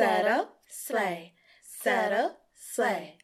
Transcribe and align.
subtle, 0.00 0.48
slay, 0.66 1.34
subtle, 1.62 2.38
slay, 2.54 3.18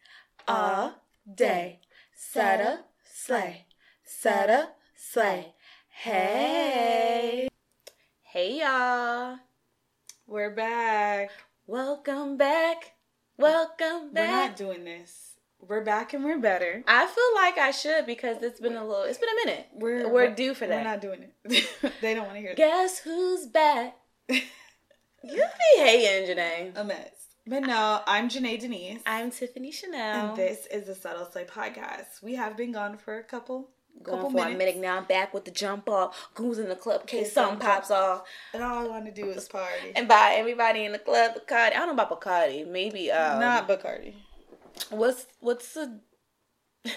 all 0.47 1.03
day. 1.35 1.81
Subtle, 2.15 2.81
slay, 3.03 3.65
subtle, 4.05 4.73
slay. 4.95 5.55
Hey. 5.89 7.49
Hey, 8.21 8.59
y'all. 8.61 9.39
We're 10.27 10.55
back. 10.55 11.31
Welcome 11.67 12.37
back. 12.37 12.93
Welcome 13.39 14.13
back. 14.13 14.29
We're 14.29 14.49
not 14.49 14.57
doing 14.57 14.85
this. 14.85 15.37
We're 15.59 15.83
back 15.83 16.13
and 16.13 16.27
we're 16.27 16.39
better. 16.39 16.85
I 16.87 17.07
feel 17.07 17.43
like 17.43 17.57
I 17.57 17.71
should 17.71 18.05
because 18.05 18.43
it's 18.43 18.61
been 18.61 18.77
a 18.77 18.85
little, 18.87 19.05
it's 19.05 19.17
been 19.17 19.31
a 19.31 19.47
minute. 19.47 19.67
We're 19.73 20.13
We're 20.13 20.35
due 20.35 20.53
for 20.53 20.67
that. 20.67 20.77
We're 20.77 20.91
not 20.91 21.01
doing 21.01 21.25
it. 21.43 21.93
they 22.03 22.13
don't 22.13 22.27
want 22.27 22.37
to 22.37 22.41
hear 22.41 22.51
that. 22.51 22.59
Guess 22.59 22.99
who's 22.99 23.47
back? 23.47 23.97
you 25.29 25.45
be 25.77 25.81
hating, 25.83 26.37
Janae. 26.37 26.73
A 26.77 26.85
mess. 26.85 27.11
But 27.47 27.61
no, 27.61 28.01
I'm 28.07 28.29
Janae 28.29 28.59
Denise. 28.61 29.01
I'm 29.07 29.31
Tiffany 29.31 29.71
Chanelle. 29.71 29.95
and 30.31 30.37
this 30.37 30.67
is 30.67 30.87
the 30.87 30.95
Subtle 30.95 31.27
Slay 31.31 31.45
podcast. 31.45 32.23
We 32.23 32.35
have 32.35 32.57
been 32.57 32.73
gone 32.73 32.99
for 32.99 33.19
a 33.19 33.23
couple 33.23 33.71
Going 34.03 34.19
couple 34.19 34.31
for 34.31 34.37
minutes. 34.37 34.55
a 34.55 34.59
minute 34.59 34.77
now. 34.79 34.97
I'm 34.99 35.05
back 35.05 35.33
with 35.33 35.45
the 35.45 35.51
jump 35.53 35.89
off. 35.89 36.29
Goons 36.35 36.59
in 36.59 36.69
the 36.69 36.75
club 36.77 37.03
in 37.03 37.07
case 37.07 37.33
something 37.33 37.59
pops 37.61 37.91
off. 37.91 38.25
And 38.53 38.63
all 38.63 38.85
I 38.85 38.89
want 38.89 39.07
to 39.07 39.13
do 39.13 39.31
is 39.31 39.49
party. 39.49 39.93
And 39.95 40.07
buy 40.09 40.35
everybody 40.37 40.85
in 40.85 40.93
the 40.93 40.99
club, 40.99 41.33
Bacardi. 41.37 41.69
I 41.69 41.71
don't 41.71 41.87
know 41.87 42.03
about 42.03 42.11
Bacardi. 42.21 42.67
Maybe 42.69 43.11
um, 43.13 43.41
not 43.41 43.69
Bacardi. 43.69 44.15
What's 44.91 45.27
what's 45.41 45.73
the? 45.75 46.01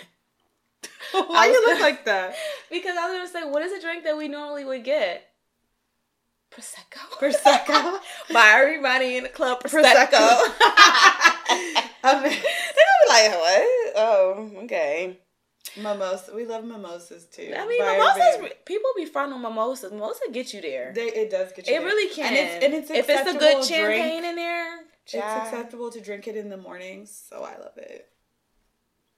Why 1.12 1.46
you 1.48 1.66
look 1.68 1.80
like 1.90 2.06
that? 2.06 2.36
Because 2.72 2.96
I 3.00 3.08
was 3.10 3.18
gonna 3.32 3.46
say, 3.46 3.50
what 3.52 3.64
is 3.64 3.72
a 3.72 3.82
drink 3.82 4.04
that 4.04 4.16
we 4.18 4.28
normally 4.28 4.64
would 4.66 4.84
get? 4.84 5.24
Prosecco. 6.52 7.00
Prosecco. 7.20 8.00
by 8.34 8.50
everybody 8.56 9.18
in 9.18 9.24
the 9.24 9.30
club, 9.30 9.62
Prosecco. 9.64 10.08
Prosecco. 10.08 10.52
I 12.04 12.14
mean, 12.24 12.24
They're 12.24 12.90
gonna 12.90 13.04
be 13.04 13.10
like, 13.10 13.32
what? 13.40 13.94
Oh, 13.98 14.52
okay. 14.64 15.20
mimosa. 15.78 16.34
We 16.36 16.46
love 16.46 16.64
mimosas 16.64 17.26
too. 17.26 17.54
I 17.56 17.68
mean, 17.68 17.82
By 17.82 17.94
mimosas. 17.94 18.22
everybody. 18.34 18.56
People 18.66 18.90
be 18.96 19.06
front 19.06 19.34
on 19.34 19.42
mimosas. 19.42 19.92
Mimosa 19.92 20.22
get 20.32 20.54
you 20.54 20.62
there. 20.62 20.92
They, 20.96 21.08
it 21.08 21.30
does 21.30 21.52
get 21.54 21.68
you. 21.68 21.76
It 21.76 21.80
there. 21.80 21.86
really 21.86 22.14
can. 22.14 22.26
And 22.26 22.36
it's, 22.36 22.66
and 22.66 22.74
it's 22.74 22.90
if 22.92 23.10
it's 23.10 23.30
a 23.30 23.38
good 23.38 23.64
to 23.64 23.68
drink. 23.68 24.04
champagne 24.04 24.26
in 24.26 24.36
there, 24.36 24.80
It's 25.06 25.14
acceptable 25.16 25.92
to 25.92 26.02
drink 26.02 26.28
it 26.28 26.36
in 26.36 26.50
the 26.50 26.58
mornings, 26.58 27.12
so 27.30 27.44
I 27.44 27.58
love 27.58 27.78
it. 27.78 28.08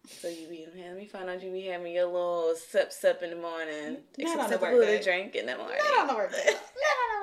So 0.07 0.27
you 0.27 0.47
be 0.47 0.65
let 0.77 0.95
me 0.97 1.05
find 1.05 1.29
out 1.29 1.43
you 1.43 1.51
be 1.51 1.67
having 1.67 1.93
your 1.93 2.05
little 2.05 2.53
sip 2.55 2.91
sip 2.91 3.21
in 3.23 3.29
the 3.29 3.35
morning. 3.35 3.97
Not 4.17 4.39
on 4.39 4.49
the 4.49 4.57
work 4.57 4.81
day. 4.81 5.01
drink 5.01 5.35
in 5.35 5.45
the 5.45 5.57
morning. 5.57 5.77
Not 5.83 6.01
on 6.01 6.07
the 6.07 6.15
work 6.15 6.31
day. 6.31 6.49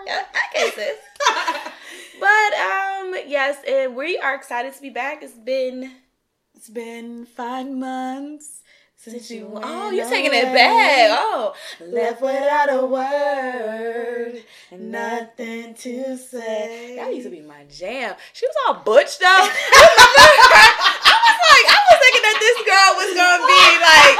Yeah, 0.06 0.22
okay, 0.54 0.70
sis. 0.70 0.96
But 2.20 2.52
um, 2.54 3.14
yes, 3.26 3.58
and 3.68 3.94
we 3.94 4.16
are 4.18 4.34
excited 4.34 4.72
to 4.74 4.80
be 4.80 4.90
back. 4.90 5.22
It's 5.22 5.34
been 5.34 5.92
It's 6.54 6.70
been 6.70 7.26
five 7.26 7.68
months 7.68 8.62
since 8.98 9.30
you. 9.30 9.46
went 9.46 9.64
oh, 9.64 9.90
you're 9.90 10.10
taking 10.10 10.34
it 10.34 10.50
back. 10.50 11.14
Oh, 11.14 11.54
Left 11.80 12.20
without 12.20 12.66
a 12.66 12.84
word, 12.84 14.42
nothing 14.74 15.74
to 15.74 16.18
say. 16.18 16.98
That 16.98 17.14
used 17.14 17.26
to 17.26 17.30
be 17.30 17.40
my 17.40 17.62
jam. 17.70 18.18
She 18.32 18.44
was 18.46 18.56
all 18.66 18.82
butch 18.82 19.18
though. 19.22 19.26
I 19.30 21.14
was 21.14 21.38
like, 21.46 21.66
I 21.70 21.78
was 21.78 21.98
thinking 22.02 22.24
that 22.26 22.38
this 22.42 22.58
girl 22.66 22.90
was 22.98 23.10
gonna 23.14 23.46
be 23.46 23.64
like 23.86 24.18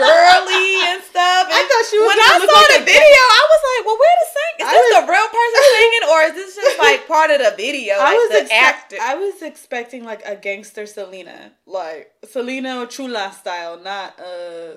girly 0.00 0.72
and 0.88 1.04
stuff. 1.04 1.44
I 1.52 1.60
thought 1.60 1.84
she 1.92 2.00
was 2.00 2.08
when 2.08 2.20
I 2.24 2.40
saw 2.40 2.48
like 2.48 2.80
the 2.80 2.84
video, 2.88 3.22
I 3.28 3.44
was 3.44 3.60
like, 3.60 3.82
well, 3.84 3.98
where 4.00 4.16
the 4.24 4.30
sing? 4.44 4.54
Is 4.60 4.68
I 4.68 4.72
this 4.72 4.84
was- 4.84 5.06
the 5.06 5.12
real 5.12 5.28
person 5.28 5.62
singing, 5.74 6.04
or 6.10 6.18
is 6.22 6.34
this 6.34 6.54
just 6.56 6.78
like 6.86 7.06
part 7.08 7.30
of 7.30 7.38
the 7.38 7.52
video? 7.56 7.94
I 7.94 7.98
Like 7.98 8.16
was 8.18 8.28
the 8.30 8.40
expect- 8.42 8.52
actor. 8.92 8.96
I 9.00 9.14
was 9.16 9.42
expecting 9.42 10.04
like 10.04 10.22
a 10.26 10.36
gangster 10.36 10.86
Selena, 10.86 11.52
like 11.66 12.12
Selena 12.28 12.86
Chula 12.86 13.32
style, 13.38 13.80
not 13.80 14.18
uh 14.20 14.76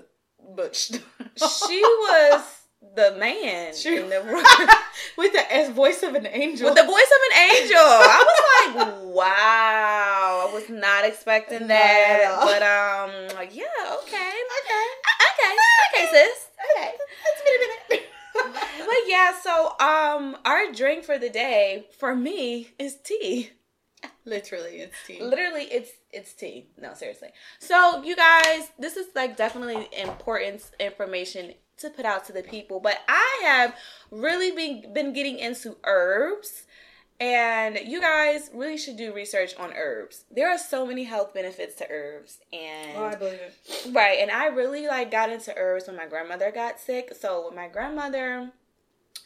Butch. 0.56 0.92
she 0.92 1.82
was 2.08 2.42
the 2.96 3.12
man 3.20 3.76
She- 3.76 3.98
in 3.98 4.10
the 4.10 4.22
room. 4.28 4.44
with 5.18 5.34
the 5.34 5.72
voice 5.74 6.02
of 6.04 6.16
an 6.16 6.26
angel. 6.28 6.66
With 6.70 6.78
the 6.78 6.86
voice 6.86 7.12
of 7.18 7.22
an 7.32 7.38
angel. 7.52 7.78
I 7.78 8.24
was 8.28 8.76
like, 8.76 9.16
wow. 9.16 10.48
I 10.50 10.54
was 10.54 10.70
not 10.70 11.06
expecting 11.06 11.68
that. 11.68 12.38
But 12.42 12.62
um 12.64 13.38
like, 13.38 13.56
yeah, 13.56 13.66
okay. 14.04 14.32
okay, 14.60 14.86
Okay. 15.28 15.56
Okay, 15.94 16.06
sis. 16.12 16.48
Okay. 16.58 16.94
it's 16.96 17.42
been 17.44 17.56
a 17.56 17.96
minute. 17.96 18.07
But 18.54 18.98
yeah, 19.08 19.34
so 19.42 19.74
um 19.80 20.38
our 20.46 20.72
drink 20.72 21.04
for 21.04 21.18
the 21.18 21.30
day 21.30 21.88
for 21.98 22.16
me 22.16 22.70
is 22.80 22.98
tea. 23.04 23.52
Literally, 24.26 24.80
it's 24.80 24.96
tea. 25.06 25.22
Literally 25.22 25.64
it's 25.64 25.92
it's 26.12 26.34
tea. 26.34 26.68
No, 26.80 26.94
seriously. 26.94 27.30
So 27.60 28.04
you 28.04 28.16
guys, 28.16 28.70
this 28.78 28.98
is 28.98 29.08
like 29.16 29.38
definitely 29.38 29.88
important 29.98 30.70
information 30.80 31.54
to 31.78 31.90
put 31.90 32.06
out 32.06 32.26
to 32.26 32.34
the 32.34 32.44
people, 32.44 32.80
but 32.80 33.00
I 33.08 33.42
have 33.44 33.76
really 34.12 34.52
been 34.52 34.94
been 34.94 35.14
getting 35.14 35.40
into 35.40 35.78
herbs. 35.86 36.67
And 37.20 37.80
you 37.84 38.00
guys 38.00 38.52
really 38.54 38.78
should 38.78 38.96
do 38.98 39.12
research 39.12 39.56
on 39.58 39.74
herbs. 39.74 40.26
There 40.30 40.50
are 40.50 40.58
so 40.58 40.86
many 40.86 41.04
health 41.04 41.34
benefits 41.34 41.76
to 41.78 41.88
herbs 41.90 42.38
and 42.54 42.96
Oh, 42.98 43.06
I 43.06 43.16
believe 43.16 43.40
it. 43.40 43.92
Right, 43.92 44.20
and 44.20 44.30
I 44.30 44.48
really 44.48 44.86
like 44.88 45.10
got 45.10 45.32
into 45.32 45.52
herbs 45.58 45.88
when 45.88 45.96
my 45.96 46.06
grandmother 46.06 46.52
got 46.52 46.80
sick. 46.80 47.14
So 47.20 47.48
when 47.48 47.56
my 47.56 47.70
grandmother 47.70 48.52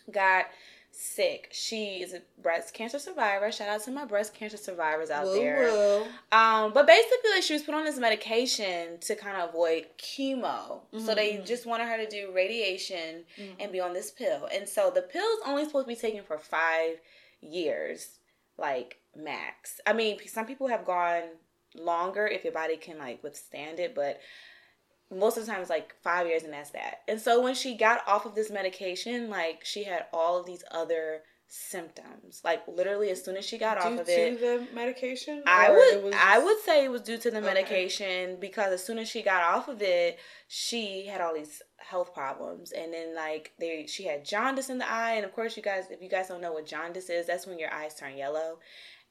got 0.10 0.46
sick, 0.94 1.50
she 1.52 2.02
is 2.02 2.14
a 2.14 2.22
breast 2.42 2.74
cancer 2.74 2.98
survivor. 2.98 3.52
Shout 3.52 3.68
out 3.68 3.84
to 3.84 3.92
my 3.92 4.06
breast 4.06 4.34
cancer 4.34 4.56
survivors 4.58 5.10
out 5.10 5.26
Woo 5.26 5.34
there. 5.34 5.64
woo. 5.72 6.04
Um, 6.32 6.72
but 6.74 6.88
basically, 6.88 7.32
like, 7.34 7.44
she 7.44 7.54
was 7.54 7.62
put 7.64 7.76
on 7.76 7.84
this 7.84 7.98
medication 7.98 9.00
to 9.02 9.16
kind 9.18 9.36
of 9.36 9.50
avoid 9.50 9.88
chemo. 9.98 10.80
So 10.98 11.14
they 11.14 11.34
Mhm. 11.34 11.46
just 11.46 11.66
wanted 11.66 11.88
her 11.90 11.98
to 11.98 12.08
do 12.10 12.32
radiation 12.34 13.26
Mhm. 13.38 13.56
and 13.60 13.72
be 13.74 13.82
on 13.82 13.92
this 13.94 14.12
pill. 14.12 14.46
And 14.46 14.68
so 14.68 14.90
the 14.92 15.02
pill's 15.02 15.40
only 15.46 15.66
supposed 15.66 15.88
to 15.88 15.94
be 15.94 16.00
taken 16.00 16.24
for 16.24 16.38
five 16.38 17.00
years, 17.42 18.20
like 18.58 19.00
max. 19.16 19.80
I 19.86 19.94
mean, 19.94 20.18
some 20.28 20.46
people 20.46 20.68
have 20.68 20.86
gone 20.86 21.24
longer 21.76 22.28
if 22.28 22.44
your 22.44 22.54
body 22.54 22.78
can 22.78 22.98
like 22.98 23.24
withstand 23.24 23.80
it, 23.80 23.96
but 23.96 24.20
most 25.14 25.38
of 25.38 25.46
the 25.46 25.52
time 25.52 25.62
it's 25.62 25.70
like 25.70 25.96
five 26.02 26.28
years 26.28 26.44
and 26.44 26.54
that's 26.54 26.72
that. 26.72 27.02
And 27.08 27.20
so 27.20 27.42
when 27.42 27.56
she 27.56 27.76
got 27.76 28.08
off 28.08 28.26
of 28.26 28.36
this 28.36 28.50
medication, 28.50 29.30
like 29.30 29.64
she 29.64 29.84
had 29.84 30.06
all 30.14 30.40
of 30.40 30.46
these 30.46 30.64
other 30.72 31.24
symptoms. 31.54 32.42
Like 32.46 32.66
literally 32.66 33.10
as 33.10 33.24
soon 33.24 33.36
as 33.36 33.46
she 33.46 33.58
got 33.58 33.78
Due 33.82 33.88
off 33.88 34.00
of 34.00 34.06
to 34.06 34.12
it. 34.14 34.40
the 34.40 34.68
medication, 34.74 35.44
I 35.46 35.70
would 35.70 36.04
was 36.04 36.14
I 36.18 36.40
would 36.40 36.60
say 36.62 36.86
it 36.86 36.92
was 36.92 37.02
due 37.02 37.18
to 37.18 37.30
the 37.30 37.38
Okay. 37.40 37.46
medication 37.46 38.38
because 38.40 38.72
as 38.72 38.84
soon 38.86 38.98
as 38.98 39.10
she 39.10 39.22
got 39.22 39.44
off 39.44 39.68
of 39.68 39.82
it, 39.82 40.18
she 40.48 41.06
had 41.08 41.20
all 41.20 41.34
these 41.34 41.62
health 41.78 42.14
problems 42.14 42.72
and 42.72 42.94
then 42.94 43.14
like 43.16 43.52
they 43.60 43.86
she 43.86 44.04
had 44.06 44.24
jaundice 44.24 44.70
in 44.70 44.78
the 44.78 44.90
eye 44.90 45.16
and 45.16 45.26
of 45.26 45.34
course 45.34 45.58
you 45.58 45.64
guys 45.64 45.86
if 45.92 46.02
you 46.02 46.08
guys 46.10 46.30
don't 46.30 46.42
know 46.42 46.54
what 46.54 46.66
jaundice 46.66 47.10
is, 47.10 47.28
that's 47.28 47.46
when 47.46 47.60
your 47.60 47.74
eyes 47.74 47.96
turn 47.96 48.16
yellow. 48.16 48.60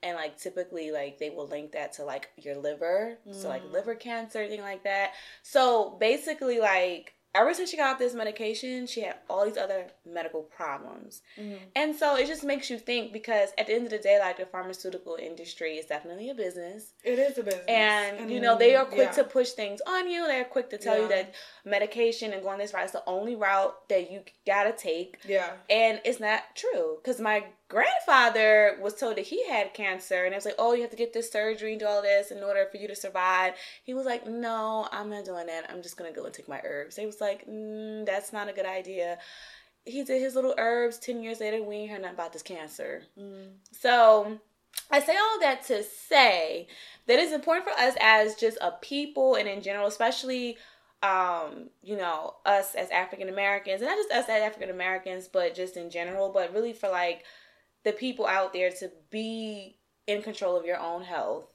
And 0.03 0.17
like 0.17 0.39
typically 0.39 0.93
like 0.93 1.19
they 1.19 1.29
will 1.29 1.47
link 1.47 1.73
that 1.73 1.93
to 1.95 2.05
like 2.05 2.31
your 2.39 2.57
liver. 2.57 3.19
So 3.33 3.51
like 3.51 3.65
Mm. 3.65 3.73
liver 3.73 3.95
cancer, 3.95 4.47
thing 4.49 4.63
like 4.63 4.85
that. 4.85 5.13
So 5.43 5.99
basically 6.01 6.59
like 6.59 7.13
ever 7.35 7.55
since 7.55 7.71
she 7.71 7.77
got 7.77 7.99
this 7.99 8.13
medication, 8.15 8.87
she 8.87 9.03
had 9.03 9.17
all 9.29 9.45
these 9.45 9.57
other 9.57 9.87
medical 10.05 10.43
problems. 10.43 11.23
Mhm. 11.39 11.59
And 11.77 11.95
so 11.95 12.17
it 12.17 12.27
just 12.27 12.43
makes 12.43 12.69
you 12.71 12.79
think 12.79 13.13
because 13.13 13.51
at 13.57 13.67
the 13.69 13.75
end 13.75 13.85
of 13.85 13.91
the 13.91 13.99
day, 13.99 14.19
like 14.19 14.37
the 14.37 14.47
pharmaceutical 14.47 15.15
industry 15.17 15.77
is 15.79 15.87
definitely 15.87 16.31
a 16.31 16.35
business. 16.35 16.93
It 17.05 17.19
is 17.19 17.39
a 17.39 17.43
business, 17.43 17.65
And, 17.69 18.31
you 18.31 18.41
know, 18.41 18.57
they 18.57 18.75
are 18.75 18.85
quick 18.85 19.11
yeah. 19.11 19.23
to 19.23 19.25
push 19.25 19.51
things 19.51 19.81
on 19.87 20.11
you. 20.11 20.27
They're 20.27 20.45
quick 20.45 20.71
to 20.71 20.79
tell 20.79 21.01
you 21.01 21.09
that 21.09 21.35
medication 21.65 22.33
and 22.33 22.43
going 22.43 22.59
this 22.59 22.75
route 22.75 22.87
is 22.87 22.93
the 22.93 23.05
only 23.07 23.37
route 23.37 23.89
that 23.89 24.11
you 24.11 24.23
gotta 24.47 24.73
take. 24.73 25.19
Yeah, 25.25 25.53
And 25.69 26.01
it's 26.05 26.21
not 26.21 26.57
true. 26.57 26.99
Because 27.03 27.21
my 27.21 27.45
grandfather 27.71 28.77
was 28.83 28.95
told 28.95 29.17
that 29.17 29.27
he 29.27 29.49
had 29.49 29.73
cancer 29.73 30.25
and 30.25 30.35
it 30.35 30.37
was 30.37 30.45
like, 30.45 30.57
oh, 30.59 30.75
you 30.75 30.83
have 30.83 30.91
to 30.91 30.97
get 30.97 31.13
this 31.13 31.31
surgery 31.31 31.71
and 31.73 31.81
do 31.81 31.87
all 31.87 32.03
this 32.03 32.31
in 32.31 32.43
order 32.43 32.67
for 32.71 32.77
you 32.77 32.89
to 32.89 32.97
survive. 32.97 33.55
He 33.85 33.95
was 33.95 34.05
like, 34.05 34.27
no, 34.27 34.89
I'm 34.93 35.09
not 35.09 35.25
doing 35.25 35.47
that. 35.47 35.71
I'm 35.71 35.81
just 35.81 35.97
gonna 35.97 36.13
go 36.13 36.25
and 36.25 36.35
take 36.35 36.49
my 36.49 36.61
herbs. 36.65 36.97
He 36.97 37.07
was 37.07 37.21
like, 37.21 37.47
mm, 37.47 38.05
that's 38.05 38.33
not 38.33 38.49
a 38.49 38.53
good 38.53 38.67
idea. 38.67 39.19
He 39.87 40.03
did 40.03 40.21
his 40.21 40.35
little 40.35 40.55
herbs. 40.59 40.99
10 40.99 41.23
years 41.23 41.41
later, 41.41 41.63
we 41.63 41.77
ain't 41.77 41.93
heard 41.93 42.03
nothing 42.03 42.17
about 42.17 42.33
this 42.33 42.43
cancer. 42.43 43.05
Mm. 43.19 43.53
So 43.73 44.39
I 44.91 45.01
say 45.01 45.17
all 45.17 45.41
that 45.41 45.65
to 45.69 45.83
say 45.83 46.67
that 47.07 47.19
it's 47.19 47.33
important 47.33 47.65
for 47.65 47.81
us 47.81 47.95
as 48.01 48.35
just 48.35 48.59
a 48.61 48.73
people 48.73 49.37
and 49.37 49.49
in 49.49 49.63
general, 49.63 49.87
especially 49.87 50.59
um, 51.03 51.71
you 51.83 51.97
know, 51.97 52.35
us 52.45 52.75
as 52.75 52.91
African 52.91 53.31
Americans, 53.31 53.81
and 53.81 53.89
not 53.89 53.97
just 53.97 54.11
us 54.11 54.29
as 54.29 54.43
African 54.43 54.69
Americans, 54.69 55.29
but 55.29 55.55
just 55.55 55.79
in 55.79 55.89
general, 55.89 56.29
but 56.31 56.53
really 56.53 56.75
for 56.75 56.91
like 56.91 57.25
the 57.85 57.93
people 57.93 58.27
out 58.27 58.53
there 58.53 58.71
to 58.71 58.91
be 59.11 59.79
in 60.07 60.23
control 60.23 60.57
of 60.57 60.65
your 60.65 60.79
own 60.79 61.03
health 61.03 61.47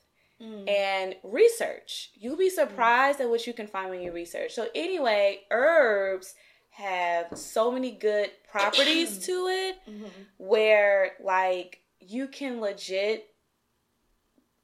Mm. 0.41 0.69
and 0.69 1.15
research. 1.23 2.11
You'll 2.13 2.35
be 2.35 2.49
surprised 2.49 3.21
at 3.21 3.29
what 3.29 3.47
you 3.47 3.53
can 3.53 3.67
find 3.67 3.89
when 3.89 4.01
you 4.01 4.11
research. 4.11 4.51
So 4.53 4.67
anyway, 4.75 5.43
herbs 5.49 6.35
have 6.71 7.37
so 7.37 7.71
many 7.71 7.91
good 7.91 8.31
properties 8.51 9.25
to 9.27 9.47
it 9.47 9.77
Mhm. 9.87 10.09
where 10.35 11.15
like 11.21 11.79
you 12.01 12.27
can 12.27 12.59
legit 12.59 13.33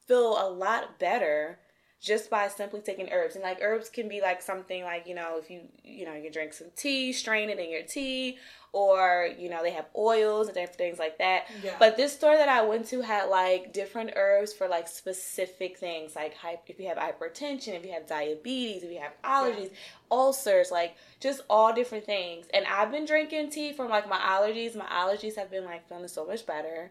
feel 0.06 0.36
a 0.46 0.48
lot 0.50 0.98
better 0.98 1.58
just 2.02 2.28
by 2.28 2.48
simply 2.48 2.80
taking 2.80 3.08
herbs. 3.12 3.36
And 3.36 3.44
like 3.44 3.58
herbs 3.62 3.88
can 3.88 4.08
be 4.08 4.20
like 4.20 4.42
something 4.42 4.82
like, 4.82 5.06
you 5.06 5.14
know, 5.14 5.38
if 5.38 5.48
you, 5.48 5.60
you 5.84 6.04
know, 6.04 6.14
you 6.14 6.24
can 6.24 6.32
drink 6.32 6.52
some 6.52 6.66
tea, 6.74 7.12
strain 7.12 7.48
it 7.48 7.60
in 7.60 7.70
your 7.70 7.82
tea, 7.82 8.38
or, 8.72 9.28
you 9.38 9.48
know, 9.48 9.62
they 9.62 9.70
have 9.70 9.86
oils 9.96 10.48
and 10.48 10.56
different 10.56 10.76
things 10.76 10.98
like 10.98 11.18
that. 11.18 11.44
Yeah. 11.62 11.76
But 11.78 11.96
this 11.96 12.12
store 12.12 12.36
that 12.36 12.48
I 12.48 12.62
went 12.62 12.88
to 12.88 13.02
had 13.02 13.26
like 13.26 13.72
different 13.72 14.14
herbs 14.16 14.52
for 14.52 14.66
like 14.66 14.88
specific 14.88 15.78
things, 15.78 16.16
like 16.16 16.34
if 16.66 16.80
you 16.80 16.88
have 16.88 16.98
hypertension, 16.98 17.76
if 17.76 17.86
you 17.86 17.92
have 17.92 18.08
diabetes, 18.08 18.82
if 18.82 18.90
you 18.90 18.98
have 18.98 19.12
allergies, 19.22 19.70
yeah. 19.70 19.76
ulcers, 20.10 20.72
like 20.72 20.96
just 21.20 21.42
all 21.48 21.72
different 21.72 22.04
things. 22.04 22.46
And 22.52 22.66
I've 22.66 22.90
been 22.90 23.06
drinking 23.06 23.50
tea 23.50 23.72
from 23.72 23.88
like 23.88 24.08
my 24.08 24.18
allergies. 24.18 24.74
My 24.74 24.86
allergies 24.86 25.36
have 25.36 25.52
been 25.52 25.64
like 25.64 25.88
feeling 25.88 26.08
so 26.08 26.26
much 26.26 26.46
better. 26.46 26.90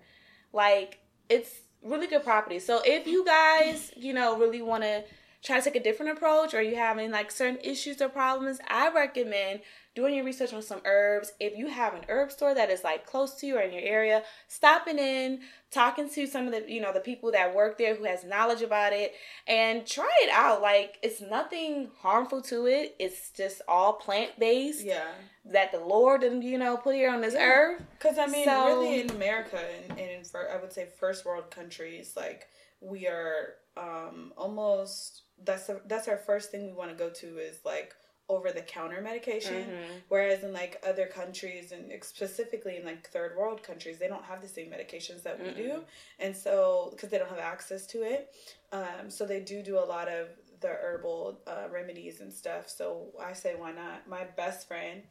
Like 0.54 1.00
it's 1.28 1.52
really 1.83 2.07
good 2.07 2.24
property. 2.24 2.60
So 2.60 2.81
if 2.86 3.07
you 3.07 3.25
guys, 3.25 3.92
you 3.95 4.13
know, 4.13 4.38
really 4.38 4.62
want 4.62 4.83
to 4.83 5.04
try 5.44 5.57
to 5.57 5.63
take 5.63 5.75
a 5.75 5.83
different 5.83 6.12
approach 6.12 6.54
or 6.54 6.62
you 6.62 6.75
having 6.75 7.12
like 7.12 7.31
certain 7.31 7.60
issues 7.63 8.01
or 8.01 8.10
problems, 8.10 8.60
I 8.68 8.92
recommend 8.92 9.62
doing 9.94 10.16
your 10.16 10.24
research 10.24 10.54
on 10.54 10.62
some 10.62 10.82
herbs. 10.86 11.34
If 11.40 11.58
you 11.58 11.68
have 11.68 11.94
an 11.94 12.02
herb 12.08 12.32
store 12.32 12.54
that 12.54 12.70
is 12.70 12.84
like 12.84 13.06
close 13.06 13.36
to 13.36 13.48
you 13.48 13.58
or 13.58 13.62
in 13.62 13.74
your 13.74 13.84
area, 13.84 14.24
stopping 14.48 14.98
in, 14.98 15.42
talking 15.70 16.10
to 16.10 16.28
some 16.28 16.48
of 16.48 16.54
the, 16.54 16.72
you 16.72 16.80
know, 16.80 16.94
the 16.94 17.00
people 17.00 17.32
that 17.32 17.54
work 17.54 17.78
there 17.78 17.96
who 17.96 18.06
has 18.06 18.24
knowledge 18.24 18.62
about 18.62 18.94
it 18.94 19.14
and 19.48 19.86
try 19.86 20.12
it 20.24 20.30
out. 20.32 20.62
Like 20.62 20.98
it's 21.04 21.22
nothing 21.22 21.90
harmful 22.00 22.42
to 22.44 22.68
it. 22.68 22.96
It's 23.00 23.32
just 23.32 23.62
all 23.68 23.94
plant 23.94 24.40
based. 24.40 24.86
Yeah. 24.86 25.12
That 25.46 25.72
the 25.72 25.80
Lord 25.80 26.24
and 26.24 26.44
you 26.44 26.58
know 26.58 26.78
put 26.78 26.96
here 26.96 27.12
on 27.12 27.22
this 27.22 27.34
yeah. 27.34 27.48
earth. 27.48 27.84
Cuz 28.00 28.18
I 28.18 28.28
mean 28.28 28.46
so, 28.46 28.66
really 28.68 29.02
in 29.02 29.10
America 29.10 29.60
and, 29.90 30.00
and 30.00 30.28
for 30.28 30.50
I 30.50 30.58
would 30.58 30.72
say 30.72 30.88
first 31.00 31.26
world 31.26 31.50
countries 31.52 32.14
like 32.16 32.48
we 32.80 33.08
are 33.08 33.56
um 33.76 34.34
almost 34.38 35.24
that's 35.44 35.70
a, 35.70 35.82
that's 35.88 36.08
our 36.08 36.18
first 36.18 36.52
thing 36.52 36.68
we 36.68 36.74
want 36.74 36.92
to 36.92 36.96
go 36.96 37.10
to 37.10 37.38
is 37.40 37.60
like 37.66 37.96
over 38.30 38.52
the 38.52 38.62
counter 38.62 39.02
medication 39.02 39.66
mm-hmm. 39.66 39.94
whereas 40.10 40.44
in 40.44 40.54
like 40.54 40.82
other 40.88 41.06
countries 41.06 41.72
and 41.72 41.92
specifically 42.04 42.78
in 42.78 42.86
like 42.86 43.08
third 43.10 43.36
world 43.38 43.62
countries 43.62 43.98
they 43.98 44.08
don't 44.08 44.24
have 44.24 44.42
the 44.42 44.48
same 44.48 44.68
medications 44.68 45.24
that 45.24 45.40
we 45.40 45.48
mm 45.48 45.52
do 45.52 45.82
and 46.20 46.36
so 46.36 46.88
because 46.92 47.10
they 47.10 47.18
don't 47.18 47.30
have 47.30 47.38
access 47.38 47.86
to 47.86 48.04
it 48.04 48.34
um, 48.72 49.10
so 49.10 49.26
they 49.26 49.42
do 49.42 49.62
do 49.62 49.78
a 49.78 49.84
lot 49.84 50.08
of 50.08 50.30
the 50.62 50.70
herbal 50.70 51.40
uh, 51.46 51.68
remedies 51.70 52.22
and 52.22 52.32
stuff 52.32 52.70
so 52.70 53.08
i 53.22 53.34
say 53.34 53.54
why 53.58 53.72
not 53.72 54.08
my 54.08 54.24
best 54.38 54.68
friend 54.68 55.02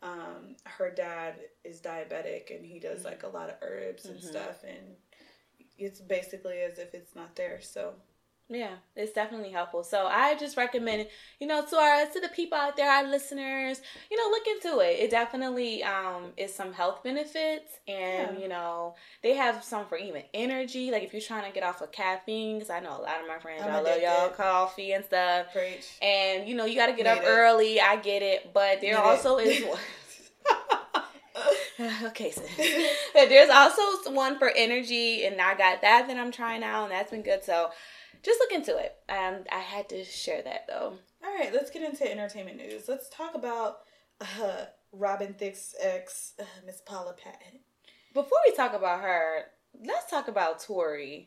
um, 0.00 0.54
her 0.64 0.92
dad 0.94 1.34
is 1.64 1.80
diabetic 1.80 2.54
and 2.54 2.64
he 2.64 2.78
does 2.78 3.00
mm-hmm. 3.00 3.08
like 3.08 3.24
a 3.24 3.28
lot 3.28 3.48
of 3.48 3.56
herbs 3.62 4.04
and 4.04 4.18
mm-hmm. 4.18 4.28
stuff 4.28 4.62
and 4.62 4.94
it's 5.76 6.00
basically 6.00 6.60
as 6.60 6.78
if 6.78 6.94
it's 6.94 7.16
not 7.16 7.34
there 7.34 7.60
so 7.60 7.94
yeah, 8.50 8.76
it's 8.96 9.12
definitely 9.12 9.50
helpful. 9.50 9.82
So 9.82 10.06
I 10.06 10.34
just 10.36 10.56
recommend, 10.56 11.06
you 11.38 11.46
know, 11.46 11.64
to 11.66 11.76
our 11.76 12.06
to 12.06 12.20
the 12.20 12.28
people 12.28 12.56
out 12.56 12.76
there, 12.76 12.90
our 12.90 13.06
listeners, 13.06 13.82
you 14.10 14.16
know, 14.16 14.30
look 14.30 14.46
into 14.46 14.80
it. 14.80 15.00
It 15.00 15.10
definitely 15.10 15.82
um 15.84 16.32
is 16.38 16.54
some 16.54 16.72
health 16.72 17.02
benefits, 17.02 17.78
and 17.86 18.36
yeah. 18.36 18.38
you 18.38 18.48
know, 18.48 18.94
they 19.22 19.34
have 19.34 19.62
some 19.62 19.84
for 19.86 19.98
even 19.98 20.22
energy. 20.32 20.90
Like 20.90 21.02
if 21.02 21.12
you're 21.12 21.20
trying 21.20 21.44
to 21.44 21.52
get 21.52 21.62
off 21.62 21.82
of 21.82 21.92
caffeine, 21.92 22.56
because 22.56 22.70
I 22.70 22.80
know 22.80 22.98
a 22.98 23.02
lot 23.02 23.20
of 23.20 23.28
my 23.28 23.38
friends, 23.38 23.64
I 23.64 23.80
love 23.80 24.00
y'all 24.00 24.30
coffee 24.30 24.92
and 24.92 25.04
stuff. 25.04 25.52
Preach. 25.52 25.98
And 26.00 26.48
you 26.48 26.54
know, 26.54 26.64
you 26.64 26.74
got 26.74 26.86
to 26.86 26.94
get 26.94 27.04
Made 27.04 27.18
up 27.18 27.24
it. 27.24 27.26
early. 27.26 27.80
I 27.80 27.96
get 27.96 28.22
it, 28.22 28.54
but 28.54 28.80
there 28.80 28.94
Made 28.94 29.00
also 29.00 29.36
it. 29.36 29.46
is. 29.48 29.64
okay, 32.04 32.30
so 32.32 32.42
there's 33.14 33.50
also 33.50 34.12
one 34.12 34.38
for 34.38 34.50
energy, 34.56 35.24
and 35.24 35.40
I 35.40 35.54
got 35.54 35.82
that 35.82 36.08
that 36.08 36.16
I'm 36.16 36.32
trying 36.32 36.64
out, 36.64 36.84
and 36.84 36.92
that's 36.92 37.10
been 37.10 37.22
good. 37.22 37.44
So 37.44 37.70
just 38.22 38.40
look 38.40 38.52
into 38.52 38.76
it. 38.76 38.96
And 39.08 39.46
I 39.50 39.58
had 39.58 39.88
to 39.90 40.04
share 40.04 40.42
that 40.42 40.66
though. 40.68 40.94
All 41.24 41.34
right, 41.36 41.52
let's 41.52 41.70
get 41.70 41.82
into 41.82 42.10
entertainment 42.10 42.56
news. 42.56 42.88
Let's 42.88 43.08
talk 43.08 43.34
about 43.34 43.80
uh, 44.20 44.66
Robin 44.92 45.34
Thicke's 45.34 45.74
ex, 45.80 46.34
uh, 46.38 46.44
Miss 46.64 46.80
Paula 46.80 47.14
Patton. 47.14 47.60
Before 48.14 48.38
we 48.46 48.54
talk 48.54 48.74
about 48.74 49.00
her, 49.00 49.44
let's 49.84 50.10
talk 50.10 50.28
about 50.28 50.60
Torrei. 50.60 51.26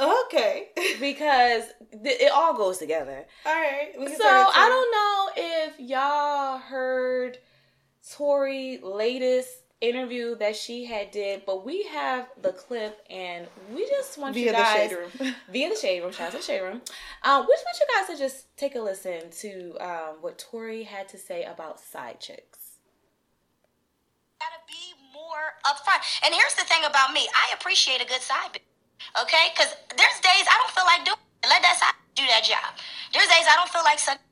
Okay. 0.00 0.68
because 1.00 1.64
th- 2.02 2.20
it 2.20 2.32
all 2.32 2.56
goes 2.56 2.78
together. 2.78 3.26
All 3.44 3.54
right. 3.54 3.90
So 3.94 4.24
I 4.24 4.68
don't 4.68 4.92
know 4.92 5.44
if 5.44 5.80
y'all 5.80 6.58
heard 6.58 7.38
Torrei 8.08 8.80
latest 8.82 9.50
interview 9.80 10.34
that 10.36 10.56
she 10.56 10.84
had 10.84 11.10
did, 11.10 11.42
but 11.46 11.64
we 11.64 11.84
have 11.84 12.28
the 12.40 12.52
clip 12.52 13.00
and 13.08 13.46
we 13.74 13.86
just 13.86 14.18
want 14.18 14.34
via 14.34 14.46
you 14.46 14.52
guys 14.52 14.90
the 14.90 15.34
via 15.52 15.68
the 15.68 15.76
shade 15.76 16.02
room, 16.02 16.12
shout 16.12 16.28
out 16.28 16.30
to 16.32 16.36
the 16.38 16.42
shade 16.42 16.62
room. 16.62 16.80
Um, 17.22 17.46
we 17.46 17.54
just 17.54 17.64
want 17.64 17.78
you 17.78 17.86
guys 17.96 18.06
to 18.08 18.22
just 18.22 18.56
take 18.56 18.74
a 18.74 18.80
listen 18.80 19.30
to 19.40 19.76
um, 19.80 20.16
what 20.20 20.38
Torrei 20.38 20.84
had 20.84 21.08
to 21.10 21.18
say 21.18 21.44
about 21.44 21.80
side 21.80 22.20
chicks. 22.20 22.78
Gotta 24.40 24.62
be 24.66 24.94
more 25.12 25.58
upfront. 25.64 26.02
And 26.24 26.34
here's 26.34 26.54
the 26.54 26.64
thing 26.64 26.82
about 26.84 27.12
me: 27.12 27.28
I 27.34 27.54
appreciate 27.54 28.02
a 28.02 28.06
good 28.06 28.22
side 28.22 28.50
bitch. 28.52 28.66
Okay, 29.22 29.54
because 29.54 29.74
there's 29.96 30.18
days 30.20 30.46
I 30.50 30.58
don't 30.58 30.74
feel 30.74 30.84
like 30.84 31.04
doing. 31.04 31.18
It. 31.44 31.48
Let 31.48 31.62
that 31.62 31.78
side 31.78 31.94
do 32.16 32.26
that 32.26 32.42
job. 32.42 32.74
There's 33.14 33.28
days 33.28 33.46
I 33.46 33.54
don't 33.54 33.70
feel 33.70 33.84
like 33.84 33.98
sucking. 33.98 34.22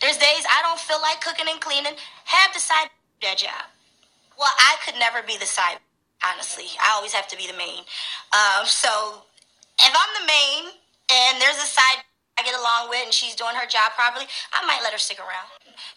There's 0.00 0.16
days 0.16 0.44
I 0.48 0.62
don't 0.62 0.80
feel 0.80 1.00
like 1.02 1.20
cooking 1.20 1.46
and 1.48 1.60
cleaning. 1.60 1.92
Have 2.24 2.54
the 2.54 2.60
side 2.60 2.88
do 3.20 3.28
that 3.28 3.36
job. 3.36 3.73
Well, 4.38 4.52
I 4.58 4.76
could 4.84 4.98
never 4.98 5.22
be 5.22 5.38
the 5.38 5.46
side, 5.46 5.78
honestly. 6.24 6.66
I 6.80 6.92
always 6.96 7.12
have 7.12 7.28
to 7.28 7.36
be 7.36 7.46
the 7.46 7.56
main. 7.56 7.86
Um, 8.34 8.66
so 8.66 9.22
if 9.78 9.92
I'm 9.92 10.12
the 10.20 10.26
main 10.26 10.74
and 11.10 11.40
there's 11.40 11.58
a 11.58 11.68
side 11.68 12.02
I 12.38 12.42
get 12.42 12.58
along 12.58 12.90
with 12.90 13.04
and 13.04 13.14
she's 13.14 13.34
doing 13.34 13.54
her 13.54 13.66
job 13.66 13.94
properly, 13.94 14.26
I 14.52 14.66
might 14.66 14.82
let 14.82 14.92
her 14.92 14.98
stick 14.98 15.18
around. 15.18 15.46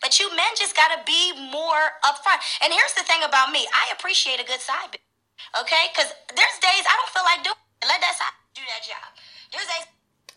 But 0.01 0.19
you 0.19 0.29
men 0.35 0.53
just 0.57 0.75
gotta 0.75 1.01
be 1.05 1.33
more 1.49 1.97
upfront. 2.05 2.41
And 2.61 2.73
here's 2.73 2.93
the 2.93 3.03
thing 3.03 3.25
about 3.25 3.51
me 3.51 3.65
I 3.73 3.89
appreciate 3.93 4.39
a 4.39 4.45
good 4.45 4.61
side 4.61 4.93
bitch. 4.93 5.05
Okay? 5.61 5.89
Because 5.93 6.13
there's 6.29 6.57
days 6.61 6.85
I 6.85 6.93
don't 6.97 7.11
feel 7.13 7.25
like 7.25 7.41
doing 7.43 7.57
it. 7.81 7.87
Let 7.89 8.01
that 8.01 8.15
side 8.17 8.37
do 8.53 8.61
that 8.69 8.85
job. 8.85 9.07
There's 9.51 9.65
days. 9.65 9.87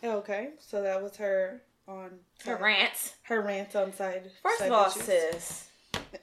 Okay, 0.03 0.49
so 0.57 0.81
that 0.81 1.01
was 1.01 1.15
her 1.17 1.61
on 1.87 2.09
her, 2.45 2.57
her 2.57 2.63
rants. 2.63 3.13
Her 3.23 3.41
rants 3.41 3.75
on 3.75 3.93
side. 3.93 4.31
First 4.41 4.59
side 4.59 4.71
of 4.71 4.73
all, 4.73 4.85
bitches. 4.85 5.03
sis 5.03 5.70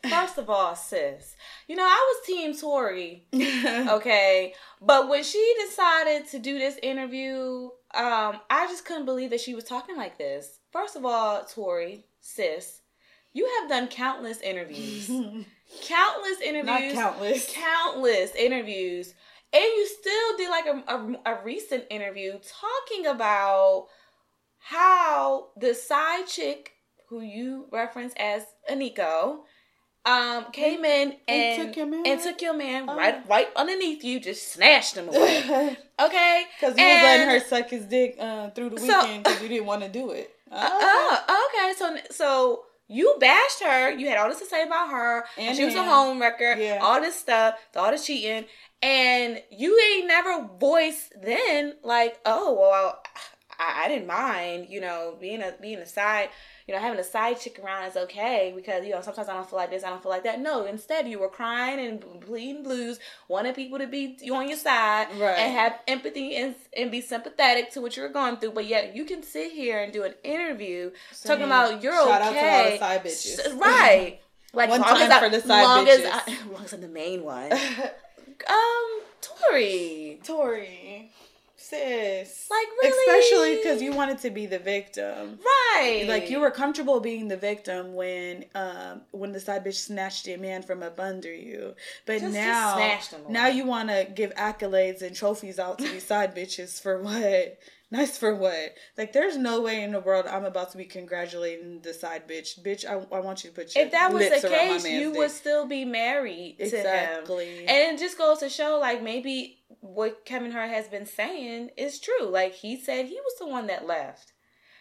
First 0.08 0.38
of 0.38 0.48
all, 0.48 0.74
sis, 0.74 1.36
you 1.66 1.76
know, 1.76 1.84
I 1.84 2.14
was 2.14 2.26
Team 2.26 2.52
Torrei, 2.52 3.22
okay? 3.88 4.54
But 4.80 5.08
when 5.08 5.22
she 5.22 5.54
decided 5.66 6.28
to 6.28 6.38
do 6.38 6.58
this 6.58 6.78
interview, 6.82 7.70
um, 7.94 8.40
I 8.50 8.66
just 8.68 8.84
couldn't 8.84 9.06
believe 9.06 9.30
that 9.30 9.40
she 9.40 9.54
was 9.54 9.64
talking 9.64 9.96
like 9.96 10.18
this. 10.18 10.60
First 10.72 10.96
of 10.96 11.04
all, 11.04 11.42
Torrei, 11.42 12.04
sis, 12.20 12.82
you 13.32 13.48
have 13.60 13.68
done 13.68 13.88
countless 13.88 14.40
interviews. 14.40 15.06
countless 15.82 16.40
interviews. 16.40 16.94
Not 16.94 17.12
countless. 17.12 17.52
Countless 17.52 18.34
interviews. 18.34 19.14
And 19.52 19.62
you 19.62 19.86
still 19.86 20.36
did 20.36 20.50
like 20.50 20.66
a, 20.66 20.94
a, 20.94 21.34
a 21.34 21.44
recent 21.44 21.84
interview 21.90 22.32
talking 22.32 23.06
about 23.06 23.86
how 24.58 25.48
the 25.56 25.74
side 25.74 26.26
chick 26.26 26.72
who 27.08 27.22
you 27.22 27.66
reference 27.72 28.12
as 28.18 28.44
Eniko 28.70 29.38
um, 30.08 30.50
came 30.52 30.84
in 30.84 31.12
and, 31.12 31.20
and 31.28 31.66
took 31.66 31.76
your 31.76 31.86
man, 31.86 32.02
and 32.06 32.20
took 32.20 32.40
your 32.40 32.54
man 32.54 32.88
uh, 32.88 32.96
right 32.96 33.28
right 33.28 33.48
underneath 33.56 34.02
you, 34.02 34.20
just 34.20 34.52
snatched 34.52 34.96
him 34.96 35.08
away. 35.08 35.76
okay, 36.00 36.44
because 36.58 36.76
he 36.76 36.82
was 36.82 37.02
letting 37.02 37.28
her 37.28 37.40
suck 37.40 37.68
his 37.68 37.84
dick 37.84 38.16
uh, 38.18 38.50
through 38.50 38.70
the 38.70 38.76
weekend 38.76 39.24
because 39.24 39.38
so, 39.38 39.42
you 39.44 39.48
didn't 39.48 39.66
want 39.66 39.82
to 39.82 39.88
do 39.88 40.10
it. 40.10 40.30
Uh, 40.50 41.16
okay, 41.50 41.74
so 41.76 41.96
so 42.10 42.64
you 42.88 43.16
bashed 43.20 43.62
her. 43.62 43.90
You 43.92 44.08
had 44.08 44.18
all 44.18 44.28
this 44.28 44.38
to 44.40 44.46
say 44.46 44.62
about 44.62 44.90
her. 44.90 45.24
And 45.36 45.54
she 45.54 45.64
was 45.64 45.74
a 45.74 45.84
home 45.84 46.20
wrecker. 46.20 46.54
Yeah. 46.54 46.78
All 46.80 47.00
this 47.00 47.16
stuff, 47.16 47.56
all 47.76 47.90
the 47.90 47.98
cheating, 47.98 48.46
and 48.82 49.42
you 49.50 49.78
ain't 49.92 50.08
never 50.08 50.48
voiced 50.58 51.12
then 51.22 51.74
like, 51.82 52.18
oh 52.24 52.56
well, 52.58 53.02
I, 53.58 53.84
I 53.84 53.88
didn't 53.88 54.06
mind, 54.06 54.68
you 54.70 54.80
know, 54.80 55.16
being 55.20 55.42
a 55.42 55.54
being 55.60 55.78
a 55.78 55.86
side 55.86 56.30
you 56.68 56.74
know, 56.74 56.80
having 56.80 57.00
a 57.00 57.04
side 57.04 57.40
chick 57.40 57.58
around 57.64 57.86
is 57.86 57.96
okay 57.96 58.52
because, 58.54 58.84
you 58.84 58.90
know, 58.90 59.00
sometimes 59.00 59.26
I 59.26 59.32
don't 59.32 59.48
feel 59.48 59.58
like 59.58 59.70
this, 59.70 59.84
I 59.84 59.88
don't 59.88 60.02
feel 60.02 60.10
like 60.10 60.24
that. 60.24 60.38
No, 60.38 60.66
instead 60.66 61.08
you 61.08 61.18
were 61.18 61.30
crying 61.30 61.80
and 61.80 62.20
bleeding 62.20 62.62
blues, 62.62 63.00
wanting 63.26 63.54
people 63.54 63.78
to 63.78 63.86
be 63.86 64.18
you 64.20 64.34
on 64.34 64.48
your 64.48 64.58
side 64.58 65.08
right. 65.18 65.38
and 65.38 65.52
have 65.54 65.80
empathy 65.88 66.36
and, 66.36 66.54
and 66.76 66.90
be 66.90 67.00
sympathetic 67.00 67.70
to 67.70 67.80
what 67.80 67.96
you 67.96 68.02
were 68.02 68.10
going 68.10 68.36
through. 68.36 68.50
But 68.50 68.66
yet 68.66 68.94
you 68.94 69.06
can 69.06 69.22
sit 69.22 69.50
here 69.50 69.82
and 69.82 69.94
do 69.94 70.02
an 70.02 70.12
interview 70.22 70.90
so 71.10 71.30
talking 71.30 71.46
about 71.46 71.82
you're 71.82 71.94
shout 71.94 72.20
okay. 72.20 72.20
Shout 72.20 72.20
out 72.20 72.32
to 72.32 72.54
all 72.54 72.70
the 72.70 72.78
side 72.78 73.04
bitches. 73.04 73.58
Right. 73.58 74.20
Like 74.54 74.70
One 74.70 74.80
time 74.80 74.96
as 74.96 75.10
I, 75.10 75.20
for 75.20 75.28
the 75.28 75.40
side 75.42 75.62
long 75.62 75.86
bitches. 75.86 76.04
As 76.06 76.22
I, 76.26 76.46
long 76.52 76.64
as 76.64 76.72
I'm 76.72 76.80
the 76.80 76.88
main 76.88 77.22
one. 77.22 77.52
um, 78.48 79.00
Torrei. 79.20 80.24
Torrei 80.26 81.10
sis. 81.68 82.48
Like 82.50 82.66
really, 82.82 83.22
especially 83.22 83.56
because 83.56 83.82
you 83.82 83.92
wanted 83.92 84.18
to 84.18 84.30
be 84.30 84.46
the 84.46 84.58
victim, 84.58 85.38
right? 85.44 86.04
Like 86.08 86.30
you 86.30 86.40
were 86.40 86.50
comfortable 86.50 87.00
being 87.00 87.28
the 87.28 87.36
victim 87.36 87.94
when, 87.94 88.44
um, 88.54 89.02
when 89.10 89.32
the 89.32 89.40
side 89.40 89.64
bitch 89.64 89.74
snatched 89.74 90.26
your 90.26 90.38
man 90.38 90.62
from 90.62 90.82
up 90.82 90.98
under 90.98 91.32
you. 91.32 91.74
But 92.06 92.20
just, 92.20 92.34
now, 92.34 92.78
just 92.78 93.14
now 93.28 93.46
you 93.48 93.64
want 93.64 93.88
to 93.88 94.08
give 94.14 94.34
accolades 94.34 95.02
and 95.02 95.14
trophies 95.14 95.58
out 95.58 95.78
to 95.78 95.88
these 95.88 96.06
side 96.06 96.34
bitches 96.34 96.80
for 96.80 97.00
what? 97.02 97.58
Nice 97.90 98.18
for 98.18 98.34
what? 98.34 98.74
Like, 98.98 99.14
there's 99.14 99.38
no 99.38 99.62
way 99.62 99.82
in 99.82 99.92
the 99.92 100.00
world 100.00 100.26
I'm 100.26 100.44
about 100.44 100.72
to 100.72 100.76
be 100.78 100.84
congratulating 100.84 101.80
the 101.80 101.94
side 101.94 102.28
bitch. 102.28 102.60
Bitch, 102.62 102.84
I, 102.84 102.94
I 103.14 103.20
want 103.20 103.44
you 103.44 103.50
to 103.50 103.56
put 103.56 103.74
your 103.74 103.86
If 103.86 103.92
that 103.92 104.12
was 104.12 104.28
the 104.28 104.46
case, 104.48 104.84
you 104.86 105.10
dick. 105.10 105.18
would 105.18 105.30
still 105.30 105.66
be 105.66 105.86
married 105.86 106.56
to 106.58 106.64
him. 106.64 106.74
exactly. 106.74 107.66
And 107.66 107.96
it 107.96 107.98
just 107.98 108.18
goes 108.18 108.40
to 108.40 108.50
show, 108.50 108.78
like, 108.78 109.02
maybe 109.02 109.60
what 109.80 110.26
Kevin 110.26 110.52
Hart 110.52 110.68
has 110.70 110.88
been 110.88 111.06
saying 111.06 111.70
is 111.78 111.98
true. 111.98 112.26
Like, 112.28 112.52
he 112.54 112.78
said 112.78 113.06
he 113.06 113.14
was 113.24 113.34
the 113.38 113.46
one 113.46 113.66
that 113.68 113.86
left. 113.86 114.32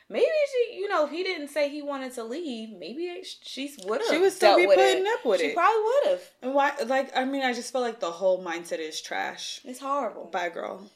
Maybe 0.10 0.26
she, 0.26 0.78
you 0.78 0.88
know, 0.88 1.06
if 1.06 1.12
he 1.12 1.22
didn't 1.24 1.50
say 1.50 1.70
he 1.70 1.82
wanted 1.82 2.14
to 2.14 2.24
leave, 2.24 2.70
maybe 2.78 3.22
she 3.42 3.74
would 3.86 4.00
have. 4.02 4.10
She 4.10 4.18
would 4.18 4.32
still 4.32 4.56
be 4.56 4.66
putting 4.66 5.06
it. 5.06 5.08
up 5.08 5.26
with 5.26 5.42
she 5.42 5.48
it. 5.48 5.50
She 5.50 5.56
probably 5.56 5.82
would 5.84 6.12
have. 6.12 6.22
and 6.42 6.54
why? 6.54 6.72
Like, 6.86 7.16
I 7.16 7.26
mean, 7.26 7.44
I 7.44 7.54
just 7.54 7.74
feel 7.74 7.82
like 7.82 8.00
the 8.00 8.12
whole 8.12 8.42
mindset 8.44 8.80
is 8.80 9.02
trash. 9.02 9.60
It's 9.66 9.80
horrible. 9.80 10.30
Bye, 10.32 10.48
girl. 10.50 10.90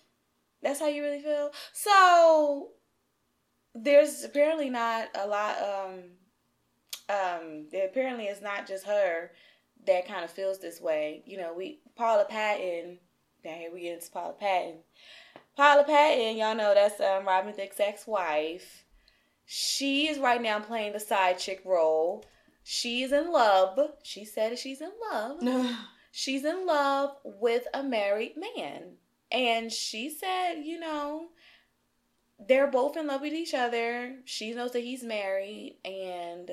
That's 0.61 0.79
how 0.79 0.87
you 0.87 1.01
really 1.01 1.21
feel. 1.21 1.51
So 1.73 2.69
there's 3.73 4.23
apparently 4.23 4.69
not 4.69 5.09
a 5.15 5.27
lot. 5.27 5.57
Um, 5.61 5.99
um, 7.09 7.67
apparently 7.83 8.25
it's 8.25 8.41
not 8.41 8.67
just 8.67 8.85
her 8.85 9.31
that 9.87 10.07
kind 10.07 10.23
of 10.23 10.29
feels 10.29 10.59
this 10.59 10.79
way. 10.79 11.23
You 11.25 11.37
know, 11.37 11.53
we 11.53 11.79
Paula 11.95 12.25
Patton. 12.29 12.99
Now 13.43 13.51
here 13.51 13.71
we 13.73 13.81
get 13.81 13.95
into 13.95 14.11
Paula 14.11 14.33
Patton. 14.33 14.79
Paula 15.57 15.83
Patton, 15.83 16.37
y'all 16.37 16.55
know 16.55 16.73
that's 16.73 17.01
um, 17.01 17.25
Robin 17.25 17.53
Thicke's 17.53 17.79
ex-wife. 17.79 18.85
She 19.45 20.07
is 20.07 20.17
right 20.17 20.41
now 20.41 20.59
playing 20.59 20.93
the 20.93 20.99
side 20.99 21.39
chick 21.39 21.61
role. 21.65 22.23
She's 22.63 23.11
in 23.11 23.31
love. 23.31 23.79
She 24.03 24.23
said 24.23 24.57
she's 24.57 24.81
in 24.81 24.91
love 25.11 25.41
she's 26.11 26.45
in 26.45 26.65
love 26.65 27.15
with 27.23 27.67
a 27.73 27.81
married 27.81 28.33
man. 28.37 28.97
And 29.31 29.71
she 29.71 30.09
said, 30.09 30.63
you 30.63 30.79
know, 30.79 31.29
they're 32.47 32.67
both 32.67 32.97
in 32.97 33.07
love 33.07 33.21
with 33.21 33.33
each 33.33 33.53
other. 33.53 34.15
She 34.25 34.53
knows 34.53 34.71
that 34.71 34.83
he's 34.83 35.03
married 35.03 35.77
and 35.85 36.51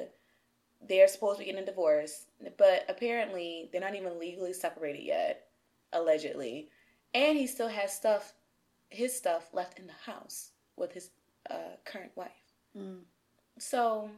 they're 0.86 1.08
supposed 1.08 1.38
to 1.38 1.44
be 1.44 1.50
getting 1.50 1.62
a 1.62 1.66
divorce. 1.66 2.26
But 2.56 2.84
apparently, 2.88 3.68
they're 3.72 3.80
not 3.80 3.94
even 3.94 4.18
legally 4.18 4.52
separated 4.52 5.02
yet, 5.02 5.48
allegedly. 5.92 6.68
And 7.14 7.36
he 7.38 7.46
still 7.46 7.68
has 7.68 7.92
stuff, 7.92 8.34
his 8.90 9.16
stuff 9.16 9.48
left 9.52 9.78
in 9.78 9.86
the 9.86 10.10
house 10.10 10.50
with 10.76 10.92
his 10.92 11.10
uh, 11.50 11.76
current 11.84 12.12
wife. 12.14 12.30
Mm. 12.76 13.00
So, 13.58 14.10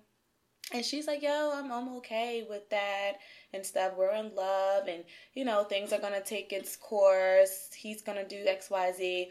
and 0.72 0.84
she's 0.84 1.06
like, 1.06 1.22
yo, 1.22 1.52
I'm, 1.54 1.70
I'm 1.72 1.88
okay 1.96 2.46
with 2.48 2.68
that 2.70 3.12
and 3.52 3.64
stuff. 3.64 3.92
We're 3.96 4.12
in 4.14 4.34
love 4.34 4.86
and, 4.88 5.04
you 5.34 5.44
know, 5.44 5.64
things 5.64 5.92
are 5.92 5.98
going 6.00 6.14
to 6.14 6.22
take 6.22 6.52
its 6.52 6.76
course. 6.76 7.70
He's 7.74 8.02
going 8.02 8.18
to 8.18 8.28
do 8.28 8.44
X, 8.48 8.70
Y, 8.70 8.92
Z. 8.96 9.30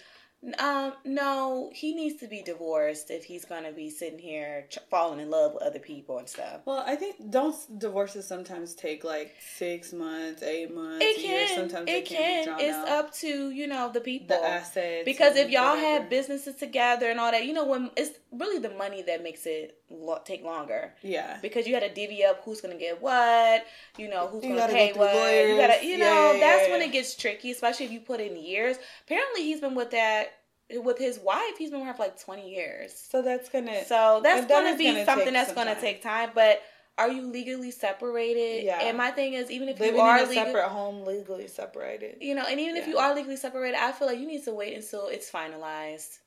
Um, 0.57 0.93
no, 1.03 1.69
he 1.73 1.93
needs 1.93 2.21
to 2.21 2.27
be 2.27 2.41
divorced 2.41 3.11
if 3.11 3.25
he's 3.25 3.43
going 3.43 3.65
to 3.65 3.73
be 3.73 3.89
sitting 3.89 4.19
here 4.19 4.67
ch- 4.69 4.77
falling 4.89 5.19
in 5.19 5.29
love 5.29 5.53
with 5.53 5.63
other 5.63 5.79
people 5.79 6.17
and 6.17 6.29
stuff. 6.29 6.61
Well, 6.63 6.81
I 6.87 6.95
think 6.95 7.29
don't 7.29 7.53
divorces 7.77 8.25
sometimes 8.25 8.73
take 8.73 9.03
like 9.03 9.35
six 9.57 9.91
months, 9.91 10.41
eight 10.41 10.73
months, 10.73 11.03
It 11.05 11.19
years. 11.19 11.49
can. 11.49 11.57
Sometimes 11.57 11.85
they 11.87 11.97
It 11.97 12.05
can. 12.05 12.45
can. 12.45 12.57
It's 12.61 12.73
out. 12.73 12.87
up 12.87 13.13
to, 13.15 13.49
you 13.49 13.67
know, 13.67 13.91
the 13.91 13.99
people. 13.99 14.27
the 14.37 14.41
assets. 14.47 15.03
Because 15.03 15.35
if 15.35 15.49
y'all 15.49 15.75
whatever. 15.75 16.03
have 16.03 16.09
businesses 16.09 16.55
together 16.55 17.09
and 17.09 17.19
all 17.19 17.31
that, 17.31 17.45
you 17.45 17.51
know, 17.51 17.65
when 17.65 17.91
it's 17.97 18.17
really 18.31 18.59
the 18.59 18.69
money 18.75 19.01
that 19.03 19.23
makes 19.23 19.45
it 19.45 19.77
lo- 19.89 20.21
take 20.23 20.43
longer. 20.43 20.93
yeah, 21.01 21.37
because 21.41 21.65
you 21.67 21.73
got 21.73 21.79
to 21.87 21.93
divvy 21.93 22.23
up 22.23 22.41
who's 22.43 22.61
gonna 22.61 22.75
get 22.77 23.01
what, 23.01 23.65
you 23.97 24.07
know, 24.09 24.27
who's 24.27 24.43
gonna 24.43 24.67
pay 24.67 24.91
go 24.93 24.99
what. 24.99 25.15
lawyers. 25.15 25.49
You 25.49 25.57
gotta, 25.57 25.85
you 25.85 25.91
Yeah, 25.97 26.05
know, 26.05 26.31
yeah, 26.33 26.39
that's 26.39 26.65
yeah, 26.67 26.71
when 26.71 26.81
yeah. 26.81 26.87
it 26.87 26.91
gets 26.91 27.15
tricky, 27.15 27.51
especially 27.51 27.85
if 27.87 27.91
you 27.91 27.99
put 28.01 28.19
in 28.19 28.35
years. 28.37 28.77
Apparently, 29.05 29.43
he's 29.43 29.61
been 29.61 29.75
with 29.75 29.91
that 29.91 30.33
with 30.83 30.99
his 30.99 31.17
wife. 31.19 31.57
He's 31.57 31.71
been 31.71 31.79
with 31.79 31.87
her 31.87 31.93
for 31.95 32.03
like 32.03 32.21
twenty 32.23 32.53
years. 32.53 32.93
so 32.93 33.21
that's 33.21 33.49
gonna. 33.49 33.83
So 33.85 34.19
that's 34.23 34.41
that 34.45 34.49
gonna 34.49 34.77
be 34.77 34.85
gonna 34.91 35.05
something 35.05 35.33
that's 35.33 35.47
some 35.49 35.55
gonna 35.55 35.73
time. 35.73 35.81
take 35.81 36.03
time. 36.03 36.29
But 36.35 36.61
are 36.99 37.09
you 37.09 37.31
legally 37.31 37.71
separated? 37.71 38.65
Yeah. 38.65 38.79
And 38.81 38.97
my 38.97 39.09
thing 39.11 39.33
is, 39.33 39.49
even 39.49 39.69
if 39.69 39.79
living 39.79 39.95
you 39.95 40.01
are 40.01 40.17
in 40.19 40.25
a 40.25 40.29
legal, 40.29 40.45
separate 40.45 40.67
home, 40.67 41.05
legally 41.05 41.47
separated. 41.47 42.17
you 42.21 42.35
know, 42.35 42.43
and 42.47 42.59
even 42.59 42.75
if 42.75 42.87
you 42.87 42.97
are 42.97 43.15
legally 43.15 43.37
separated, 43.37 43.77
I 43.79 43.93
feel 43.93 44.07
like 44.07 44.19
you 44.19 44.27
need 44.27 44.43
to 44.43 44.53
wait 44.53 44.75
until 44.75 45.07
it's 45.07 45.31
finalized. 45.31 46.19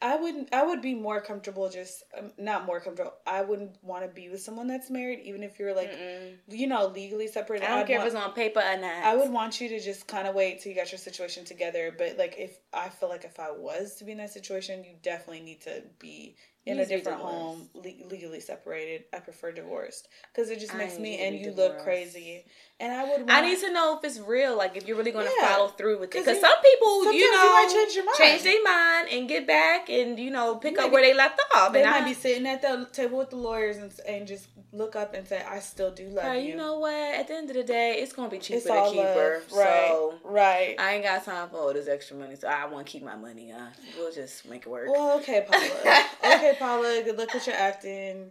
I 0.00 0.16
wouldn't. 0.16 0.54
I 0.54 0.64
would 0.64 0.80
be 0.80 0.94
more 0.94 1.20
comfortable 1.20 1.68
just 1.68 2.04
um, 2.16 2.30
not 2.38 2.66
more 2.66 2.80
comfortable. 2.80 3.14
I 3.26 3.42
wouldn't 3.42 3.76
want 3.82 4.02
to 4.04 4.08
be 4.08 4.28
with 4.28 4.40
someone 4.40 4.66
that's 4.68 4.90
married, 4.90 5.20
even 5.24 5.42
if 5.42 5.58
you're 5.58 5.74
like 5.74 5.90
Mm-mm. 5.90 6.34
you 6.48 6.66
know 6.66 6.86
legally 6.86 7.26
separated. 7.26 7.64
I 7.66 7.68
don't 7.70 7.78
I'd 7.80 7.86
care 7.86 7.98
want- 7.98 8.08
if 8.08 8.14
it's 8.14 8.22
on 8.24 8.32
paper 8.32 8.60
or 8.60 8.76
not. 8.76 9.04
I 9.04 9.16
would 9.16 9.30
want 9.30 9.60
you 9.60 9.68
to 9.70 9.80
just 9.80 10.06
kind 10.06 10.28
of 10.28 10.34
wait 10.34 10.60
till 10.60 10.70
you 10.70 10.76
got 10.78 10.92
your 10.92 10.98
situation 10.98 11.44
together. 11.44 11.94
But 11.96 12.16
like, 12.16 12.36
if 12.38 12.58
I 12.72 12.88
feel 12.88 13.08
like 13.08 13.24
if 13.24 13.40
I 13.40 13.50
was 13.50 13.96
to 13.96 14.04
be 14.04 14.12
in 14.12 14.18
that 14.18 14.30
situation, 14.32 14.84
you 14.84 14.94
definitely 15.02 15.40
need 15.40 15.60
to 15.62 15.82
be 15.98 16.36
in 16.68 16.76
You 16.76 16.82
a 16.82 16.86
to 16.86 16.96
different 16.96 17.20
home, 17.20 17.68
le- 17.74 18.08
legally 18.10 18.40
separated. 18.40 19.04
I 19.12 19.18
prefer 19.18 19.52
divorced 19.52 20.08
because 20.32 20.50
it 20.50 20.60
just 20.60 20.74
I 20.74 20.78
makes 20.78 20.98
me 20.98 21.18
and 21.18 21.34
you 21.38 21.52
look 21.52 21.78
crazy. 21.80 22.44
And 22.80 22.92
I 22.92 23.02
would. 23.02 23.18
Want, 23.26 23.30
I 23.32 23.40
need 23.40 23.58
to 23.58 23.72
know 23.72 23.98
if 23.98 24.04
it's 24.04 24.20
real, 24.20 24.56
like 24.56 24.76
if 24.76 24.86
you're 24.86 24.96
really 24.96 25.10
going 25.10 25.26
to 25.26 25.32
Yeah. 25.40 25.48
follow 25.56 25.68
through 25.68 25.98
with 25.98 26.10
it. 26.10 26.12
'Cause 26.12 26.24
Because 26.26 26.40
some 26.40 26.54
people, 26.62 27.04
you 27.12 27.18
you 27.18 27.32
know, 27.32 27.52
might 27.52 27.68
change 27.72 27.94
your 27.96 28.04
mind. 28.04 28.16
change 28.18 28.42
their 28.44 28.62
mind 28.62 29.08
and 29.10 29.28
get 29.28 29.46
back 29.48 29.88
and 29.90 30.16
you 30.18 30.30
know 30.30 30.54
pick 30.56 30.78
up 30.78 30.92
where 30.92 31.02
they 31.02 31.12
left 31.14 31.40
off. 31.54 31.72
They 31.72 31.82
and 31.82 31.90
might 31.90 32.02
I, 32.02 32.08
be 32.08 32.14
sitting 32.14 32.46
at 32.46 32.62
the 32.62 32.86
table 32.92 33.18
with 33.18 33.30
the 33.30 33.36
lawyers 33.36 33.78
and, 33.78 33.92
and 34.06 34.28
just 34.28 34.46
look 34.72 34.94
up 34.94 35.12
and 35.14 35.26
say, 35.26 35.42
"I 35.42 35.58
still 35.58 35.90
do 35.90 36.04
love 36.08 36.36
you." 36.36 36.40
you 36.50 36.56
know 36.56 36.78
what? 36.78 36.92
At 36.92 37.26
the 37.26 37.34
end 37.34 37.50
of 37.50 37.56
the 37.56 37.64
day, 37.64 37.94
it's 38.00 38.12
gonna 38.12 38.28
be 38.28 38.38
cheaper 38.38 38.58
it's 38.58 38.66
to 38.66 38.90
keep 38.92 39.02
her. 39.02 39.42
Right. 39.52 39.88
So 39.88 40.14
right. 40.22 40.76
I 40.78 40.94
ain't 40.94 41.02
got 41.04 41.24
time 41.24 41.48
for 41.50 41.56
all 41.56 41.72
this 41.72 41.88
extra 41.88 42.16
money, 42.16 42.36
so 42.36 42.46
I 42.46 42.66
want 42.66 42.86
to 42.86 42.92
keep 42.92 43.02
my 43.02 43.16
money. 43.16 43.50
Uh, 43.50 43.58
we'll 43.96 44.12
just 44.12 44.46
make 44.48 44.62
it 44.66 44.68
work. 44.68 44.88
well, 44.88 45.18
okay, 45.18 45.44
Paula. 45.50 46.04
okay, 46.36 46.56
Paula. 46.58 47.02
Good 47.04 47.16
luck 47.18 47.32
with 47.34 47.46
your 47.46 47.56
acting. 47.56 48.30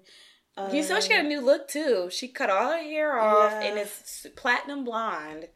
Um, 0.55 0.73
you 0.73 0.81
saw 0.83 0.99
she 0.99 1.09
got 1.09 1.19
a 1.25 1.27
new 1.27 1.41
look 1.41 1.67
too. 1.67 2.09
She 2.11 2.27
cut 2.27 2.49
all 2.49 2.71
her 2.71 2.81
hair 2.81 3.17
off 3.19 3.51
Yeah. 3.51 3.61
and 3.61 3.77
it's 3.79 4.25
platinum 4.35 4.83
blonde. 4.83 5.47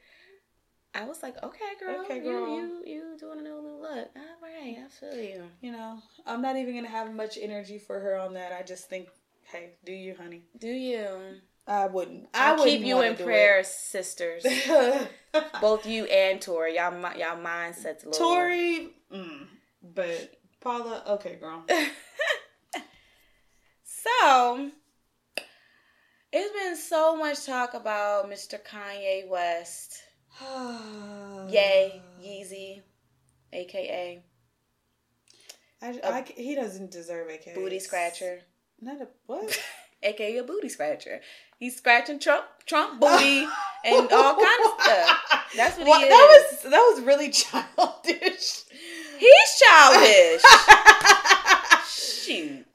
I 0.93 1.05
was 1.05 1.23
like, 1.23 1.41
okay, 1.41 1.59
girl, 1.79 2.01
Okay, 2.01 2.17
you 2.17 2.21
girl. 2.23 2.55
you 2.57 2.83
you 2.85 3.17
doing 3.17 3.39
a 3.39 3.41
new 3.43 3.55
look. 3.81 4.09
All 4.15 4.21
right, 4.43 4.77
I 4.85 4.87
feel 4.89 5.15
you. 5.23 5.43
you 5.61 5.71
know, 5.71 5.99
I'm 6.27 6.41
not 6.41 6.57
even 6.57 6.75
gonna 6.75 6.89
have 6.89 7.13
much 7.13 7.37
energy 7.41 7.77
for 7.79 7.99
her 7.99 8.17
on 8.17 8.33
that. 8.33 8.51
I 8.51 8.61
just 8.63 8.89
think, 8.89 9.07
hey, 9.51 9.71
do 9.85 9.93
you, 9.93 10.15
honey? 10.19 10.41
Do 10.59 10.67
you? 10.67 11.07
I 11.67 11.87
wouldn't. 11.87 12.27
I 12.33 12.51
wouldn't 12.53 12.67
keep 12.69 12.81
you 12.85 13.01
in 13.01 13.15
prayer, 13.15 13.63
sisters. 13.63 14.45
Both 15.61 15.85
you 15.87 16.05
and 16.05 16.39
Torrei. 16.41 16.75
Y'all, 16.75 16.93
y'all 17.17 17.37
mindsets. 17.41 18.03
a 18.05 18.09
little- 18.09 18.27
Torrei, 18.27 18.89
mm, 19.13 19.47
but 19.95 20.33
Paula, 20.59 21.03
okay, 21.07 21.35
girl. 21.39 21.63
So, 24.03 24.71
it's 26.31 26.53
been 26.59 26.75
so 26.75 27.15
much 27.15 27.45
talk 27.45 27.73
about 27.73 28.29
Mr. 28.29 28.59
Kanye 28.59 29.27
West. 29.27 30.01
Yay, 30.41 32.01
Yeezy, 32.23 32.81
aka 33.53 34.23
I, 35.83 35.99
I, 36.03 36.25
he 36.35 36.55
doesn't 36.55 36.91
deserve 36.91 37.27
a 37.29 37.53
Booty 37.55 37.79
Scratcher, 37.79 38.39
Not 38.79 39.01
a 39.01 39.07
what? 39.25 39.59
aka 40.03 40.37
a 40.37 40.43
booty 40.43 40.69
scratcher. 40.69 41.21
He's 41.59 41.77
scratching 41.77 42.19
Trump, 42.19 42.45
Trump 42.65 42.99
booty, 42.99 43.45
and 43.85 44.11
all 44.11 44.35
kind 44.35 44.65
of 44.65 44.81
stuff. 44.81 45.19
That's 45.55 45.77
what 45.77 45.99
he 45.99 46.05
is. 46.05 46.09
That 46.09 46.43
was 46.63 46.71
that 46.71 46.93
was 46.95 47.01
really 47.01 47.29
childish. 47.31 48.63
He's 49.19 49.61
childish. 49.61 50.41
Shoot, 51.87 52.65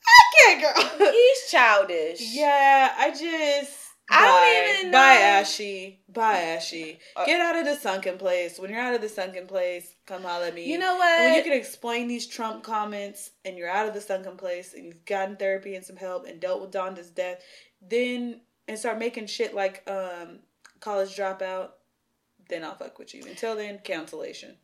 okay, 0.49 0.61
girl. 0.61 1.11
he's 1.13 1.51
childish. 1.51 2.21
Yeah, 2.21 2.93
I 2.97 3.11
just. 3.11 3.83
I 4.09 4.25
don't 4.25 4.41
Bye. 4.41 4.79
even 4.79 4.93
Bye. 4.93 5.15
Ashy. 5.41 6.01
Bye, 6.09 6.39
Ashy. 6.39 7.01
Uh, 7.17 7.25
Get 7.27 7.41
out 7.41 7.57
of 7.57 7.65
the 7.65 7.75
sunken 7.75 8.19
place. 8.19 8.57
When 8.57 8.71
you're 8.71 8.79
out 8.79 8.95
of 8.95 9.01
the 9.01 9.09
sunken 9.09 9.49
place, 9.49 9.97
come 10.07 10.23
holler 10.23 10.47
at 10.47 10.55
me. 10.55 10.71
You 10.71 10.79
know 10.79 10.95
what? 10.95 11.09
And 11.21 11.25
when 11.33 11.35
you 11.35 11.43
can 11.43 11.59
explain 11.59 12.07
these 12.07 12.29
Trump 12.29 12.63
comments 12.63 13.31
and 13.45 13.59
you're 13.59 13.69
out 13.69 13.89
of 13.89 13.95
the 13.95 14.01
sunken 14.01 14.37
place 14.37 14.75
and 14.75 14.85
you've 14.85 15.05
gotten 15.07 15.35
therapy 15.37 15.75
and 15.75 15.85
some 15.85 15.97
help 15.97 16.25
and 16.25 16.39
dealt 16.39 16.61
with 16.61 16.71
Donda's 16.71 17.11
death, 17.11 17.43
then 17.83 18.43
and 18.69 18.79
start 18.79 18.99
making 19.01 19.27
shit 19.27 19.57
like 19.57 19.83
um 19.89 20.39
college 20.79 21.17
dropout, 21.17 21.71
then 22.49 22.63
I'll 22.63 22.77
fuck 22.77 23.01
with 23.01 23.13
you. 23.13 23.25
Until 23.29 23.57
then, 23.57 23.81
cancellation. 23.83 24.57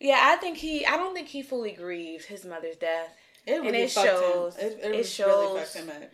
Yeah, 0.00 0.20
I 0.20 0.36
think 0.36 0.58
he. 0.58 0.84
I 0.84 0.96
don't 0.98 1.14
think 1.14 1.28
he 1.28 1.42
fully 1.42 1.72
grieved 1.72 2.26
his 2.26 2.44
mother's 2.44 2.76
death. 2.76 3.16
It 3.46 3.60
And 3.64 3.74
it 3.76 3.90
shows. 3.90 4.56
him. 4.56 4.66
It, 4.66 4.80
it, 4.82 4.94
It 5.00 5.04
shows. 5.06 5.74
really. 5.76 6.06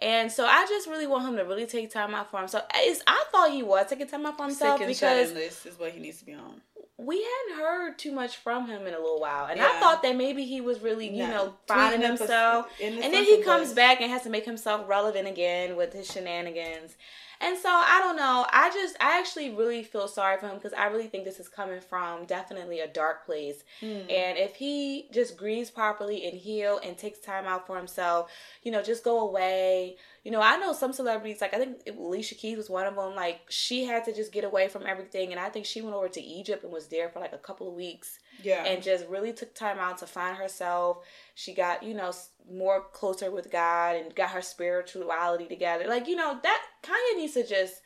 And 0.00 0.32
so 0.32 0.44
I 0.44 0.66
just 0.68 0.88
really 0.88 1.06
want 1.06 1.28
him 1.28 1.36
to 1.36 1.44
really 1.44 1.66
take 1.66 1.90
time 1.92 2.12
out 2.14 2.28
for 2.30 2.38
himself. 2.40 2.64
It's, 2.74 3.02
I 3.06 3.24
thought 3.30 3.52
he 3.52 3.62
was 3.62 3.86
taking 3.88 4.08
time 4.08 4.26
out 4.26 4.36
for 4.36 4.44
himself 4.44 4.78
Sick 4.78 4.88
because 4.88 5.32
list 5.32 5.64
is 5.66 5.78
what 5.78 5.92
he 5.92 6.00
needs 6.00 6.18
to 6.18 6.24
be 6.24 6.34
on. 6.34 6.60
we 6.98 7.16
hadn't 7.22 7.62
heard 7.64 7.98
too 7.98 8.10
much 8.10 8.36
from 8.38 8.66
him 8.66 8.82
in 8.86 8.94
a 8.94 8.98
little 8.98 9.20
while. 9.20 9.46
And 9.46 9.58
Yeah. 9.58 9.70
I 9.72 9.80
thought 9.80 10.02
that 10.02 10.16
maybe 10.16 10.44
he 10.44 10.60
was 10.60 10.80
really, 10.80 11.06
you 11.08 11.22
No. 11.22 11.28
know, 11.28 11.54
finding 11.68 12.00
Tweeting 12.00 12.04
up 12.04 12.10
a- 12.14 12.18
himself. 12.18 12.66
And 12.82 12.98
then 13.14 13.24
he 13.24 13.42
comes 13.42 13.72
back 13.74 14.00
and 14.00 14.10
has 14.10 14.22
to 14.22 14.30
make 14.30 14.44
himself 14.44 14.88
relevant 14.88 15.28
again 15.28 15.76
with 15.76 15.92
his 15.92 16.10
shenanigans. 16.10 16.96
And 17.42 17.58
so 17.58 17.68
I 17.68 17.98
don't 18.00 18.16
know. 18.16 18.46
I 18.50 18.70
just 18.70 18.96
I 19.00 19.18
actually 19.18 19.50
really 19.50 19.82
feel 19.82 20.06
sorry 20.06 20.38
for 20.38 20.46
him 20.46 20.54
because 20.54 20.72
I 20.72 20.86
really 20.86 21.08
think 21.08 21.24
this 21.24 21.40
is 21.40 21.48
coming 21.48 21.80
from 21.80 22.24
definitely 22.24 22.80
a 22.80 22.86
dark 22.86 23.26
place. 23.26 23.64
Hmm. 23.80 24.02
And 24.08 24.38
if 24.38 24.54
he 24.54 25.08
just 25.12 25.36
grieves 25.36 25.68
properly 25.70 26.24
and 26.24 26.38
heal 26.38 26.80
and 26.84 26.96
takes 26.96 27.18
time 27.18 27.46
out 27.46 27.66
for 27.66 27.76
himself, 27.76 28.30
you 28.62 28.70
know, 28.70 28.82
just 28.82 29.02
go 29.02 29.20
away. 29.20 29.96
You 30.22 30.30
know, 30.30 30.40
I 30.40 30.56
know 30.56 30.72
some 30.72 30.92
celebrities 30.92 31.40
like 31.40 31.52
I 31.52 31.58
think 31.58 31.80
Alicia 31.88 32.36
Keys 32.36 32.56
was 32.56 32.70
one 32.70 32.86
of 32.86 32.94
them. 32.94 33.16
Like 33.16 33.40
she 33.48 33.84
had 33.84 34.04
to 34.04 34.14
just 34.14 34.30
get 34.30 34.44
away 34.44 34.68
from 34.68 34.86
everything, 34.86 35.32
and 35.32 35.40
I 35.40 35.48
think 35.48 35.66
she 35.66 35.82
went 35.82 35.96
over 35.96 36.08
to 36.08 36.22
Egypt 36.22 36.62
and 36.62 36.72
was 36.72 36.86
there 36.86 37.08
for 37.08 37.18
like 37.18 37.32
a 37.32 37.38
couple 37.38 37.68
of 37.68 37.74
weeks 37.74 38.20
Yeah. 38.42 38.64
and 38.64 38.82
just 38.82 39.06
really 39.08 39.32
took 39.32 39.54
time 39.54 39.78
out 39.78 39.98
to 39.98 40.06
find 40.06 40.36
herself. 40.36 40.98
She 41.34 41.54
got, 41.54 41.82
you 41.82 41.94
know, 41.94 42.12
more 42.50 42.82
closer 42.92 43.30
with 43.30 43.50
God 43.50 43.96
and 43.96 44.14
got 44.14 44.30
her 44.30 44.42
spirituality 44.42 45.46
together. 45.46 45.86
Like, 45.86 46.08
you 46.08 46.16
know, 46.16 46.38
that 46.42 46.62
Kanye 46.82 47.16
needs 47.18 47.34
to 47.34 47.46
just 47.46 47.80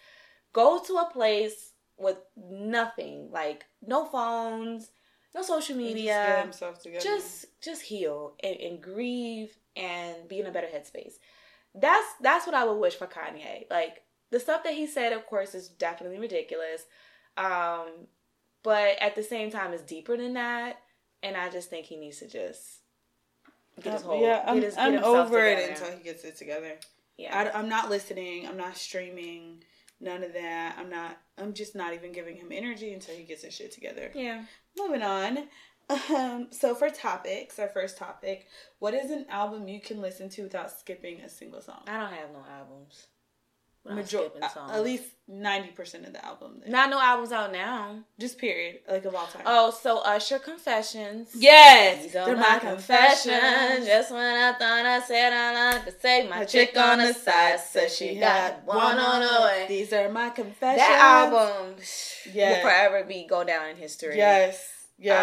go 0.52 0.80
to 0.86 0.94
a 0.94 1.10
place 1.12 1.72
with 1.98 2.18
nothing, 2.36 3.30
like 3.30 3.64
no 3.86 4.04
phones, 4.04 4.90
no 5.34 5.42
social 5.42 5.76
just 5.76 5.78
media. 5.78 6.46
together. 6.82 7.00
Just 7.00 7.46
just 7.62 7.82
heal 7.82 8.34
and, 8.42 8.56
and 8.56 8.82
grieve 8.82 9.56
and 9.76 10.28
be 10.28 10.40
in 10.40 10.46
a 10.46 10.50
better 10.50 10.66
headspace. 10.66 11.14
That's 11.74 12.06
that's 12.20 12.46
what 12.46 12.54
I 12.54 12.64
would 12.64 12.78
wish 12.80 12.94
for 12.94 13.06
Kanye. 13.06 13.70
Like 13.70 14.02
the 14.30 14.40
stuff 14.40 14.64
that 14.64 14.74
he 14.74 14.86
said, 14.86 15.12
of 15.12 15.26
course, 15.26 15.54
is 15.54 15.68
definitely 15.68 16.18
ridiculous. 16.18 16.84
Um, 17.36 18.06
but 18.66 19.00
at 19.00 19.14
the 19.14 19.22
same 19.22 19.52
time, 19.52 19.72
it's 19.72 19.84
deeper 19.84 20.16
than 20.16 20.34
that. 20.34 20.80
And 21.22 21.36
I 21.36 21.50
just 21.50 21.70
think 21.70 21.86
he 21.86 21.96
needs 21.96 22.18
to 22.18 22.26
just 22.26 22.80
get 23.80 23.92
his 23.92 24.02
whole 24.02 24.20
yeah, 24.20 24.42
I'm, 24.44 24.60
his, 24.60 24.76
I'm 24.76 25.04
over 25.04 25.38
it 25.38 25.70
until 25.70 25.96
he 25.96 26.02
gets 26.02 26.24
it 26.24 26.36
together. 26.36 26.72
yeah. 27.16 27.52
I, 27.54 27.60
am 27.60 27.68
not 27.68 27.90
listening. 27.90 28.44
I'm 28.44 28.56
not 28.56 28.76
streaming. 28.76 29.62
None 30.00 30.24
of 30.24 30.32
that. 30.32 30.76
I'm 30.80 30.90
not. 30.90 31.16
I'm 31.38 31.54
just 31.54 31.76
not 31.76 31.94
even 31.94 32.10
giving 32.10 32.34
him 32.34 32.48
energy 32.50 32.92
until 32.92 33.14
he 33.14 33.22
gets 33.22 33.44
his 33.44 33.54
shit 33.54 33.70
together. 33.70 34.10
yeah. 34.16 34.42
Moving 34.76 35.02
on. 35.02 35.44
Um, 35.88 36.48
so 36.50 36.74
for 36.74 36.90
topics, 36.90 37.60
our 37.60 37.68
first 37.68 37.96
topic, 37.96 38.48
what 38.80 38.92
is 38.92 39.12
an 39.12 39.24
album 39.28 39.68
you 39.68 39.80
can 39.80 40.00
listen 40.00 40.28
to 40.30 40.42
without 40.42 40.72
skipping 40.72 41.20
a 41.20 41.28
single 41.28 41.60
song? 41.60 41.82
I 41.86 42.00
don't 42.00 42.12
have 42.12 42.32
no 42.32 42.44
albums. 42.58 43.06
Major- 43.94 44.28
songs. 44.52 44.72
at 44.72 44.82
least 44.82 45.04
ninety 45.28 45.68
percent 45.70 46.06
of 46.06 46.12
the 46.12 46.24
album. 46.24 46.60
then. 46.62 46.72
Not 46.72 46.90
no 46.90 47.00
albums 47.00 47.32
out 47.32 47.52
now. 47.52 48.00
just 48.18 48.38
period, 48.38 48.80
like 48.88 49.04
of 49.04 49.14
all 49.14 49.26
time. 49.26 49.42
Oh, 49.46 49.70
so 49.70 49.98
Usher 49.98 50.38
Confessions. 50.38 51.30
yes, 51.34 52.02
These 52.04 52.16
are 52.16 52.26
they're 52.26 52.36
my 52.36 52.58
confessions. 52.58 53.86
Just 53.86 54.10
when 54.12 54.20
I 54.20 54.52
thought 54.52 54.86
I 54.86 55.00
said 55.00 55.32
I 55.32 55.72
like 55.74 55.84
to 55.86 56.00
say, 56.00 56.28
my, 56.28 56.44
chick 56.44 56.76
on 56.76 56.98
the 56.98 57.12
side 57.12 57.60
says 57.60 57.94
she 57.96 58.16
got 58.18 58.64
one 58.64 58.98
on 58.98 59.20
the 59.20 59.42
way. 59.42 59.64
These 59.68 59.92
are 59.92 60.08
my 60.10 60.30
confessions. 60.30 60.78
That 60.78 61.00
album 61.32 61.76
Yeah. 62.32 62.50
will 62.54 62.62
forever 62.62 63.04
be 63.04 63.26
go 63.28 63.44
down 63.44 63.68
in 63.70 63.76
history. 63.76 64.16
Yes, 64.16 64.62
yes. 64.98 65.16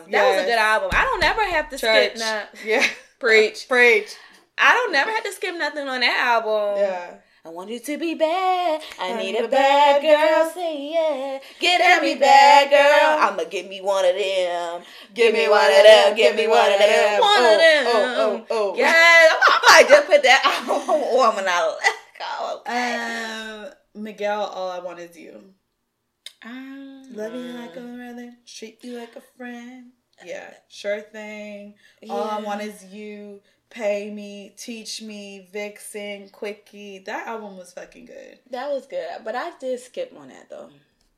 Um, 0.00 0.10
that 0.10 0.30
was 0.34 0.42
a 0.42 0.46
good 0.46 0.58
album. 0.58 0.90
I 0.92 1.04
don't 1.04 1.22
ever 1.24 1.44
have 1.44 1.70
to 1.70 1.78
Church. 1.78 2.16
skip 2.16 2.18
nothing. 2.18 2.60
Yeah, 2.70 2.86
Preach. 3.18 3.66
preach. 3.68 4.14
I 4.60 4.72
don't 4.74 4.92
never 4.92 5.10
have 5.12 5.22
to 5.24 5.32
skip 5.32 5.54
nothing 5.56 5.86
on 5.88 6.00
that 6.00 6.16
album. 6.38 6.78
Yeah. 6.82 7.14
I 7.48 7.50
want 7.50 7.70
you 7.70 7.80
to 7.80 7.96
be 7.96 8.14
bad. 8.14 8.82
I, 9.00 9.14
I 9.14 9.16
need 9.16 9.32
need 9.32 9.44
a 9.46 9.48
bad 9.48 10.02
bad 10.02 10.02
girl. 10.02 10.44
girl. 10.44 10.52
Say 10.52 10.92
yeah. 10.92 11.38
Get 11.58 11.80
every 11.80 12.12
me 12.12 12.20
bad 12.20 12.68
girl. 12.68 13.26
I'ma 13.26 13.48
give 13.48 13.66
me 13.66 13.80
one 13.80 14.04
of 14.04 14.14
them. 14.14 14.82
Give 15.14 15.32
me 15.32 15.48
one 15.48 15.64
of 15.64 15.82
them. 15.82 16.14
Give 16.14 16.36
me 16.36 16.46
one 16.46 16.70
of 16.70 16.78
them. 16.78 17.20
One 17.22 17.44
of 17.44 17.58
them. 17.58 17.84
Oh, 17.86 18.14
oh, 18.18 18.46
oh, 18.50 18.74
oh. 18.74 18.76
Yeah, 18.76 18.92
I 18.92 19.60
might 19.66 19.88
just 19.88 20.06
put 20.06 20.22
that 20.24 20.44
on 20.68 21.36
when 21.36 21.48
I 21.48 21.74
let 21.80 23.64
go. 23.64 23.72
Um, 23.96 24.02
Miguel, 24.02 24.42
all 24.42 24.70
I 24.70 24.80
want 24.80 24.98
is 24.98 25.16
you. 25.16 25.54
Um, 26.44 27.04
Love 27.14 27.34
you 27.34 27.40
like 27.40 27.76
a 27.76 27.80
brother, 27.80 28.32
treat 28.46 28.84
you 28.84 28.98
like 28.98 29.16
a 29.16 29.22
friend. 29.38 29.92
Yeah, 30.22 30.52
sure 30.68 31.00
thing. 31.00 31.76
All 32.10 32.24
I 32.24 32.40
want 32.40 32.60
is 32.60 32.84
you. 32.84 33.40
Pay 33.70 34.10
me, 34.10 34.54
teach 34.56 35.02
me, 35.02 35.46
Vixen, 35.52 36.30
Quickie. 36.30 37.00
That 37.00 37.26
album 37.26 37.56
was 37.58 37.72
fucking 37.72 38.06
good. 38.06 38.38
That 38.50 38.70
was 38.70 38.86
good, 38.86 39.08
but 39.24 39.34
I 39.34 39.52
did 39.58 39.78
skip 39.80 40.14
on 40.18 40.28
that 40.28 40.48
though. 40.48 40.70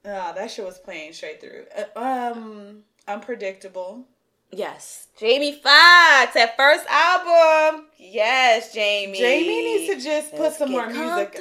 Ah, 0.05 0.33
that 0.33 0.51
shit 0.51 0.65
was 0.65 0.79
playing 0.79 1.13
straight 1.13 1.41
through. 1.41 1.67
Uh, 1.97 2.33
um, 2.35 2.83
unpredictable. 3.07 4.07
Yes, 4.53 5.07
Jamie 5.17 5.53
Foxx, 5.53 6.35
that 6.35 6.55
first 6.57 6.85
album. 6.89 7.87
Yes, 7.99 8.75
Jamie. 8.75 9.17
Jamie 9.17 9.63
needs 9.63 9.95
to 9.95 10.01
just 10.01 10.33
put 10.33 10.41
Let's 10.41 10.59
some 10.59 10.71
get 10.71 10.75
more 10.75 10.87
music. 10.89 11.39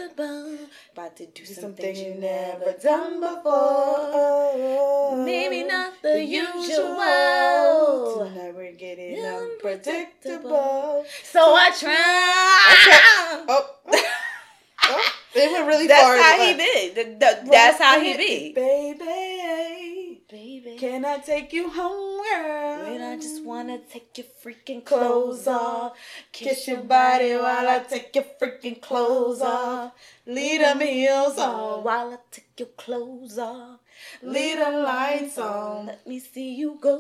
About 0.94 1.18
to 1.18 1.26
do 1.26 1.44
Do 1.44 1.54
something 1.54 1.96
you 1.96 2.14
never 2.16 2.74
done 2.82 3.20
before. 3.20 5.18
Maybe 5.26 5.64
not 5.64 5.94
the, 6.04 6.24
usual. 6.24 6.96
Tonight 8.28 8.54
we're 8.56 8.74
getting 8.74 9.26
Unpredictable. 9.26 11.04
So 11.24 11.56
I 11.56 11.72
try. 11.72 13.46
Oh. 13.50 13.70
oh, 14.84 15.12
it 15.36 15.52
went 15.52 15.68
really 15.68 15.88
That's 15.88 16.04
far. 16.04 16.18
how 16.18 16.38
he 16.46 16.54
be. 16.54 16.92
Th- 16.94 17.20
th- 17.20 17.38
That's 17.50 17.80
how 17.82 18.00
he 18.00 18.16
be. 18.18 18.54
Baby. 18.54 19.39
Can 20.80 21.04
I 21.04 21.18
take 21.18 21.52
you 21.52 21.70
home, 21.70 22.24
girl? 22.24 22.90
When 22.90 23.02
I 23.02 23.18
just 23.18 23.44
wanna 23.44 23.80
take 23.80 24.18
your 24.18 24.28
freaking 24.42 24.84
clothes 24.86 25.46
off, 25.46 25.98
Kiss 26.32 26.70
your 26.70 26.84
body 26.84 27.34
while 27.34 27.68
I 27.68 27.80
take 27.80 28.16
your 28.16 28.24
freaking 28.40 28.82
clothes 28.82 29.42
off. 29.42 29.92
Leave 30.26 30.62
them 30.62 30.80
heels 30.80 31.38
on. 31.38 31.84
While 31.84 32.14
I 32.14 32.18
take 32.32 32.52
your 32.58 32.70
clothes 32.70 33.38
off, 33.38 33.80
Leave 34.24 34.58
the 34.58 34.72
lights 34.72 35.38
on. 35.38 35.88
Let 35.88 36.08
me 36.08 36.20
see 36.20 36.56
you 36.56 36.78
go. 36.80 36.98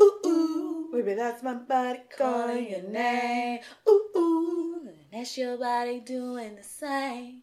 Ooh 0.00 0.26
ooh, 0.26 0.88
Baby, 0.92 1.14
that's 1.14 1.44
my 1.44 1.54
body 1.54 2.00
calling 2.18 2.70
your 2.70 2.82
name. 2.82 3.60
Ooh 3.88 4.08
ooh, 4.16 4.80
and 4.88 4.96
that's 5.12 5.38
your 5.38 5.56
body 5.56 6.00
doing 6.00 6.56
the 6.56 6.64
same. 6.64 7.42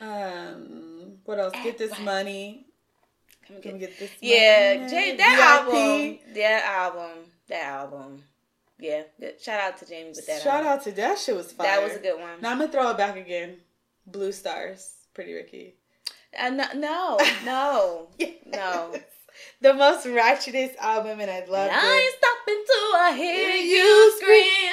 Um, 0.00 1.18
what 1.24 1.38
else? 1.38 1.54
Get 1.62 1.78
this 1.78 1.96
money. 2.00 2.66
Can 3.46 3.56
we 3.56 3.62
Can 3.62 3.72
we 3.74 3.78
get- 3.80 3.90
get 3.90 3.98
this? 3.98 4.10
Yeah, 4.20 4.76
money? 4.80 5.16
That 5.16 5.64
VIP. 5.66 5.74
album, 5.74 6.34
that 6.34 6.64
album, 6.64 7.18
that 7.48 7.64
album. 7.64 8.24
Yeah, 8.78 9.02
good. 9.20 9.40
shout 9.40 9.60
out 9.60 9.78
to 9.78 9.86
Jamie 9.86 10.08
with 10.10 10.26
that. 10.26 10.42
Shout 10.42 10.54
album. 10.64 10.72
out 10.72 10.82
to 10.84 10.92
that 10.92 11.18
shit 11.18 11.36
was 11.36 11.52
fire. 11.52 11.66
That 11.66 11.82
was 11.82 11.92
a 11.96 11.98
good 12.00 12.18
one. 12.20 12.40
Now 12.40 12.50
I'm 12.52 12.58
gonna 12.58 12.72
throw 12.72 12.90
it 12.90 12.96
back 12.96 13.16
again. 13.16 13.58
Blue 14.06 14.32
Stars, 14.32 14.92
Pretty 15.14 15.32
Ricky. 15.32 15.76
Uh, 16.38 16.50
no, 16.50 16.64
no, 16.74 17.18
no, 17.44 18.08
no. 18.46 18.94
The 19.60 19.74
most 19.74 20.06
ratchetest 20.06 20.76
album, 20.76 21.20
and 21.20 21.30
I 21.30 21.44
love 21.44 21.68
it. 21.70 21.72
I 21.74 21.94
ain't 21.96 22.14
stopping 22.18 22.64
till 22.66 22.96
I 23.00 23.12
hear 23.16 23.56
you 23.56 24.12
scream. 24.20 24.72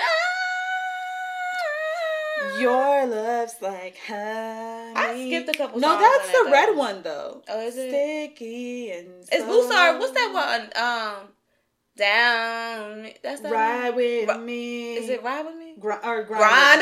Your 2.59 3.07
love's 3.07 3.55
like 3.61 3.97
honey. 4.05 4.93
I 4.95 5.13
skipped 5.27 5.49
a 5.49 5.57
couple 5.57 5.79
No, 5.79 5.97
that's 5.99 6.27
the 6.27 6.43
that, 6.45 6.51
red 6.51 6.75
one 6.75 7.01
though. 7.03 7.41
Oh, 7.47 7.61
is 7.61 7.77
it? 7.77 7.89
Sticky 7.89 8.91
and 8.91 9.07
It's 9.31 9.43
Blue 9.45 9.65
Star. 9.67 9.97
What's 9.99 10.11
that 10.13 10.31
one? 10.33 10.83
Um, 10.83 11.27
down. 11.97 13.07
That's 13.23 13.41
that. 13.41 13.51
Ride 13.51 13.87
one? 13.89 13.95
with 13.95 14.29
Ri- 14.29 14.37
me. 14.39 14.93
Is 14.95 15.09
it 15.09 15.23
ride 15.23 15.45
with 15.45 15.55
me? 15.55 15.75
Gr- 15.79 15.91
or 16.03 16.23
grind? 16.23 16.27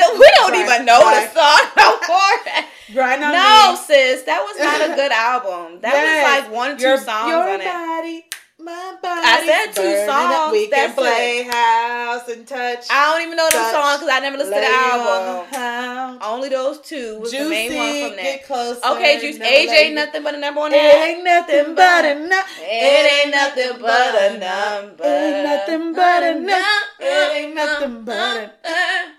We 0.18 0.30
don't 0.36 0.50
Grind. 0.52 0.64
even 0.70 0.86
know 0.86 1.00
Grind. 1.00 1.28
the 1.28 1.34
song 1.34 1.60
no 1.76 1.98
more. 2.08 2.62
Grind 2.94 3.24
on 3.24 3.32
No, 3.32 3.72
me. 3.72 3.76
sis, 3.86 4.22
that 4.22 4.42
was 4.42 4.58
not 4.58 4.90
a 4.90 4.94
good 4.94 5.12
album. 5.28 5.80
That 5.82 5.92
Yes. 5.94 6.44
was 6.44 6.44
like 6.44 6.56
one, 6.56 6.76
two 6.76 6.82
your, 6.86 6.98
songs 6.98 7.28
your 7.28 7.38
on 7.42 7.60
it. 7.60 8.34
My 8.62 8.96
body. 9.02 9.20
I 9.24 9.46
said 9.46 9.74
two 9.74 10.06
songs, 10.06 10.52
We 10.52 10.68
can 10.68 10.92
play 10.94 11.42
house 11.44 12.28
and 12.28 12.46
touch. 12.46 12.86
I 12.90 13.12
don't 13.12 13.22
even 13.26 13.36
know 13.36 13.48
Touch, 13.50 13.72
songs 13.72 14.00
because 14.00 14.12
I 14.12 14.20
never 14.20 14.36
listened 14.36 14.54
to 14.56 14.60
the 14.60 14.66
album. 14.68 16.18
the. 16.18 16.24
Only 16.26 16.48
those 16.48 16.80
two 16.80 17.18
was 17.20 17.30
Juicy, 17.30 17.44
the 17.44 17.50
main 17.50 17.74
one 17.76 18.10
from 18.10 18.16
get 18.22 18.40
that. 18.40 18.46
closer. 18.46 18.80
Okay, 18.92 19.20
Juice. 19.20 19.40
Age 19.40 19.68
ain't 19.70 19.94
nothing 19.94 20.22
but 20.22 20.34
a 20.34 20.38
number 20.38 20.60
on 20.60 20.72
It 20.72 20.76
ain't 20.76 21.24
nothing 21.24 21.74
but 21.74 22.04
a 22.04 22.14
number. 22.14 22.36
It 22.60 23.12
ain't 23.12 23.30
nothing 23.30 23.80
but 23.80 24.14
a 24.14 24.38
number. 24.38 25.04
It 25.04 25.10
Ain't 25.10 25.46
uh, 25.46 25.50
uh, 25.50 25.56
nothing 25.56 25.92
but 25.94 26.22
a 26.22 26.34
number. 26.34 26.54
It 27.00 27.32
ain't 27.36 27.54
nothing 27.54 28.04
but 28.04 28.36
a. 28.36 28.52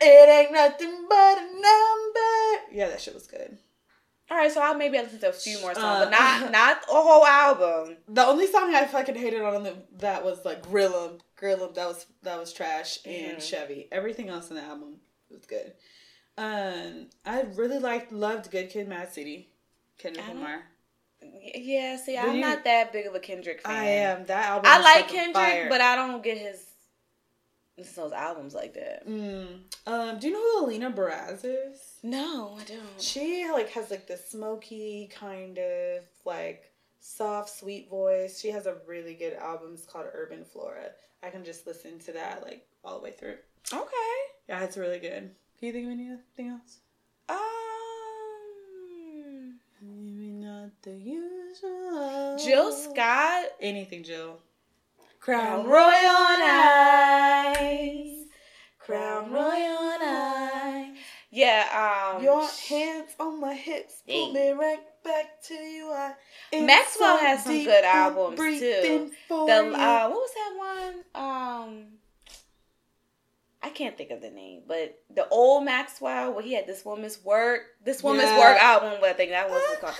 It 0.02 0.30
ain't 0.30 0.52
nothing 0.54 1.06
but 1.10 1.38
a 1.38 1.46
number. 1.46 2.62
Yeah, 2.72 2.90
that 2.90 3.02
shit 3.02 3.14
was 3.14 3.28
good. 3.28 3.58
All 4.32 4.38
right, 4.38 4.50
so 4.52 4.62
I'll 4.62 4.78
maybe 4.78 4.98
I'll 4.98 5.04
listen 5.04 5.20
to 5.20 5.30
a 5.30 5.34
few 5.34 5.60
more 5.60 5.74
songs, 5.76 5.86
Uh, 5.86 6.06
but 6.06 6.12
not 6.12 6.52
not 6.60 6.78
a 6.90 6.94
whole 6.94 7.26
album. 7.26 7.98
The 8.08 8.26
only 8.26 8.48
song 8.48 8.74
I 8.74 8.86
fucking 8.86 9.16
hated 9.16 9.42
on 9.42 9.64
the, 9.64 9.76
that 9.98 10.24
was 10.24 10.46
like 10.46 10.62
Grill 10.64 10.96
'em, 10.96 11.18
Grill 11.36 11.62
'em. 11.66 11.74
That 11.74 11.88
was 11.90 12.06
that 12.24 12.40
was 12.40 12.54
trash 12.54 13.00
and 13.06 13.38
Mhm. 13.38 13.42
Chevy. 13.42 13.90
Everything 13.92 14.30
else 14.30 14.50
in 14.50 14.56
the 14.56 14.62
album 14.64 15.02
was 15.30 15.46
good. 15.46 15.74
Um, 16.38 17.10
I 17.26 17.42
really 17.42 17.78
liked 17.78 18.14
loved 18.14 18.50
Good 18.52 18.70
Kid, 18.70 18.88
Mad 18.88 19.12
City, 19.12 19.50
Kendrick 19.98 20.26
Lamar. 20.30 20.64
Yeah, 21.22 21.98
see, 21.98 22.14
Did 22.14 22.24
I'm 22.24 22.36
you- 22.36 22.42
not 22.42 22.64
that 22.64 22.94
big 22.94 23.06
of 23.08 23.14
a 23.14 23.20
Kendrick 23.20 23.62
fan. 23.62 23.72
I 23.76 23.84
am 23.86 24.26
that 24.28 24.46
album. 24.48 24.72
I 24.72 24.80
like 24.80 25.08
Kendrick, 25.10 25.36
fire. 25.36 25.70
but 25.70 25.82
I 25.82 25.96
don't 25.98 26.24
get 26.24 26.38
his 26.38 26.66
listen 27.78 27.94
to 27.96 28.00
those 28.02 28.12
albums 28.14 28.54
like 28.54 28.74
that. 28.76 29.08
Mm. 29.08 29.60
Um, 29.88 30.20
do 30.20 30.28
you 30.28 30.34
know 30.34 30.60
who 30.60 30.66
Alina 30.66 30.92
Baraz 30.92 31.44
is? 31.44 31.80
No, 32.04 32.58
I 32.60 32.64
don't. 32.64 32.82
She 33.00 33.50
like 33.52 33.70
has 33.70 33.90
like 33.90 34.08
this 34.08 34.30
smoky 34.30 35.10
kind 35.14 35.58
of 35.58 36.04
like 36.26 36.72
soft, 37.00 37.50
sweet 37.50 37.90
voice. 37.90 38.40
She 38.40 38.50
has 38.50 38.66
a 38.66 38.78
really 38.88 39.14
good 39.16 39.34
album. 39.34 39.72
It's 39.74 39.86
called 39.86 40.06
Urban 40.14 40.44
Flora. 40.46 40.92
I 41.24 41.30
can 41.30 41.44
just 41.44 41.68
listen 41.68 42.00
to 42.00 42.14
that 42.14 42.44
like 42.44 42.66
all 42.84 42.98
the 42.98 43.04
way 43.04 43.12
through. 43.12 43.38
Okay. 43.74 44.18
Yeah, 44.50 44.64
it's 44.64 44.78
really 44.78 45.00
good. 45.00 45.32
Can 45.60 45.68
you 45.68 45.72
think 45.74 45.86
of 45.86 45.92
anything 45.92 46.48
else? 46.50 46.80
Um, 47.30 47.38
Maybe 49.82 50.32
not 50.32 50.70
the 50.82 50.92
usual. 50.92 52.38
Jill 52.44 52.72
Scott. 52.72 53.46
Anything, 53.60 54.04
Jill. 54.04 54.40
Crown 55.22 55.66
Royal 55.68 55.86
on 55.86 56.42
ice. 56.42 58.26
Crown 58.80 59.32
Royal 59.32 59.78
on 59.78 60.02
ice. 60.02 60.98
Yeah, 61.30 62.16
um 62.18 62.24
Your 62.24 62.42
hands 62.68 63.12
on 63.20 63.40
my 63.40 63.54
hips 63.54 64.02
pull 64.08 64.34
me 64.34 64.50
right 64.50 64.80
back 65.04 65.42
to 65.44 65.54
you. 65.54 65.92
I 65.92 66.14
Maxwell 66.60 67.18
has 67.18 67.44
some 67.44 67.64
good 67.64 67.86
albums, 67.86 68.40
too. 68.40 69.12
the 69.30 69.36
uh 69.36 70.10
what 70.10 70.20
was 70.20 70.32
that 70.34 70.54
one? 70.58 71.24
Um 71.24 71.86
I 73.62 73.70
can't 73.70 73.96
think 73.96 74.10
of 74.10 74.22
the 74.22 74.32
name, 74.32 74.64
but 74.68 75.00
the 75.14 75.28
old 75.30 75.66
Maxwell 75.66 76.34
where 76.34 76.42
he 76.42 76.54
had 76.54 76.66
this 76.66 76.84
woman's 76.84 77.24
work, 77.24 77.62
this 77.86 78.02
woman's 78.02 78.32
Yeah. 78.32 78.40
work 78.40 78.58
album, 78.60 79.00
I 79.04 79.14
think 79.14 79.30
that 79.30 79.48
was 79.52 79.62
called. 79.80 79.94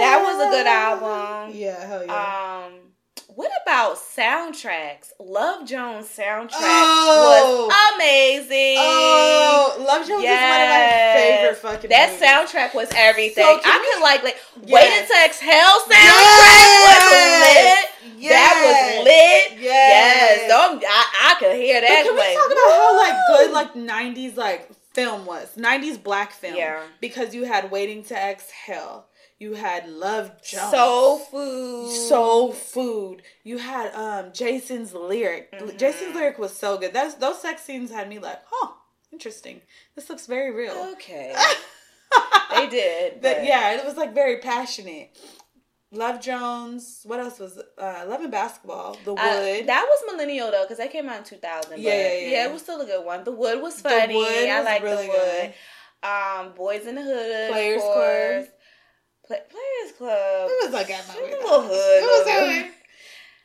That 0.00 0.20
was 0.24 0.44
a 0.44 0.50
good 0.50 0.66
album. 0.66 1.54
Yeah, 1.56 1.86
hell 1.86 2.04
yeah. 2.04 2.66
Um, 2.66 2.95
what 3.36 3.50
about 3.62 3.96
soundtracks? 3.96 5.12
Love 5.20 5.66
Jones 5.68 6.06
soundtrack 6.08 6.50
Oh. 6.58 7.66
was 7.68 7.94
amazing. 7.94 8.76
oh, 8.80 9.76
Love 9.86 10.06
Jones 10.08 10.24
is 10.24 10.30
one 10.30 10.60
of 10.62 10.68
my 10.68 11.12
favorite 11.14 11.56
fucking 11.58 11.90
That 11.90 12.10
movies. 12.12 12.26
soundtrack 12.26 12.74
was 12.74 12.88
everything. 12.96 13.44
So 13.44 13.58
can 13.58 13.70
I 13.72 13.78
we- 13.78 13.92
could 13.92 14.02
like 14.02 14.22
like 14.24 14.38
Yes. 14.64 14.72
Waiting 14.72 15.06
to 15.06 15.24
Exhale 15.24 15.80
soundtrack 15.86 15.92
Yes. 15.92 16.82
was 16.88 18.22
lit. 18.22 18.30
That 18.30 18.54
was 18.64 19.04
lit. 19.04 19.60
Yes. 19.60 20.38
Yes, 20.40 20.48
Don't, 20.48 20.82
I, 20.86 21.04
I 21.30 21.34
could 21.38 21.54
hear 21.56 21.80
But 21.80 21.86
that. 21.88 22.04
can 22.04 22.14
we 22.14 22.20
like, 22.20 22.34
talk 22.36 22.46
about 22.52 22.72
how 22.72 22.96
like 22.96 23.14
good 23.28 23.50
like 23.52 23.74
'90s 23.74 24.36
like 24.36 24.70
film 24.94 25.26
was? 25.26 25.54
'90s 25.56 26.02
black 26.02 26.32
film. 26.32 26.56
Yeah. 26.56 26.80
Because 27.00 27.34
you 27.34 27.44
had 27.44 27.70
Waiting 27.70 28.02
to 28.04 28.14
Exhale. 28.16 29.04
You 29.38 29.54
had 29.54 29.88
Love 29.88 30.42
Jones. 30.42 30.70
Soul 30.70 31.18
Food. 31.18 31.92
Soul 31.92 32.52
Food. 32.52 33.22
You 33.44 33.58
had 33.58 33.94
um 33.94 34.32
Jason's 34.32 34.94
lyric. 34.94 35.52
Mhm. 35.52 35.76
Jason's 35.78 36.14
lyric 36.14 36.38
was 36.38 36.56
so 36.56 36.78
good. 36.78 36.92
That's 36.94 37.14
those 37.14 37.40
sex 37.40 37.62
scenes 37.62 37.90
had 37.90 38.08
me 38.08 38.18
like, 38.18 38.40
huh, 38.50 38.72
interesting. 39.12 39.60
This 39.94 40.08
looks 40.08 40.26
very 40.26 40.52
real. 40.52 40.72
Okay. 40.92 41.34
they 42.54 42.66
did. 42.68 43.20
But 43.20 43.36
but- 43.36 43.44
yeah, 43.44 43.72
it 43.78 43.84
was 43.84 43.96
like 43.96 44.14
very 44.14 44.38
passionate. 44.38 45.16
Love 45.92 46.20
Jones. 46.20 47.02
What 47.04 47.20
else 47.20 47.38
was 47.38 47.58
uh 47.78 48.04
Love 48.08 48.22
and 48.22 48.30
Basketball? 48.32 48.96
The 49.04 49.12
Wood. 49.14 49.20
Uh, 49.20 49.66
that 49.66 49.86
was 49.88 50.12
millennial 50.12 50.50
though, 50.50 50.62
because 50.64 50.78
that 50.78 50.90
came 50.90 51.08
out 51.08 51.18
in 51.18 51.24
two 51.24 51.36
thousand. 51.36 51.80
Yeah, 51.80 51.92
yeah, 51.92 52.28
yeah. 52.28 52.46
it 52.48 52.52
was 52.52 52.62
still 52.62 52.80
a 52.80 52.86
good 52.86 53.04
one. 53.04 53.22
The 53.24 53.32
Wood 53.32 53.60
was 53.62 53.80
funny. 53.80 54.16
Wood 54.16 54.48
I 54.48 54.62
like 54.62 54.82
really 54.82 55.06
the 55.06 55.12
Wood. 55.12 55.54
Um, 56.02 56.52
Boys 56.54 56.86
in 56.86 56.94
the 56.94 57.02
Hood, 57.02 57.50
Players 57.50 57.82
course. 57.82 58.46
Play, 59.26 59.40
Players 59.50 59.96
Club. 59.98 60.48
it 60.50 60.64
was 60.64 60.72
like 60.72 60.88
that 60.88 61.04
It 61.08 61.20
movie. 61.20 61.32
was 61.34 61.42
little 61.42 61.62
hood. 61.62 61.72
It 61.72 62.02
was 62.02 62.26
little 62.26 62.46
hood. 62.48 62.62
hood. 62.64 62.72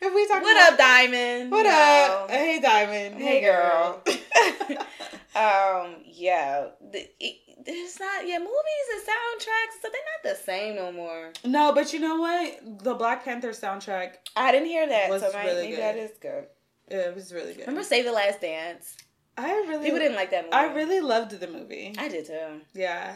If 0.04 0.14
we 0.16 0.28
talk 0.28 0.42
What 0.42 0.56
about- 0.58 0.72
up, 0.74 0.78
Diamond? 0.80 1.52
What 1.52 1.66
You 1.66 1.72
up? 1.72 2.32
Hey 2.32 2.60
Diamond. 2.60 3.16
Hey, 3.22 3.42
girl. 3.42 4.02
um, 5.36 5.96
yeah. 6.06 6.68
The, 6.92 7.00
it, 7.20 7.36
it's 7.66 8.00
not. 8.00 8.28
Yeah, 8.28 8.40
movies 8.40 8.88
and 8.94 9.02
soundtracks, 9.04 9.82
so 9.82 9.90
they're 9.92 10.02
not 10.32 10.36
the 10.38 10.44
same 10.44 10.76
no 10.76 10.92
more. 10.92 11.32
no, 11.46 11.72
but 11.74 11.94
you 11.94 12.00
know 12.00 12.16
what? 12.18 12.84
The 12.84 12.96
Black 12.96 13.24
Panther 13.24 13.50
soundtrack, 13.52 14.14
I 14.36 14.52
didn't 14.52 14.68
hear 14.68 14.88
that, 14.88 15.10
so 15.20 15.30
maybe, 15.34 15.48
really 15.48 15.62
maybe 15.64 15.76
good. 15.76 15.82
that 15.84 15.96
is 15.98 16.12
good. 16.20 16.46
it 16.88 17.16
was 17.16 17.32
really 17.32 17.54
good. 17.54 17.62
Remember 17.68 17.84
Save 17.84 18.06
the 18.06 18.12
Last 18.12 18.42
Dance? 18.42 18.98
I 19.38 19.52
really 19.70 19.86
People 19.86 20.00
didn't 20.00 20.16
like 20.16 20.32
that 20.32 20.46
movie. 20.46 20.54
I 20.56 20.74
really 20.74 21.00
loved 21.02 21.40
the 21.40 21.48
movie. 21.48 21.94
I 21.98 22.08
did 22.10 22.26
too. 22.26 22.62
Yeah. 22.74 23.14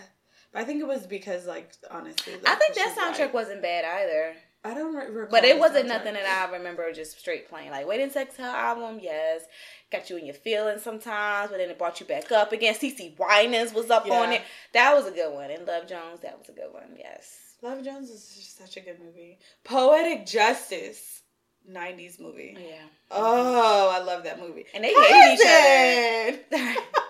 I 0.56 0.64
think 0.64 0.82
it 0.82 0.88
was 0.88 1.06
because, 1.06 1.46
like, 1.46 1.72
honestly, 1.92 2.34
I 2.46 2.56
think 2.56 2.76
that 2.76 2.96
soundtrack 2.98 3.34
wasn't 3.34 3.62
bad 3.62 3.84
either. 3.86 4.36
I 4.64 4.74
don't 4.74 4.96
re- 4.96 5.08
recall. 5.08 5.30
But 5.30 5.44
it 5.44 5.60
wasn't 5.60 5.86
soundtrack. 5.86 5.90
nothing 5.90 6.14
that 6.16 6.48
I 6.50 6.52
remember 6.58 6.92
just 6.92 7.20
straight 7.20 7.48
playing. 7.48 7.70
Like 7.70 7.88
Waiting 7.88 8.10
to 8.10 8.22
Exhale 8.22 8.48
album, 8.48 9.00
yes. 9.02 9.44
Got 9.92 10.10
you 10.10 10.18
in 10.18 10.26
your 10.26 10.34
feelings 10.34 10.82
sometimes, 10.82 11.52
but 11.52 11.58
then 11.58 11.70
it 11.70 11.78
brought 11.78 12.00
you 12.00 12.08
back 12.08 12.32
up 12.32 12.52
again. 12.52 12.74
CeCe 12.74 13.16
Winans 13.20 13.74
was 13.74 13.92
up 13.92 14.10
on 14.10 14.32
it. 14.34 14.42
That 14.74 14.96
was 14.96 15.06
a 15.06 15.12
good 15.12 15.32
one. 15.34 15.52
And 15.52 15.68
Love 15.68 15.88
Jones, 15.88 16.22
that 16.22 16.40
was 16.40 16.50
a 16.50 16.54
good 16.54 16.72
one, 16.74 16.96
yes. 16.98 17.38
Love 17.62 17.84
Jones 17.84 18.10
is 18.10 18.34
just 18.36 18.58
such 18.58 18.78
a 18.78 18.80
good 18.80 19.00
movie. 19.00 19.38
Poetic 19.64 20.26
Justice, 20.26 21.22
'90s 21.72 22.20
movie. 22.20 22.58
Yeah. 22.60 22.82
Oh, 23.12 23.92
I 23.94 24.04
love 24.04 24.24
that 24.24 24.40
movie. 24.40 24.66
And 24.74 24.84
they 24.84 24.94
hated 24.94 26.40
each 26.50 26.60
Cousin! 26.60 26.84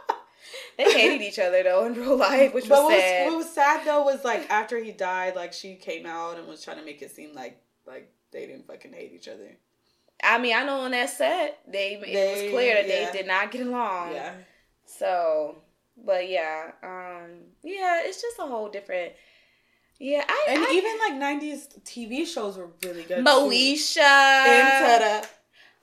They 0.78 0.92
hated 0.92 1.22
each 1.22 1.40
other 1.40 1.64
though 1.64 1.86
in 1.86 1.94
real 1.94 2.18
life, 2.18 2.54
which 2.54 2.68
but 2.68 2.84
was 2.84 2.92
what 2.92 3.00
sad. 3.00 3.26
was, 3.26 3.34
what 3.34 3.38
was 3.38 3.54
sad 3.54 3.86
though 3.86 4.04
was 4.04 4.24
like 4.24 4.50
after 4.50 4.82
he 4.84 4.92
died, 4.92 5.36
like 5.36 5.54
she 5.54 5.76
came 5.76 6.06
out 6.06 6.38
and 6.38 6.48
was 6.48 6.64
trying 6.64 6.78
to 6.78 6.86
make 6.86 7.02
it 7.02 7.12
seem 7.12 7.34
like 7.34 7.62
like 7.88 8.12
they 8.32 8.46
didn't 8.46 8.68
fucking 8.68 8.94
hate 8.94 9.14
each 9.14 9.28
other. 9.28 9.58
I 10.24 10.38
mean, 10.38 10.56
I 10.56 10.64
know 10.64 10.80
on 10.82 10.92
that 10.92 11.10
set, 11.10 11.60
they, 11.68 11.94
it 11.94 12.44
was 12.44 12.52
clear 12.52 12.76
that 12.76 12.88
yeah. 12.88 13.12
they 13.12 13.18
did 13.18 13.28
not 13.28 13.52
get 13.52 13.68
along. 13.68 14.14
yeah. 14.14 14.34
So, 14.86 15.58
but 16.04 16.30
yeah, 16.30 16.72
um, 16.84 17.32
yeah, 17.64 18.02
it's 18.04 18.22
just 18.22 18.40
a 18.40 18.44
whole 18.44 18.70
different. 18.70 19.14
Yeah, 20.00 20.24
I 20.28 20.46
And 20.50 20.64
I, 20.64 20.72
even 20.74 20.98
like 21.00 21.42
'90s 21.42 21.82
TV 21.84 22.26
shows 22.26 22.58
were 22.58 22.70
really 22.84 23.04
good. 23.04 23.26
Moesha. 23.26 24.46
Into 24.46 25.06
the 25.06 25.28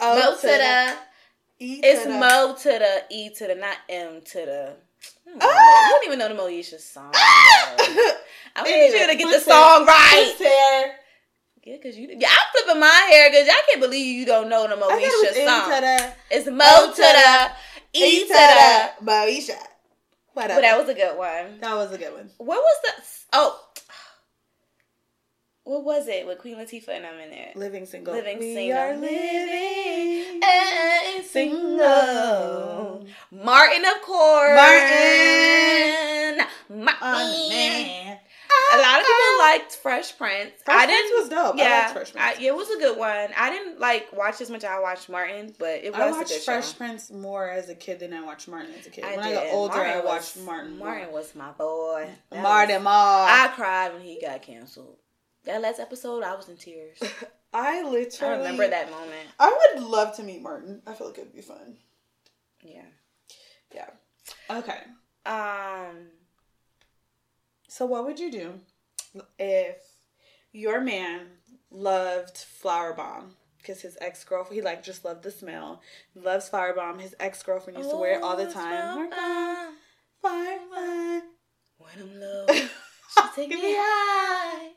O 0.00 0.16
Mo 0.16 0.36
to 0.36 0.46
the. 0.46 0.94
E 1.62 1.80
It's 1.82 2.04
the- 2.04 2.10
Mo 2.10 2.56
to 2.62 2.68
the 2.68 3.04
E 3.10 3.30
to 3.30 3.46
the, 3.46 3.54
not 3.54 3.76
M 3.88 4.20
to 4.20 4.38
the. 4.50 4.76
I 5.26 5.30
don't. 5.30 5.42
Ah! 5.42 5.86
You 5.86 5.90
don't 5.94 6.06
even 6.06 6.18
know 6.18 6.28
the 6.28 6.34
Moesha 6.42 6.78
song. 6.80 7.12
Ah! 7.14 7.74
I 8.56 8.62
want 8.62 8.68
you 8.94 9.06
to 9.08 9.14
get 9.16 9.30
the 9.32 9.40
song 9.40 9.86
right. 9.86 10.34
hair. 10.38 10.96
Yeah, 11.64 11.76
cause 11.80 11.96
you. 11.96 12.08
Yeah, 12.18 12.28
I'm 12.28 12.64
flipping 12.64 12.80
my 12.80 12.86
hair 13.10 13.30
because 13.30 13.48
I 13.48 13.62
can't 13.70 13.80
believe 13.80 14.04
you 14.18 14.26
don't 14.26 14.48
know 14.48 14.66
the 14.66 14.76
thought 14.76 14.98
it 15.00 15.46
song. 15.46 15.70
the 15.70 16.12
It's 16.36 16.46
Mo 16.48 16.92
to 16.92 17.00
the 17.00 17.50
E 17.92 18.22
to 18.26 18.28
the. 18.28 19.04
Moesha. 19.04 19.56
Whatever. 20.34 20.54
But 20.60 20.62
that 20.62 20.78
was 20.78 20.88
a 20.88 20.94
good 20.94 21.16
one. 21.16 21.60
that 21.60 21.74
was 21.76 21.92
a 21.92 21.98
good 21.98 22.12
one. 22.14 22.30
What 22.38 22.58
was 22.58 22.76
the? 22.84 23.02
Oh, 23.34 23.60
what 25.64 25.84
was 25.84 26.08
it 26.08 26.26
with 26.26 26.38
Queen 26.38 26.56
Latifah 26.56 26.88
and 26.88 27.06
I'm 27.06 27.18
in 27.20 27.30
there? 27.30 27.52
Living 27.54 27.86
single. 27.86 28.14
Living 28.14 28.38
we 28.38 28.54
single. 28.54 28.78
are 28.78 28.96
living 28.96 30.40
And 30.42 31.24
single. 31.24 33.06
Martin, 33.30 33.84
of 33.84 34.02
course. 34.02 34.56
Martin. 34.56 36.46
Martin. 36.68 36.98
Oh, 37.02 37.48
man. 37.50 38.18
A 38.74 38.76
lot 38.78 39.00
of 39.00 39.06
people 39.06 39.38
liked 39.40 39.76
Fresh 39.76 40.16
Prince. 40.18 40.52
Fresh 40.64 40.82
I 40.82 40.86
Prince 40.86 41.00
didn't. 41.02 41.20
was 41.20 41.28
dope. 41.28 41.54
I 41.56 41.58
Yeah, 41.62 41.78
liked 41.80 41.92
Fresh 41.92 42.12
Prince. 42.12 42.38
I- 42.38 42.42
it 42.42 42.54
was 42.54 42.70
a 42.70 42.78
good 42.78 42.96
one. 42.98 43.28
I 43.36 43.50
didn't 43.50 43.80
like 43.80 44.12
watch 44.12 44.40
as 44.40 44.50
much. 44.50 44.64
as 44.64 44.70
I 44.70 44.78
watched 44.78 45.08
Martin, 45.08 45.54
but 45.58 45.82
it 45.84 45.92
was 45.92 46.00
I 46.00 46.10
watched 46.10 46.32
Fresh 46.44 46.68
show. 46.72 46.76
Prince 46.76 47.10
more 47.10 47.48
as 47.50 47.68
a 47.68 47.74
kid 47.74 48.00
than 48.00 48.12
I 48.14 48.22
watched 48.22 48.48
Martin 48.48 48.72
as 48.78 48.86
a 48.86 48.90
kid. 48.90 49.04
I 49.04 49.16
when 49.16 49.24
I 49.26 49.32
got 49.32 49.46
older, 49.48 49.74
Martin 49.76 49.92
I 49.92 49.96
was- 49.96 50.04
watched 50.06 50.36
Martin. 50.38 50.78
Martin 50.78 51.04
more. 51.10 51.14
was 51.20 51.34
my 51.34 51.50
boy. 51.52 52.08
That 52.30 52.42
Martin 52.42 52.76
was- 52.76 52.84
Mar. 52.84 53.28
I 53.28 53.48
cried 53.54 53.92
when 53.94 54.02
he 54.02 54.20
got 54.20 54.40
canceled. 54.42 54.96
That 55.44 55.60
last 55.62 55.80
episode, 55.80 56.22
I 56.22 56.34
was 56.34 56.48
in 56.48 56.56
tears. 56.56 56.98
I 57.52 57.82
literally 57.82 58.34
I 58.34 58.38
remember 58.38 58.68
that 58.68 58.90
moment. 58.90 59.28
I 59.38 59.70
would 59.74 59.84
love 59.84 60.16
to 60.16 60.22
meet 60.22 60.42
Martin. 60.42 60.80
I 60.86 60.94
feel 60.94 61.08
like 61.08 61.18
it'd 61.18 61.34
be 61.34 61.42
fun. 61.42 61.76
Yeah. 62.62 62.84
Yeah. 63.74 63.90
Okay. 64.50 64.78
Um. 65.26 66.08
So 67.68 67.86
what 67.86 68.04
would 68.04 68.18
you 68.20 68.30
do 68.30 68.60
if 69.38 69.76
your 70.52 70.80
man 70.80 71.26
loved 71.70 72.38
Flower 72.38 72.92
Bomb? 72.94 73.36
Because 73.58 73.80
his 73.82 73.96
ex 74.00 74.24
girlfriend, 74.24 74.56
he 74.56 74.62
like 74.62 74.82
just 74.82 75.04
loved 75.04 75.22
the 75.22 75.30
smell. 75.30 75.80
He 76.14 76.20
loves 76.20 76.48
Flower 76.48 76.72
Bomb. 76.74 76.98
His 76.98 77.14
ex 77.20 77.42
girlfriend 77.42 77.78
used 77.78 77.90
to 77.90 77.96
wear 77.96 78.18
it 78.18 78.22
all 78.22 78.36
the 78.36 78.48
Oh, 78.48 78.52
time. 78.52 79.10
Flower 79.10 79.68
Bomb. 80.22 81.22
When 81.78 81.92
I'm 82.00 82.20
low, 82.20 82.46
she 82.48 83.22
take 83.34 83.48
me 83.50 83.74
high. 83.76 84.70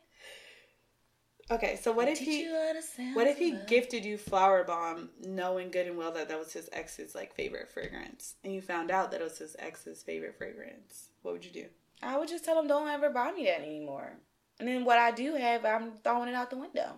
Okay, 1.52 1.76
so 1.80 1.92
what 1.92 2.08
if 2.08 2.18
he? 2.18 2.42
you 2.42 2.54
how 2.56 2.74
to 2.74 2.82
sound 2.82 3.16
What 3.16 3.28
if 3.28 3.38
he 3.38 3.56
gifted 3.68 4.04
you 4.04 4.18
Flower 4.18 4.64
Bomb, 4.64 5.10
knowing 5.22 5.70
good 5.70 5.86
and 5.86 5.96
well 5.98 6.12
that 6.14 6.28
that 6.30 6.40
was 6.40 6.52
his 6.54 6.70
ex's 6.74 7.14
like 7.14 7.36
favorite 7.36 7.70
fragrance, 7.72 8.36
and 8.44 8.52
you 8.54 8.62
found 8.62 8.90
out 8.90 9.12
that 9.12 9.22
it 9.22 9.24
was 9.24 9.38
his 9.38 9.56
ex's 9.60 10.02
favorite 10.02 10.38
fragrance? 10.38 11.10
What 11.22 11.34
would 11.34 11.46
you 11.46 11.52
do? 11.52 11.66
I 12.02 12.18
would 12.18 12.30
just 12.30 12.46
tell 12.46 12.60
him 12.60 12.68
don't 12.68 12.88
ever 12.88 13.10
buy 13.12 13.32
me 13.32 13.46
that 13.46 13.62
anymore. 13.62 14.14
And 14.60 14.68
then 14.68 14.86
what 14.86 14.98
I 14.98 15.12
do 15.12 15.36
have, 15.36 15.66
I'm 15.66 15.92
throwing 16.04 16.30
it 16.30 16.36
out 16.36 16.50
the 16.50 16.58
window. 16.58 16.94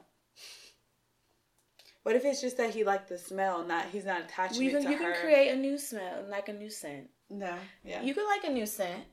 What 2.03 2.15
if 2.15 2.23
it's 2.23 2.39
just 2.39 2.55
that 2.57 2.73
he 2.73 2.85
liked 2.85 3.09
the 3.09 3.17
smell, 3.17 3.65
not 3.65 3.85
he's 3.91 4.05
not 4.05 4.21
attached 4.21 4.55
you 4.55 4.69
it 4.69 4.73
can 4.73 4.83
to 4.83 4.89
you 4.91 4.97
her? 4.97 5.11
can 5.11 5.21
create 5.21 5.49
a 5.51 5.55
new 5.57 5.77
smell, 5.77 6.23
like 6.29 6.47
a 6.47 6.53
new 6.53 6.69
scent. 6.69 7.09
no, 7.29 7.53
yeah. 7.83 8.01
You 8.01 8.13
could 8.13 8.25
like 8.27 8.45
a 8.45 8.53
new 8.53 8.65
scent. 8.65 9.03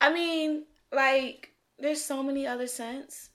I 0.00 0.12
mean, 0.12 0.66
like 0.92 1.50
there's 1.80 2.00
so 2.02 2.22
many 2.22 2.46
other 2.46 2.68
scents. 2.68 3.29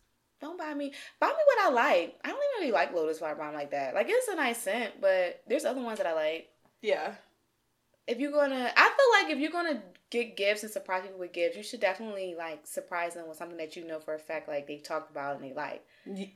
Don't 0.46 0.60
buy 0.60 0.76
me. 0.76 0.92
Buy 1.20 1.28
me 1.28 1.34
what 1.34 1.66
I 1.66 1.70
like. 1.72 2.20
I 2.24 2.28
don't 2.30 2.38
even 2.38 2.62
really 2.62 2.72
like 2.72 2.94
Lotus 2.94 3.18
Flower 3.18 3.34
Bomb 3.34 3.56
like 3.56 3.72
that. 3.72 3.96
Like 3.96 4.06
it's 4.08 4.28
a 4.28 4.36
nice 4.36 4.62
scent, 4.62 5.02
but 5.02 5.42
there's 5.48 5.66
other 5.66 5.82
ones 5.82 5.98
that 5.98 6.06
I 6.06 6.14
like. 6.14 6.50
yeah. 6.84 7.16
If 8.06 8.20
you're 8.20 8.32
gonna, 8.32 8.72
I 8.78 8.84
feel 8.84 9.24
like 9.24 9.36
if 9.36 9.40
you're 9.40 9.52
gonna 9.52 9.82
get 10.24 10.36
gifts 10.38 10.64
and 10.64 10.72
surprise 10.72 11.04
people 11.04 11.20
with 11.20 11.34
gifts, 11.34 11.58
you 11.58 11.64
should 11.64 11.80
definitely 11.80 12.36
like 12.38 12.62
surprise 12.66 13.14
them 13.16 13.28
with 13.28 13.38
something 13.38 13.58
that 13.58 13.76
you 13.76 13.86
know 13.86 14.00
for 14.00 14.14
a 14.16 14.20
fact 14.20 14.48
like 14.48 14.68
they 14.68 14.78
talked 14.78 15.12
about 15.12 15.36
and 15.36 15.44
they 15.46 15.54
like, 15.54 15.84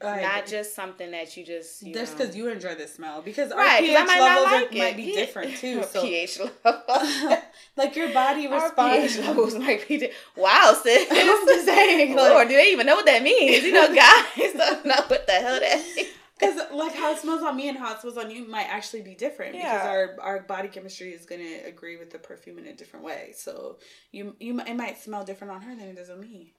I 0.02 0.22
not 0.22 0.38
agree. 0.40 0.52
just 0.52 0.76
something 0.76 1.12
that 1.12 1.36
you 1.38 1.46
just 1.46 1.84
you 1.84 1.94
just 1.94 2.18
because 2.18 2.36
you 2.36 2.48
enjoy 2.50 2.76
the 2.76 2.88
smell. 2.88 3.22
Because 3.22 3.52
our 3.52 3.64
pH 3.78 3.92
might 4.08 4.20
levels 4.20 4.46
like 4.46 4.76
it. 4.76 4.78
might 4.78 4.98
be 4.98 5.04
Yeah. 5.04 5.16
different 5.22 5.56
too. 5.58 5.84
So 5.84 6.02
pH 6.02 6.40
level. 6.64 7.38
like 7.78 7.96
your 7.96 8.10
body 8.14 8.48
responds. 8.48 9.16
pH 9.16 9.26
levels 9.28 9.56
might 9.56 9.88
be. 9.88 9.98
di- 9.98 10.12
Wow, 10.36 10.78
sis. 10.82 11.08
I'm 11.12 11.48
just 11.48 11.66
saying, 11.66 12.16
Lord, 12.16 12.48
do 12.48 12.56
they 12.56 12.72
even 12.72 12.86
know 12.86 12.96
what 12.96 13.06
that 13.06 13.24
means? 13.24 13.64
You 13.64 13.72
know, 13.74 13.94
guys 13.94 14.54
don't 14.54 14.86
know 14.86 15.02
what 15.08 15.26
the 15.28 15.34
hell 15.34 15.60
that 15.60 15.86
means. 15.96 16.10
Because 16.40 16.72
like 16.72 16.96
how 16.96 17.12
it 17.12 17.20
smells 17.20 17.44
on 17.44 17.58
me 17.58 17.68
and 17.68 17.78
how 17.78 17.94
it 17.94 18.00
smells 18.00 18.18
on 18.18 18.32
you 18.32 18.48
might 18.48 18.68
actually 18.70 19.02
be 19.02 19.14
different 19.16 19.54
because 19.54 19.86
our 19.86 20.16
our 20.22 20.42
body 20.44 20.70
chemistry 20.70 21.12
is 21.12 21.26
gonna 21.26 21.60
agree 21.66 21.98
with 21.98 22.12
the 22.12 22.20
perfume 22.20 22.60
in 22.60 22.68
a 22.68 22.76
different 22.76 23.06
way. 23.06 23.34
So 23.36 23.80
you 24.12 24.36
you 24.40 24.60
it 24.62 24.76
might 24.76 24.98
smell 24.98 25.26
different 25.26 25.54
on 25.54 25.62
her 25.64 25.76
than 25.76 25.90
it 25.90 25.96
does 25.96 26.10
on 26.10 26.22
me. 26.22 26.54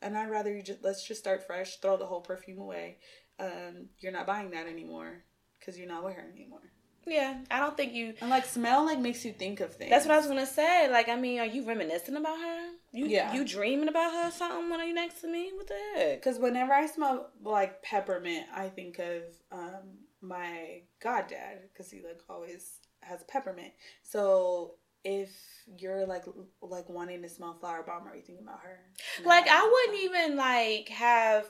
And 0.00 0.16
I'd 0.16 0.30
rather 0.30 0.54
you 0.54 0.62
just 0.62 0.84
let's 0.84 1.06
just 1.06 1.20
start 1.20 1.46
fresh, 1.46 1.78
throw 1.78 1.96
the 1.96 2.06
whole 2.06 2.20
perfume 2.20 2.58
away. 2.58 2.98
Um, 3.40 3.88
you're 3.98 4.12
not 4.12 4.26
buying 4.26 4.50
that 4.50 4.68
anymore 4.68 5.24
because 5.58 5.78
you're 5.78 5.88
not 5.88 6.04
wearing 6.04 6.28
it 6.28 6.34
anymore. 6.34 6.60
Yeah, 7.06 7.38
I 7.50 7.58
don't 7.58 7.76
think 7.76 7.92
you. 7.92 8.14
And 8.20 8.30
like 8.30 8.44
smell 8.44 8.84
like 8.84 8.98
makes 8.98 9.24
you 9.24 9.32
think 9.32 9.60
of 9.60 9.74
things. 9.74 9.90
That's 9.90 10.06
what 10.06 10.14
I 10.14 10.18
was 10.18 10.26
gonna 10.26 10.46
say. 10.46 10.90
Like, 10.90 11.08
I 11.08 11.16
mean, 11.16 11.40
are 11.40 11.46
you 11.46 11.66
reminiscing 11.66 12.16
about 12.16 12.38
her? 12.38 12.70
You, 12.92 13.06
Yeah. 13.06 13.32
You 13.32 13.44
dreaming 13.44 13.88
about 13.88 14.12
her 14.12 14.28
or 14.28 14.30
something 14.30 14.70
when 14.70 14.86
you 14.86 14.94
next 14.94 15.20
to 15.22 15.28
me? 15.28 15.50
What 15.54 15.66
the 15.68 15.78
heck? 15.96 16.20
Because 16.20 16.38
whenever 16.38 16.72
I 16.72 16.86
smell 16.86 17.30
like 17.42 17.82
peppermint, 17.82 18.46
I 18.54 18.68
think 18.68 18.98
of 18.98 19.22
um, 19.52 19.98
my 20.20 20.82
goddad 21.02 21.68
because 21.72 21.90
he 21.90 22.02
like 22.02 22.20
always 22.28 22.78
has 23.00 23.22
peppermint. 23.24 23.72
So 24.02 24.74
if 25.04 25.30
you're 25.78 26.06
like 26.06 26.24
like 26.62 26.88
wanting 26.88 27.22
to 27.22 27.28
smell 27.28 27.58
flower 27.60 27.82
bomb, 27.86 28.08
are 28.08 28.16
you 28.16 28.22
thinking 28.22 28.44
about 28.44 28.60
her? 28.60 28.78
Like, 29.24 29.46
I 29.48 29.62
wouldn't 29.62 30.04
even 30.04 30.36
like 30.36 30.88
have 30.88 31.46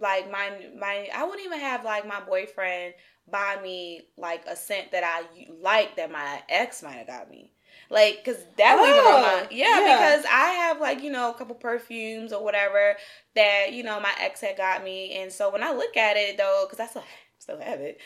like 0.00 0.30
my 0.30 0.50
my. 0.78 1.08
I 1.14 1.24
wouldn't 1.24 1.44
even 1.44 1.60
have 1.60 1.84
like 1.84 2.06
my 2.06 2.20
boyfriend 2.20 2.94
buy 3.30 3.58
me 3.62 4.02
like 4.16 4.44
a 4.46 4.56
scent 4.56 4.92
that 4.92 5.04
I 5.04 5.24
like 5.60 5.96
that 5.96 6.10
my 6.10 6.42
ex 6.48 6.82
might 6.82 6.92
have 6.92 7.06
got 7.06 7.30
me. 7.30 7.52
Like, 7.90 8.22
cause 8.24 8.36
that 8.58 8.76
would 8.76 8.84
be 8.86 8.92
Oh, 8.92 9.16
remind, 9.16 9.52
yeah, 9.52 9.80
yeah. 9.80 9.96
because 9.96 10.24
I 10.30 10.50
have 10.50 10.80
like 10.80 11.02
you 11.02 11.10
know 11.10 11.30
a 11.30 11.34
couple 11.34 11.54
perfumes 11.54 12.32
or 12.32 12.42
whatever 12.44 12.96
that 13.34 13.72
you 13.72 13.82
know 13.82 13.98
my 14.00 14.12
ex 14.20 14.40
had 14.40 14.56
got 14.56 14.84
me, 14.84 15.12
and 15.14 15.32
so 15.32 15.50
when 15.50 15.62
I 15.62 15.72
look 15.72 15.96
at 15.96 16.16
it 16.16 16.36
though, 16.36 16.66
cause 16.68 16.80
I 16.80 16.86
still 16.86 17.04
still 17.38 17.60
have 17.60 17.80
it, 17.80 17.98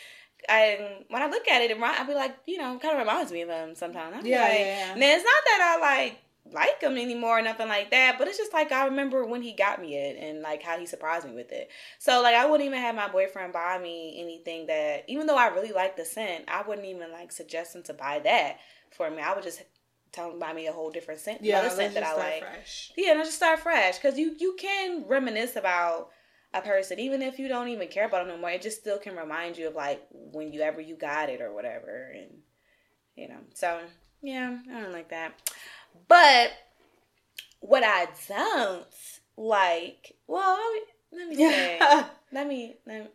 and 0.49 1.05
when 1.09 1.23
I 1.23 1.27
look 1.29 1.49
at 1.49 1.63
it, 1.63 1.71
it 1.71 1.79
I'll 1.81 2.07
be 2.07 2.15
like, 2.15 2.37
you 2.47 2.59
know, 2.59 2.79
kind 2.79 2.95
of 2.95 2.99
reminds 3.01 3.33
me 3.33 3.43
of 3.43 3.49
him 3.49 3.75
sometimes. 3.75 4.23
Be 4.23 4.31
Yeah, 4.31 4.43
like, 4.43 4.59
yeah, 4.59 4.65
yeah. 4.67 4.93
And 4.95 5.03
it's 5.03 5.25
not 5.25 5.43
that 5.47 5.79
I 5.79 5.81
like 5.81 6.19
like 6.53 6.81
him 6.81 6.97
anymore 6.97 7.39
or 7.39 7.43
nothing 7.43 7.69
like 7.69 7.91
that, 7.91 8.17
but 8.19 8.29
it's 8.29 8.39
just 8.39 8.53
like 8.53 8.73
I 8.73 8.87
remember 8.87 9.25
when 9.25 9.43
he 9.43 9.53
got 9.53 9.81
me 9.81 9.97
it 9.97 10.17
and 10.19 10.43
like 10.43 10.63
how 10.63 10.79
he 10.79 10.87
surprised 10.87 11.27
me 11.27 11.35
with 11.35 11.53
it. 11.53 11.71
So 11.99 12.23
like 12.23 12.35
I 12.35 12.47
wouldn't 12.47 12.67
even 12.67 12.81
have 12.81 12.95
my 12.95 13.09
boyfriend 13.09 13.53
buy 13.53 13.79
me 13.79 14.21
anything 14.21 14.67
that 14.67 15.05
even 15.09 15.27
though 15.27 15.37
I 15.37 15.49
really 15.49 15.73
like 15.73 15.97
the 15.97 16.05
scent, 16.05 16.45
I 16.49 16.63
wouldn't 16.63 16.87
even 16.87 17.11
like 17.13 17.33
suggest 17.33 17.75
him 17.75 17.83
to 17.85 17.95
buy 17.95 18.21
that 18.25 18.59
for 18.91 19.11
me. 19.11 19.23
I 19.23 19.35
would 19.35 19.43
just 19.43 19.63
tell 20.13 20.27
him 20.27 20.35
to 20.35 20.39
buy 20.39 20.53
me 20.53 20.67
a 20.67 20.73
whole 20.73 20.91
different 20.91 21.21
scent, 21.21 21.43
yeah, 21.43 21.61
another 21.61 21.75
scent 21.75 21.95
that 21.95 22.05
I 22.05 22.17
like. 22.17 22.41
fresh. 22.41 22.93
Yeah, 22.97 23.13
and 23.13 23.21
I 23.21 23.25
just 23.25 23.37
start 23.37 23.61
fresh 23.61 23.99
because 23.99 24.19
you 24.19 24.37
you 24.39 24.57
can 24.59 25.05
reminisce 25.07 25.57
about 25.57 26.11
a 26.55 26.61
person 26.61 26.99
even 26.99 27.23
if 27.23 27.39
you 27.39 27.49
don't 27.49 27.69
even 27.69 27.89
care 27.89 28.07
about 28.07 28.27
them 28.27 28.37
no 28.37 28.41
more. 28.41 28.51
It 28.51 28.63
just 28.63 28.81
still 28.81 28.99
can 28.99 29.17
remind 29.17 29.57
you 29.57 29.69
of 29.69 29.75
like 29.75 30.03
when 30.11 30.53
you 30.53 30.61
ever 30.61 30.81
you 30.81 30.97
got 30.97 31.29
it 31.29 31.41
or 31.41 31.53
whatever, 31.55 32.13
and 32.15 32.43
you 33.17 33.29
know. 33.29 33.41
So 33.55 33.81
yeah, 34.23 34.59
I 34.71 34.81
don't 34.81 34.93
like 34.93 35.11
that. 35.11 35.35
But 36.09 36.53
what 37.61 37.83
I 37.85 38.09
don't 38.29 38.85
like, 39.37 40.15
well, 40.27 40.59
let 41.13 41.29
me 41.29 41.29
let 41.29 41.29
me 41.29 41.37
say, 41.37 41.79
let 42.33 42.47
me 42.47 42.75
let 42.87 43.03
me. 43.05 43.09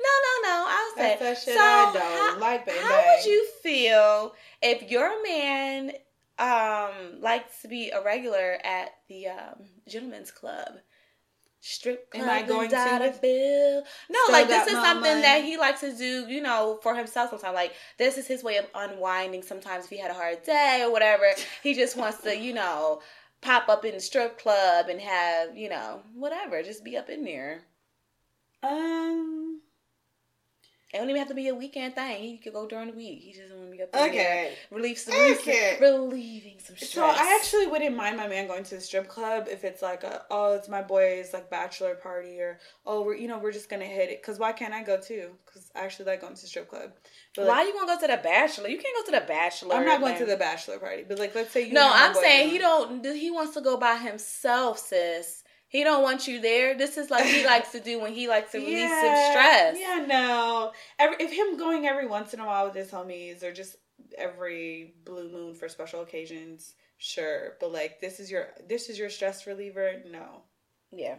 No, 0.00 0.10
no, 0.26 0.48
no. 0.48 0.66
I'll 0.68 0.96
say. 0.96 1.16
That's 1.20 1.44
so 1.44 1.52
I 1.52 1.90
don't 1.94 2.02
how, 2.02 2.38
like, 2.40 2.66
baby. 2.66 2.78
How 2.80 3.02
would 3.06 3.24
you 3.24 3.46
feel 3.62 4.34
if 4.60 4.90
your 4.90 5.22
man 5.22 5.92
um 6.38 7.20
likes 7.20 7.62
to 7.62 7.68
be 7.68 7.90
a 7.90 8.02
regular 8.02 8.58
at 8.64 8.90
the 9.08 9.28
um 9.28 9.64
gentleman's 9.86 10.30
club? 10.30 10.78
Strip 11.60 12.10
club 12.10 12.22
Am 12.22 12.30
I 12.30 12.42
going 12.42 12.70
to 12.70 13.18
bill. 13.20 13.82
No, 14.08 14.18
Still 14.24 14.32
like 14.32 14.48
this 14.48 14.68
is 14.68 14.74
something 14.74 15.10
money? 15.10 15.22
that 15.22 15.44
he 15.44 15.56
likes 15.56 15.80
to 15.80 15.92
do, 15.92 16.26
you 16.28 16.40
know, 16.40 16.78
for 16.82 16.94
himself 16.94 17.30
sometimes. 17.30 17.54
Like 17.54 17.72
this 17.98 18.16
is 18.16 18.26
his 18.26 18.44
way 18.44 18.58
of 18.58 18.66
unwinding 18.74 19.42
sometimes 19.42 19.84
if 19.84 19.90
he 19.90 19.98
had 19.98 20.10
a 20.10 20.14
hard 20.14 20.44
day 20.44 20.82
or 20.84 20.92
whatever. 20.92 21.26
He 21.62 21.74
just 21.74 21.96
wants 21.96 22.22
to, 22.22 22.36
you 22.36 22.54
know, 22.54 23.00
pop 23.40 23.68
up 23.68 23.84
in 23.84 23.94
the 23.94 24.00
strip 24.00 24.38
club 24.38 24.88
and 24.88 25.00
have, 25.00 25.56
you 25.56 25.68
know, 25.68 26.02
whatever, 26.14 26.62
just 26.62 26.84
be 26.84 26.96
up 26.96 27.08
in 27.10 27.24
there. 27.24 27.62
Um. 28.62 29.37
It 30.92 30.96
don't 30.96 31.10
even 31.10 31.18
have 31.18 31.28
to 31.28 31.34
be 31.34 31.48
a 31.48 31.54
weekend 31.54 31.94
thing. 31.94 32.22
He 32.22 32.38
could 32.38 32.54
go 32.54 32.66
during 32.66 32.88
the 32.90 32.96
week. 32.96 33.20
He 33.22 33.32
just 33.32 33.50
want 33.52 33.70
to 33.70 33.76
be 33.76 33.82
up 33.82 33.92
there. 33.92 34.08
Okay. 34.08 34.54
Relieve 34.70 34.96
some, 34.96 35.14
Okay. 35.32 35.76
relieving 35.82 36.58
some 36.64 36.76
stress. 36.76 36.92
So 36.92 37.04
I 37.04 37.38
actually 37.38 37.66
wouldn't 37.66 37.94
mind 37.94 38.16
my 38.16 38.26
man 38.26 38.46
going 38.46 38.64
to 38.64 38.76
the 38.76 38.80
strip 38.80 39.06
club 39.06 39.48
if 39.50 39.64
it's 39.64 39.82
like 39.82 40.02
a 40.02 40.22
oh 40.30 40.54
it's 40.54 40.68
my 40.68 40.80
boy's 40.80 41.34
like 41.34 41.50
bachelor 41.50 41.94
party 41.94 42.40
or 42.40 42.58
oh 42.86 43.02
we're 43.02 43.16
you 43.16 43.28
know 43.28 43.38
we're 43.38 43.52
just 43.52 43.68
gonna 43.68 43.84
hit 43.84 44.08
it 44.08 44.22
because 44.22 44.38
why 44.38 44.52
can't 44.52 44.72
I 44.72 44.82
go 44.82 44.98
too 44.98 45.32
because 45.44 45.70
I 45.76 45.80
actually 45.80 46.06
like 46.06 46.22
going 46.22 46.34
to 46.34 46.40
the 46.40 46.46
strip 46.46 46.70
club. 46.70 46.92
But 47.36 47.46
Why 47.46 47.58
like, 47.58 47.66
you 47.66 47.74
gonna 47.74 47.94
go 47.94 48.00
to 48.00 48.06
the 48.06 48.22
bachelor? 48.22 48.68
You 48.68 48.78
can't 48.78 48.96
go 48.96 49.12
to 49.12 49.20
the 49.20 49.26
bachelor. 49.26 49.74
I'm 49.74 49.84
not 49.84 50.00
going 50.00 50.16
to 50.16 50.24
the 50.24 50.38
bachelor 50.38 50.78
party, 50.78 51.04
but 51.06 51.18
like 51.18 51.34
let's 51.34 51.50
say 51.52 51.66
you 51.66 51.74
No, 51.74 51.90
I'm 51.92 52.14
saying 52.14 52.48
he 52.48 52.58
don't. 52.58 53.04
He 53.04 53.30
wants 53.30 53.52
to 53.54 53.60
go 53.60 53.76
by 53.76 53.96
himself, 53.96 54.78
sis. 54.78 55.44
He 55.68 55.84
don't 55.84 56.02
want 56.02 56.26
you 56.26 56.40
there. 56.40 56.76
This 56.76 56.96
is 56.96 57.10
like 57.10 57.26
he 57.26 57.44
likes 57.44 57.72
to 57.72 57.80
do 57.80 58.00
when 58.00 58.14
he 58.14 58.26
likes 58.26 58.52
to 58.52 58.58
release 58.58 58.90
some 58.90 59.30
stress. 59.30 59.76
Yeah, 59.78 60.04
no. 60.08 60.72
Every, 60.98 61.16
if 61.20 61.30
him 61.30 61.58
going 61.58 61.86
every 61.86 62.06
once 62.06 62.32
in 62.32 62.40
a 62.40 62.46
while 62.46 62.66
with 62.66 62.74
his 62.74 62.90
homies 62.90 63.42
or 63.42 63.52
just 63.52 63.76
every 64.16 64.94
blue 65.04 65.30
moon 65.30 65.54
for 65.54 65.68
special 65.68 66.00
occasions, 66.00 66.74
sure. 66.96 67.56
But 67.60 67.72
like 67.72 68.00
this 68.00 68.18
is 68.18 68.30
your 68.30 68.48
this 68.66 68.88
is 68.88 68.98
your 68.98 69.10
stress 69.10 69.46
reliever. 69.46 70.02
No. 70.10 70.42
Yeah. 70.90 71.16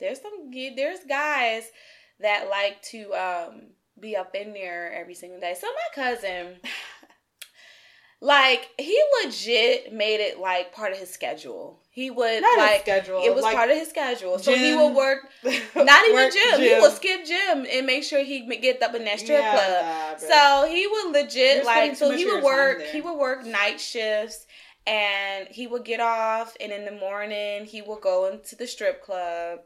There's 0.00 0.20
some 0.20 0.50
there's 0.50 1.04
guys 1.08 1.70
that 2.18 2.48
like 2.50 2.82
to 2.82 3.12
um 3.14 3.62
be 4.00 4.16
up 4.16 4.34
in 4.34 4.52
there 4.52 4.92
every 4.92 5.14
single 5.14 5.38
day. 5.38 5.54
So 5.58 5.68
my 5.68 6.02
cousin 6.02 6.56
like 8.22 8.68
he 8.78 8.98
legit 9.24 9.92
made 9.92 10.20
it 10.20 10.38
like 10.38 10.72
part 10.72 10.92
of 10.92 10.98
his 10.98 11.10
schedule. 11.12 11.80
He 11.90 12.10
would 12.10 12.40
Not 12.40 12.56
like 12.56 12.82
schedule, 12.82 13.20
It 13.22 13.34
was 13.34 13.42
like 13.42 13.54
part 13.54 13.70
of 13.70 13.76
his 13.76 13.88
schedule. 13.88 14.38
So 14.38 14.54
he 14.54 14.74
would 14.74 14.94
work 14.94 15.18
not 15.44 16.04
even 16.04 16.14
Work 16.14 16.32
gym. 16.32 16.60
He 16.60 16.78
would 16.80 16.92
skip 16.92 17.26
gym 17.26 17.66
and 17.70 17.84
make 17.84 18.04
sure 18.04 18.22
he 18.22 18.46
get 18.58 18.80
up 18.80 18.94
in 18.94 19.04
that 19.04 19.18
strip 19.18 19.40
Yeah, 19.40 19.50
club. 19.50 19.84
nah. 19.84 20.16
So 20.16 20.68
he 20.70 20.86
would 20.86 21.12
legit 21.12 21.56
You're 21.56 21.64
like 21.64 21.96
so 21.96 22.12
he 22.12 22.24
would 22.24 22.44
work 22.44 22.82
he 22.82 23.00
would 23.00 23.18
work 23.18 23.44
night 23.44 23.80
shifts 23.80 24.46
and 24.86 25.48
he 25.48 25.66
would 25.66 25.84
get 25.84 26.00
off 26.00 26.56
and 26.60 26.70
in 26.72 26.84
the 26.84 26.92
morning 26.92 27.66
he 27.66 27.82
would 27.82 28.00
go 28.00 28.30
into 28.30 28.54
the 28.54 28.68
strip 28.68 29.02
club 29.02 29.58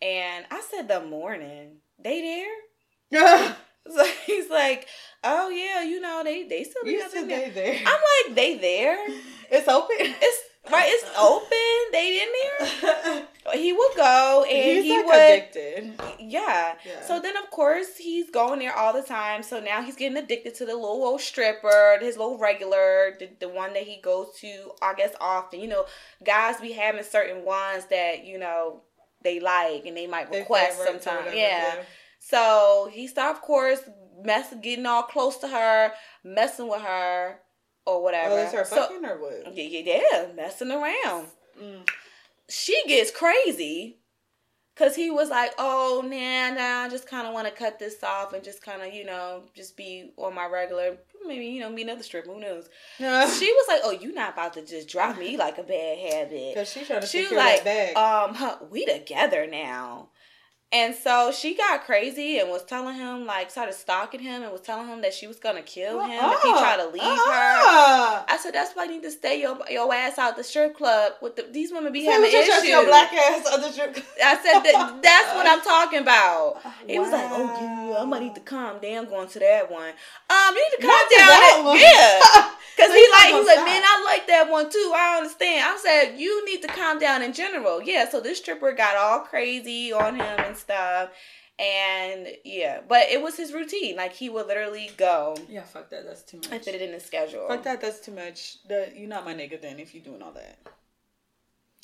and 0.00 0.46
I 0.52 0.62
said 0.70 0.86
the 0.86 1.00
morning. 1.04 1.78
They 1.98 2.46
there? 3.10 3.56
So 3.94 4.04
he's 4.26 4.50
like, 4.50 4.86
Oh 5.24 5.48
yeah, 5.48 5.82
you 5.82 6.00
know, 6.00 6.22
they 6.24 6.44
they 6.46 6.64
still 6.64 6.84
be 6.84 6.92
you 6.92 7.02
up 7.02 7.10
said 7.10 7.28
there. 7.28 7.48
they 7.48 7.50
there. 7.50 7.78
I'm 7.86 8.00
like, 8.26 8.34
they 8.36 8.58
there? 8.58 8.98
it's 9.50 9.66
open. 9.68 9.96
It's 10.00 10.42
right, 10.70 10.88
it's 10.88 11.10
open. 11.18 11.92
They 11.92 12.22
in 12.22 12.28
there. 13.08 13.26
He 13.54 13.72
would 13.72 13.96
go 13.96 14.44
and 14.46 14.62
He's 14.76 14.84
he 14.84 14.96
like 14.98 15.06
would 15.06 15.14
addicted. 15.14 15.94
yeah. 16.20 16.74
Yeah. 16.84 17.00
So 17.06 17.18
then, 17.18 17.34
of 17.38 17.48
course, 17.50 17.96
he's 17.96 18.28
going 18.30 18.58
there 18.58 18.76
all 18.76 18.92
the 18.92 19.00
time. 19.00 19.42
So 19.42 19.58
now 19.58 19.80
he's 19.80 19.96
getting 19.96 20.18
addicted 20.18 20.54
to 20.56 20.66
the 20.66 20.74
little 20.74 21.02
old 21.02 21.22
stripper, 21.22 21.96
his 21.98 22.18
little 22.18 22.36
regular, 22.36 23.16
the, 23.18 23.30
the 23.40 23.48
one 23.48 23.72
that 23.72 23.84
he 23.84 24.02
goes 24.02 24.34
to, 24.40 24.72
I 24.82 24.92
guess, 24.92 25.14
often. 25.18 25.60
You 25.60 25.68
know, 25.68 25.86
guys 26.22 26.60
be 26.60 26.72
having 26.72 27.02
certain 27.04 27.42
ones 27.46 27.86
that, 27.86 28.26
you 28.26 28.38
know, 28.38 28.82
they 29.24 29.40
like 29.40 29.86
and 29.86 29.96
they 29.96 30.06
might 30.06 30.30
request 30.30 30.76
sometimes. 30.84 31.06
whatever, 31.24 31.34
Yeah. 31.34 31.74
So 32.28 32.90
he 32.92 33.06
started, 33.06 33.36
of 33.38 33.42
course, 33.42 33.80
messing, 34.22 34.60
getting 34.60 34.86
all 34.86 35.04
close 35.04 35.38
to 35.38 35.48
her, 35.48 35.92
messing 36.24 36.68
with 36.68 36.82
her 36.82 37.38
or 37.86 38.02
whatever. 38.02 38.34
Oh, 38.34 38.36
that's 38.36 38.52
her 38.52 38.64
so, 38.64 38.76
fucking 38.76 39.04
or 39.04 39.18
what? 39.18 39.56
yeah, 39.56 39.64
yeah, 39.64 40.00
yeah, 40.12 40.26
messing 40.34 40.70
around 40.70 41.28
Mm. 41.60 41.88
she 42.48 42.80
gets 42.86 43.10
crazy 43.10 43.98
Cause 44.78 44.94
he 44.94 45.10
was 45.10 45.28
like, 45.28 45.52
"Oh, 45.58 46.02
nah, 46.04 46.54
nah, 46.54 46.84
I 46.84 46.88
just 46.88 47.08
kind 47.08 47.26
of 47.26 47.34
want 47.34 47.48
to 47.48 47.52
cut 47.52 47.80
this 47.80 48.00
off 48.04 48.32
and 48.32 48.44
just 48.44 48.62
kind 48.62 48.80
of, 48.80 48.94
you 48.94 49.04
know, 49.04 49.42
just 49.52 49.76
be 49.76 50.12
on 50.16 50.36
my 50.36 50.46
regular, 50.46 50.98
maybe 51.26 51.46
you 51.46 51.58
know, 51.58 51.68
me 51.68 51.82
another 51.82 52.04
stripper. 52.04 52.32
Who 52.32 52.38
knows?" 52.38 52.68
she 53.00 53.52
was 53.52 53.64
like, 53.66 53.80
"Oh, 53.82 53.90
you 53.90 54.12
not 54.14 54.34
about 54.34 54.54
to 54.54 54.64
just 54.64 54.88
drop 54.88 55.18
me 55.18 55.36
like 55.36 55.58
a 55.58 55.64
bad 55.64 55.98
habit." 55.98 56.54
Cause 56.54 56.70
she's 56.70 56.86
trying 56.86 57.00
to 57.00 57.08
She 57.08 57.18
was 57.18 57.26
secure 57.30 57.40
like, 57.44 57.64
that 57.64 57.94
bag. 57.94 57.96
um, 57.96 58.36
huh, 58.36 58.58
we 58.70 58.86
together 58.86 59.48
now. 59.48 60.10
And 60.70 60.94
so 60.94 61.32
she 61.32 61.54
got 61.56 61.84
crazy 61.84 62.38
and 62.40 62.50
was 62.50 62.62
telling 62.62 62.94
him, 62.94 63.24
like, 63.24 63.50
started 63.50 63.72
stalking 63.74 64.20
him 64.20 64.42
and 64.42 64.52
was 64.52 64.60
telling 64.60 64.86
him 64.86 65.00
that 65.00 65.14
she 65.14 65.26
was 65.26 65.36
gonna 65.38 65.62
kill 65.62 66.00
him 66.00 66.22
if 66.30 66.42
he 66.42 66.50
tried 66.50 66.76
to 66.76 66.88
leave 66.88 67.02
her. 67.02 67.08
uh-uh. 67.08 68.24
I 68.28 68.36
said, 68.38 68.52
that's 68.52 68.74
why 68.74 68.84
you 68.84 68.90
need 68.90 69.02
to 69.04 69.10
stay 69.10 69.40
your 69.40 69.56
your 69.70 69.92
ass 69.94 70.18
out 70.18 70.36
the 70.36 70.44
strip 70.44 70.76
club 70.76 71.12
with 71.22 71.36
the, 71.36 71.46
these 71.50 71.72
women 71.72 71.90
be 71.90 72.04
So 72.04 72.12
having 72.12 72.30
you 72.30 72.38
issues. 72.40 72.64
your 72.68 72.84
black 72.84 73.10
ass 73.14 73.46
on 73.50 73.62
the 73.62 73.70
strip 73.72 73.94
club. 73.94 74.04
I 74.22 74.36
said 74.42 74.60
that 74.60 74.98
that's 75.02 75.34
what 75.34 75.46
I'm 75.48 75.62
talking 75.62 76.00
about. 76.00 76.60
He 76.86 76.98
was 76.98 77.12
like, 77.12 77.26
"Oh 77.30 77.90
yeah, 77.90 78.02
I 78.02 78.04
might 78.06 78.22
need 78.22 78.34
to 78.34 78.40
calm 78.40 78.78
down 78.78 79.06
going 79.06 79.28
to 79.28 79.38
that 79.40 79.70
one." 79.70 79.90
Um, 80.30 80.54
you 80.54 80.62
need 80.70 80.76
to 80.76 80.82
calm 80.82 80.90
Not 80.90 81.10
down. 81.18 81.28
that 81.28 81.62
one. 81.64 81.78
Yeah, 81.78 82.50
because 82.76 82.90
So 82.90 82.94
he 82.94 83.06
like 83.12 83.26
he 83.26 83.32
gonna 83.32 83.44
like, 83.44 83.64
"Man, 83.66 83.82
I 83.84 84.02
like 84.04 84.26
that 84.26 84.50
one 84.50 84.70
too." 84.70 84.92
I 84.96 85.18
understand. 85.18 85.64
I 85.68 85.76
said, 85.76 86.18
"You 86.18 86.44
need 86.46 86.62
to 86.62 86.68
calm 86.68 86.98
down 86.98 87.22
in 87.22 87.32
general." 87.34 87.82
Yeah, 87.82 88.08
so 88.08 88.20
this 88.20 88.38
stripper 88.38 88.72
got 88.72 88.96
all 88.96 89.20
crazy 89.20 89.92
on 89.92 90.14
him 90.16 90.38
and 90.38 90.56
stuff, 90.58 91.10
and 91.58 92.28
yeah, 92.44 92.80
but 92.86 93.08
it 93.10 93.22
was 93.22 93.36
his 93.36 93.52
routine. 93.52 93.96
Like 93.96 94.12
he 94.12 94.28
would 94.28 94.46
literally 94.46 94.90
go 94.96 95.36
Yeah, 95.48 95.62
fuck 95.64 95.90
that. 95.90 96.04
That's 96.06 96.22
too 96.22 96.38
much. 96.38 96.52
I 96.52 96.58
fit 96.58 96.74
it 96.74 96.82
in 96.82 96.92
his 96.92 97.04
schedule. 97.04 97.46
Fuck 97.48 97.64
that. 97.64 97.80
That's 97.80 98.00
too 98.00 98.12
much. 98.12 98.58
The, 98.68 98.92
you're 98.94 99.08
not 99.08 99.24
my 99.24 99.34
nigga 99.34 99.60
then 99.60 99.78
if 99.78 99.94
you're 99.94 100.04
doing 100.04 100.22
all 100.22 100.32
that. 100.32 100.58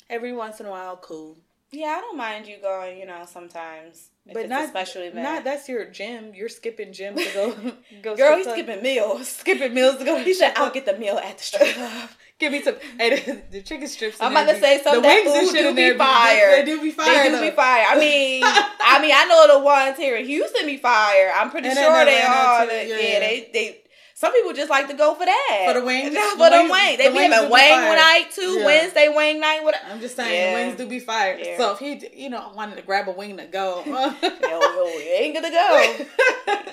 Every 0.09 0.33
once 0.33 0.59
in 0.59 0.65
a 0.67 0.69
while, 0.69 0.97
cool. 0.97 1.37
Yeah, 1.71 1.95
I 1.97 2.01
don't 2.01 2.17
mind 2.17 2.47
you 2.47 2.57
going. 2.61 2.99
You 2.99 3.05
know, 3.05 3.25
sometimes, 3.27 4.09
But 4.31 4.47
not 4.47 4.65
a 4.65 4.67
special 4.67 5.01
event. 5.01 5.23
Not 5.23 5.43
that's 5.43 5.67
your 5.67 5.85
gym. 5.85 6.33
You're 6.33 6.47
skipping 6.47 6.93
gym 6.93 7.15
to 7.15 7.29
go. 7.33 7.51
go 8.01 8.15
Girl, 8.15 8.37
he's 8.37 8.45
club. 8.45 8.55
skipping 8.57 8.83
meals. 8.83 9.27
skipping 9.41 9.73
meals 9.73 9.97
to 9.97 10.05
go. 10.05 10.23
He 10.23 10.33
said, 10.33 10.53
"I'll 10.55 10.71
get 10.71 10.85
the 10.85 10.97
meal 10.97 11.17
at 11.17 11.37
the 11.37 11.43
strip 11.43 11.73
club." 11.75 12.09
Give 12.37 12.51
me 12.51 12.61
some. 12.61 12.75
Hey, 12.99 13.43
the, 13.51 13.61
chicken 13.61 13.87
strips. 13.87 14.17
I'm 14.19 14.31
about 14.33 14.49
to 14.51 14.59
say 14.59 14.81
something. 14.83 15.01
The 15.01 15.07
That 15.07 15.23
wings 15.25 15.37
and 15.37 15.47
food 15.49 15.75
do 15.75 15.93
be 15.93 15.97
fire. 15.97 16.51
They, 16.51 16.61
they 16.63 16.65
do 16.65 16.81
be 16.81 16.91
fire. 16.91 17.31
They 17.31 17.35
do 17.37 17.41
be 17.49 17.55
fire. 17.55 17.85
I 17.89 17.97
mean, 17.97 18.43
I 18.45 18.99
mean, 19.01 19.11
I 19.15 19.25
know 19.25 19.57
the 19.57 19.63
ones 19.63 19.97
here 19.97 20.17
in 20.17 20.25
Houston 20.25 20.65
be 20.65 20.75
fire. 20.77 21.31
I'm 21.33 21.49
pretty 21.49 21.69
And 21.69 21.77
sure 21.77 22.03
they 22.05 22.21
are. 22.21 22.65
The- 22.67 22.73
Yeah, 22.73 22.97
yeah, 22.97 23.19
they 23.19 23.49
they. 23.53 23.81
Some 24.17 24.31
people 24.31 24.53
just 24.53 24.69
like 24.69 24.87
to 24.87 24.93
go 24.93 25.13
for 25.13 25.25
that 25.25 25.63
For 25.67 25.77
the 25.79 25.85
wings? 25.85 26.15
For 26.37 26.49
The 26.49 26.67
wings- 26.71 26.97
they 26.97 27.07
the 27.07 27.11
be 27.11 27.17
wings 27.17 27.33
having 27.33 27.49
be 27.49 27.53
wing 27.53 27.69
fire. 27.69 27.95
night 27.97 28.27
too. 28.33 28.41
Yeah. 28.59 28.65
Wednesday 28.65 29.09
wing 29.13 29.39
night. 29.41 29.59
What? 29.61 29.75
I'm 29.91 29.99
just 29.99 30.15
saying, 30.15 30.51
Yeah. 30.53 30.65
wings 30.67 30.77
do 30.77 30.87
be 30.87 30.99
fire. 30.99 31.37
Yeah. 31.37 31.57
So 31.57 31.73
if 31.73 31.79
he, 31.79 32.01
you 32.23 32.29
know, 32.29 32.49
wanted 32.55 32.77
to 32.77 32.81
grab 32.81 33.09
a 33.09 33.11
wing 33.11 33.35
to 33.37 33.45
go, 33.45 33.83
Yo, 33.85 34.87
ain't 35.09 35.35
gonna 35.35 35.49
go. 35.51 35.95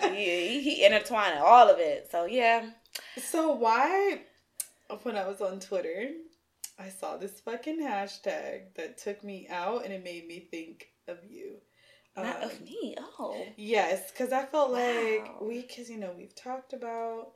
yeah, 0.05 0.11
he, 0.13 0.61
he 0.61 0.85
intertwining 0.87 1.39
all 1.41 1.69
of 1.69 1.79
it. 1.81 2.09
So 2.13 2.27
yeah, 2.27 2.65
So 3.21 3.53
why, 3.53 4.21
when 5.03 5.17
I 5.17 5.27
was 5.27 5.41
on 5.41 5.61
Twitter, 5.61 6.11
I 6.79 6.89
saw 6.89 7.17
this 7.17 7.41
fucking 7.41 7.81
hashtag 7.81 8.75
that 8.77 8.99
took 8.99 9.23
me 9.25 9.47
out 9.51 9.85
and 9.85 9.93
it 9.93 10.05
made 10.05 10.27
me 10.27 10.49
think 10.51 10.87
of 11.09 11.19
you. 11.29 11.57
not 12.17 12.43
Um, 12.43 12.51
of 12.51 12.61
me. 12.61 12.95
Oh, 13.19 13.47
Yes, 13.57 14.11
because 14.11 14.33
I 14.33 14.45
felt 14.45 14.71
like 14.71 15.41
we, 15.41 15.63
because 15.63 15.89
you 15.91 15.99
know, 15.99 16.13
we've 16.17 16.35
talked 16.35 16.73
about 16.73 17.33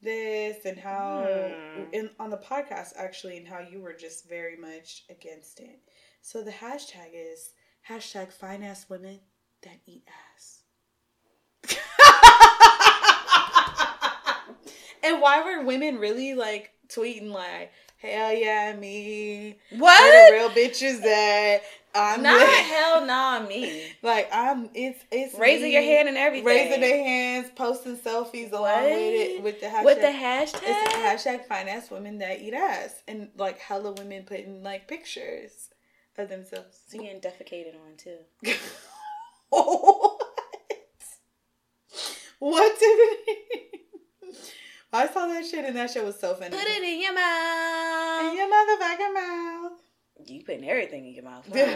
this 0.00 0.64
and 0.66 0.78
how, 0.78 1.24
Hmm. 1.24 1.84
in 1.92 2.10
on 2.18 2.30
the 2.30 2.36
podcast 2.38 2.92
actually, 2.96 3.36
and 3.38 3.48
how 3.48 3.60
you 3.60 3.80
were 3.80 3.94
just 3.94 4.28
very 4.28 4.56
much 4.56 5.04
against 5.10 5.60
it. 5.60 5.80
So 6.20 6.42
the 6.42 6.50
hashtag 6.52 7.10
is 7.14 7.52
hashtag 7.88 8.32
fine 8.32 8.62
ass 8.62 8.88
women 8.88 9.20
that 9.62 9.80
eat 9.86 10.04
ass. 10.34 10.60
and 15.02 15.20
why 15.20 15.42
were 15.42 15.64
women 15.64 15.98
really 15.98 16.34
like 16.34 16.70
tweeting 16.94 17.30
like, 17.30 17.72
hell 17.98 18.32
yeah, 18.32 18.74
me, 18.78 19.58
what? 19.70 20.00
we're 20.02 20.30
the 20.30 20.36
real 20.36 20.50
bitches 20.68 21.02
that 21.02 21.60
I'm 21.94 22.22
Nah, 22.22 22.34
with." 22.34 22.48
hell 22.48 23.06
nah, 23.06 23.40
me. 23.46 23.82
Like 24.02 24.28
I'm, 24.32 24.68
it's 24.74 25.02
it's 25.10 25.34
Raising 25.38 25.68
me, 25.68 25.72
your 25.74 25.82
hand 25.82 26.08
and 26.08 26.16
everything. 26.18 26.44
raising 26.46 26.80
their 26.80 27.02
hands, 27.02 27.50
posting 27.56 27.96
selfies 27.96 28.52
along 28.52 28.84
with 28.84 28.92
it 28.92 29.42
with 29.42 29.60
the 29.60 29.66
hashtag. 29.66 29.84
with 29.84 30.00
the 30.00 30.06
hashtag. 30.08 30.60
it's 30.64 31.24
hashtag 31.26 31.46
finance 31.46 31.90
women 31.90 32.18
that 32.18 32.40
eat 32.40 32.52
ass 32.52 33.02
and 33.08 33.28
like 33.36 33.58
hella 33.58 33.92
women 33.92 34.24
putting 34.24 34.62
like 34.62 34.86
pictures 34.88 35.70
of 36.18 36.28
themselves. 36.28 36.80
Being 36.92 37.20
defecated 37.20 37.74
on 37.76 37.96
too. 37.96 38.18
what? 39.48 40.20
What 42.40 42.78
did 42.78 42.86
it? 42.86 43.73
I 44.94 45.06
saw 45.08 45.26
that 45.26 45.44
shit 45.44 45.64
and 45.64 45.76
that 45.76 45.90
shit 45.90 46.04
was 46.04 46.18
so 46.18 46.34
funny. 46.34 46.50
Put 46.50 46.66
it 46.66 46.82
in 46.82 47.00
your 47.02 47.14
mouth. 47.14 48.30
in 48.30 48.36
your 48.36 48.48
motherfucking 48.48 49.14
mouth. 49.14 49.72
You 50.26 50.42
putting 50.44 50.68
everything 50.68 51.06
in 51.06 51.14
your 51.14 51.24
mouth. 51.24 51.46
Huh? 51.52 51.58
you 51.58 51.66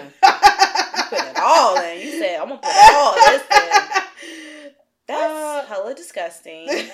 put 1.11 1.21
it 1.27 1.37
all 1.39 1.77
in. 1.83 2.01
You 2.01 2.19
said 2.21 2.41
I'm 2.41 2.49
gonna 2.49 2.61
put 2.61 2.95
all 2.95 3.15
this 3.15 3.43
in. 3.43 4.71
That's 5.09 5.33
Uh, 5.33 5.65
hella 5.67 5.95
disgusting. 5.95 6.67
if 6.69 6.93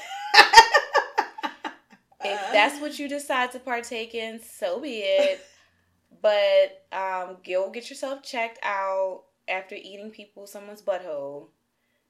that's 2.53 2.81
what 2.81 2.99
you 2.99 3.09
decide 3.09 3.53
to 3.53 3.59
partake 3.59 4.15
in, 4.15 4.41
so 4.41 4.81
be 4.81 5.01
it. 5.01 5.41
But 6.23 6.85
um, 6.93 7.37
go 7.47 7.71
get 7.71 7.91
yourself 7.91 8.23
checked 8.23 8.59
out 8.63 9.25
after 9.49 9.75
eating 9.75 10.11
people 10.11 10.47
someone's 10.47 10.81
butthole, 10.81 11.49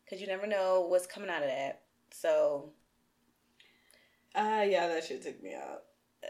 because 0.05 0.21
you 0.21 0.27
never 0.27 0.47
know 0.47 0.87
what's 0.89 1.07
coming 1.07 1.31
out 1.31 1.43
of 1.43 1.49
that. 1.49 1.81
So 2.13 2.71
Ah, 4.35 4.63
yeah, 4.63 4.89
that 4.89 5.05
shit 5.05 5.23
took 5.23 5.43
me 5.43 5.55
out. 5.55 5.83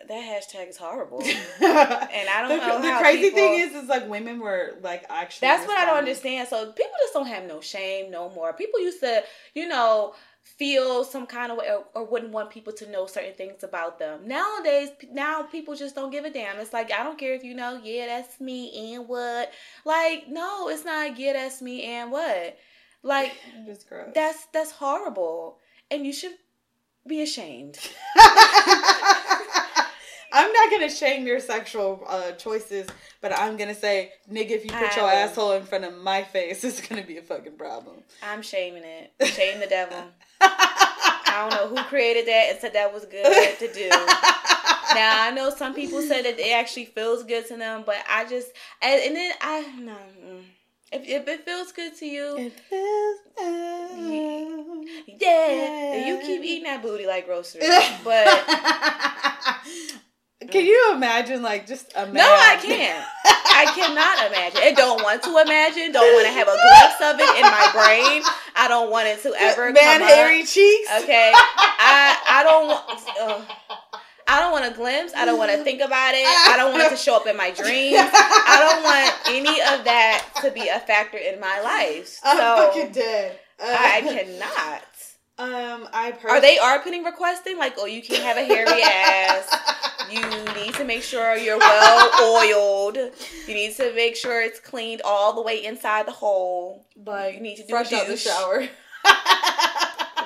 that 0.08 0.10
hashtag 0.42 0.68
is 0.68 0.76
horrible. 0.76 1.22
and 1.24 1.32
I 1.62 2.46
don't 2.46 2.58
the, 2.60 2.66
know 2.66 2.82
The 2.82 2.98
crazy 3.00 3.22
people- 3.22 3.38
thing 3.38 3.60
is, 3.60 3.74
is 3.74 3.88
like 3.88 4.08
women 4.08 4.40
were 4.40 4.74
like 4.82 5.04
actually. 5.08 5.46
That's 5.48 5.66
what 5.66 5.78
I 5.78 5.86
don't 5.86 5.98
understand. 5.98 6.48
So 6.48 6.72
people 6.72 6.92
just 7.02 7.14
don't 7.14 7.26
have 7.26 7.44
no 7.44 7.60
shame 7.60 8.10
no 8.10 8.28
more. 8.30 8.52
People 8.52 8.80
used 8.80 9.00
to, 9.00 9.22
you 9.54 9.68
know, 9.68 10.14
feel 10.42 11.04
some 11.04 11.26
kind 11.26 11.50
of 11.50 11.56
way 11.58 11.70
or, 11.70 11.84
or 11.94 12.04
wouldn't 12.04 12.32
want 12.32 12.50
people 12.50 12.72
to 12.74 12.90
know 12.90 13.06
certain 13.06 13.32
things 13.34 13.64
about 13.64 13.98
them. 13.98 14.28
Nowadays, 14.28 14.90
now 15.10 15.42
people 15.44 15.74
just 15.74 15.94
don't 15.94 16.10
give 16.10 16.24
a 16.26 16.30
damn. 16.30 16.58
It's 16.58 16.72
like 16.74 16.92
I 16.92 17.02
don't 17.04 17.18
care 17.18 17.32
if 17.34 17.42
you 17.44 17.54
know, 17.54 17.80
yeah, 17.82 18.06
that's 18.06 18.40
me 18.40 18.94
and 18.94 19.08
what. 19.08 19.50
Like, 19.86 20.28
no, 20.28 20.68
it's 20.68 20.84
not. 20.84 21.18
Yeah, 21.18 21.32
that's 21.34 21.62
me 21.62 21.84
and 21.84 22.12
what. 22.12 22.58
Like 23.02 23.32
that's 24.14 24.46
that's 24.52 24.72
horrible, 24.72 25.58
and 25.90 26.04
you 26.04 26.12
should 26.12 26.32
be 27.06 27.22
ashamed. 27.22 27.78
I'm 30.36 30.52
not 30.52 30.70
gonna 30.70 30.90
shame 30.90 31.26
your 31.26 31.38
sexual 31.38 32.02
uh, 32.08 32.32
choices, 32.32 32.88
but 33.20 33.38
I'm 33.38 33.56
gonna 33.56 33.74
say, 33.74 34.12
nigga, 34.30 34.50
if 34.50 34.64
you 34.64 34.70
put 34.72 34.96
your 34.96 35.04
I 35.04 35.14
will. 35.14 35.30
asshole 35.30 35.52
in 35.52 35.62
front 35.62 35.84
of 35.84 35.96
my 35.96 36.24
face, 36.24 36.64
it's 36.68 36.86
gonna 36.86 37.04
be 37.04 37.18
a 37.18 37.22
fucking 37.22 37.56
problem. 37.56 37.96
I'm 38.22 38.42
shaming 38.42 38.82
it. 38.84 39.12
Shame 39.28 39.60
the 39.60 39.66
devil. 39.66 39.96
I 40.40 41.48
don't 41.48 41.50
know 41.50 41.76
who 41.76 41.82
created 41.88 42.26
that 42.26 42.48
and 42.50 42.58
said 42.60 42.72
that 42.72 42.92
was 42.92 43.04
good 43.06 43.58
to 43.58 43.72
do. 43.72 43.88
Now 43.88 45.24
I 45.24 45.32
know 45.34 45.50
some 45.50 45.74
people 45.74 46.00
said 46.02 46.24
that 46.24 46.38
it 46.38 46.52
actually 46.52 46.86
feels 46.86 47.24
good 47.24 47.46
to 47.48 47.56
them, 47.56 47.82
but 47.86 47.96
I 48.08 48.24
just 48.24 48.48
and, 48.82 49.02
and 49.02 49.16
then 49.16 49.32
I 49.40 49.66
no. 49.80 49.96
If, 50.94 51.09
if 51.09 51.28
it 51.28 51.44
feels 51.44 51.72
good 51.72 51.96
to 51.98 52.07
you, 52.07 52.37
It 52.38 52.52
feels 52.70 53.18
good. 53.37 54.88
yeah, 55.20 55.90
then 55.92 56.07
you 56.07 56.18
keep 56.24 56.42
eating 56.42 56.64
that 56.64 56.83
booty 56.83 57.07
like 57.07 57.26
groceries. 57.26 57.64
But 58.04 58.26
can 60.52 60.64
you 60.64 60.92
imagine, 60.94 61.42
like, 61.42 61.66
just 61.66 61.90
a 61.96 62.04
man? 62.07 62.14
no, 62.14 62.22
I 62.22 62.57
can't. 62.62 63.04
I 63.26 63.66
cannot 63.74 64.26
imagine. 64.30 64.61
I 64.62 64.72
don't 64.72 65.02
want 65.02 65.22
to 65.22 65.30
imagine. 65.38 65.92
Don't 65.92 66.12
want 66.14 66.26
to 66.26 66.33
have 66.33 66.48
a 66.48 66.52
glimpse 66.59 67.00
of 67.00 67.18
it 67.20 67.37
in 67.38 67.42
my 67.42 67.70
brain. 67.72 68.22
I 68.57 68.68
don't 68.68 68.90
want 68.90 69.09
it 69.09 69.22
to 69.22 69.33
ever 69.37 69.72
man, 69.72 70.00
come 70.00 70.02
up. 70.02 70.09
hairy 70.14 70.44
cheeks. 70.44 70.90
Okay, 71.02 71.33
I 71.35 72.18
I 72.28 72.42
don't 72.44 72.66
want. 72.68 73.48
I 74.26 74.40
don't 74.40 74.52
want 74.52 74.64
a 74.64 74.74
glimpse. 74.74 75.12
I 75.14 75.24
don't 75.24 75.38
want 75.38 75.50
to 75.52 75.62
think 75.64 75.80
about 75.80 76.14
it. 76.14 76.24
I 76.26 76.54
don't 76.56 76.72
want 76.72 76.84
it 76.84 76.90
to 76.90 76.96
show 76.96 77.16
up 77.16 77.26
in 77.26 77.37
my 77.37 77.50
dreams. 77.62 77.98
I 77.98 78.56
don't 78.60 78.82
want 78.82 79.14
any 79.28 79.60
of 79.60 79.84
that 79.84 80.26
to 80.42 80.50
be 80.50 80.68
a 80.68 80.80
factor 80.80 81.18
in 81.18 81.40
my 81.40 81.60
life. 81.60 82.08
So 82.08 82.20
I'm 82.24 82.66
fucking 82.72 82.92
dead. 82.92 83.38
Uh, 83.60 83.76
I 83.78 84.00
cannot. 84.00 84.83
Um, 85.37 85.88
I 85.92 86.14
Are 86.29 86.40
they 86.40 86.58
are 86.58 86.79
putting 86.81 87.02
requesting 87.02 87.58
like, 87.58 87.75
oh, 87.77 87.87
you 87.87 88.02
can't 88.02 88.22
have 88.22 88.37
a 88.37 88.44
hairy 88.44 88.83
ass. 88.83 89.52
You 90.08 90.20
need 90.54 90.75
to 90.75 90.85
make 90.85 91.02
sure 91.02 91.37
you're 91.37 91.58
well 91.58 92.10
oiled. 92.22 92.96
You 92.96 93.54
need 93.54 93.75
to 93.77 93.92
make 93.94 94.14
sure 94.14 94.42
it's 94.42 94.60
cleaned 94.60 95.02
all 95.04 95.33
the 95.35 95.42
way 95.42 95.64
inside 95.64 96.06
the 96.06 96.12
hole. 96.12 96.87
like 97.04 97.35
you 97.35 97.40
need 97.40 97.56
to 97.56 97.62
do 97.62 97.68
fresh 97.68 97.92
out 97.92 98.06
the 98.06 98.16
shower? 98.16 98.68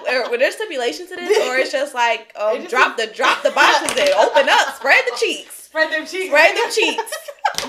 Or, 0.09 0.30
were 0.30 0.38
there 0.38 0.52
stipulations 0.52 1.09
to 1.11 1.16
this, 1.16 1.48
or 1.48 1.56
it's 1.56 1.72
just 1.72 1.94
like, 1.94 2.32
um, 2.40 2.56
just- 2.59 2.70
drop 2.70 2.96
the 2.96 3.06
drop 3.06 3.42
the 3.42 3.50
boxes 3.50 3.96
in, 3.96 4.09
open 4.18 4.48
up, 4.48 4.74
spread 4.76 5.04
the 5.06 5.16
cheeks. 5.18 5.54
Spread 5.64 5.92
them 5.92 6.06
cheeks. 6.06 6.26
Spread 6.28 6.56
them 6.56 6.70
cheeks. 6.72 7.12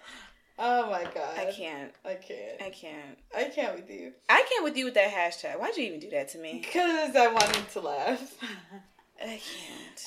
Oh 0.60 0.90
my 0.90 1.04
god. 1.04 1.38
I 1.38 1.52
can't. 1.52 1.92
I 2.06 2.16
can't. 2.16 2.62
I 2.62 2.70
can't. 2.70 3.18
I 3.36 3.44
can't 3.46 3.76
with 3.76 3.90
you. 3.90 4.14
I 4.30 4.46
can't 4.50 4.64
with 4.64 4.78
you 4.78 4.86
with 4.86 4.94
that 4.94 5.12
hashtag. 5.12 5.60
Why'd 5.60 5.76
you 5.78 5.86
even 5.86 6.00
do 6.00 6.10
that 6.12 6.30
to 6.30 6.38
me? 6.38 6.62
Because 6.64 7.16
I 7.16 7.28
wanted 7.28 7.70
to 7.72 7.80
laugh. 7.80 8.36
I 9.22 9.26
can't. 9.26 9.42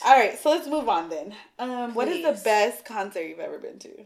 All 0.05 0.17
right, 0.17 0.39
so 0.39 0.51
let's 0.51 0.69
move 0.69 0.89
on 0.89 1.09
then. 1.09 1.35
Um, 1.59 1.95
what 1.95 2.09
is 2.09 2.23
the 2.23 2.41
best 2.45 2.85
concert 2.85 3.23
you've 3.23 3.41
ever 3.41 3.59
been 3.59 3.79
to? 3.81 4.05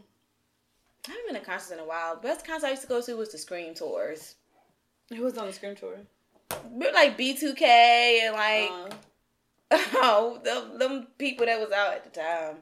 I 1.10 1.14
haven't 1.14 1.32
been 1.32 1.40
to 1.40 1.46
concerts 1.46 1.72
in 1.72 1.80
a 1.80 1.84
while. 1.84 2.16
Best 2.16 2.46
concert 2.46 2.68
I 2.68 2.70
used 2.70 2.82
to 2.82 2.88
go 2.88 3.02
to 3.02 3.16
was 3.16 3.30
the 3.32 3.38
Scream 3.38 3.74
tours. 3.74 4.36
Who 5.08 5.22
was 5.22 5.36
on 5.36 5.48
the 5.48 5.52
Scream 5.52 5.74
tour? 5.74 5.96
Like 6.94 7.18
B2K 7.18 7.62
and 7.62 8.34
like 8.34 8.94
Uh, 9.72 9.78
oh 9.94 10.40
them, 10.42 10.78
them 10.78 11.06
people 11.18 11.46
that 11.46 11.60
was 11.60 11.70
out 11.70 11.94
at 11.94 12.04
the 12.04 12.20
time. 12.20 12.56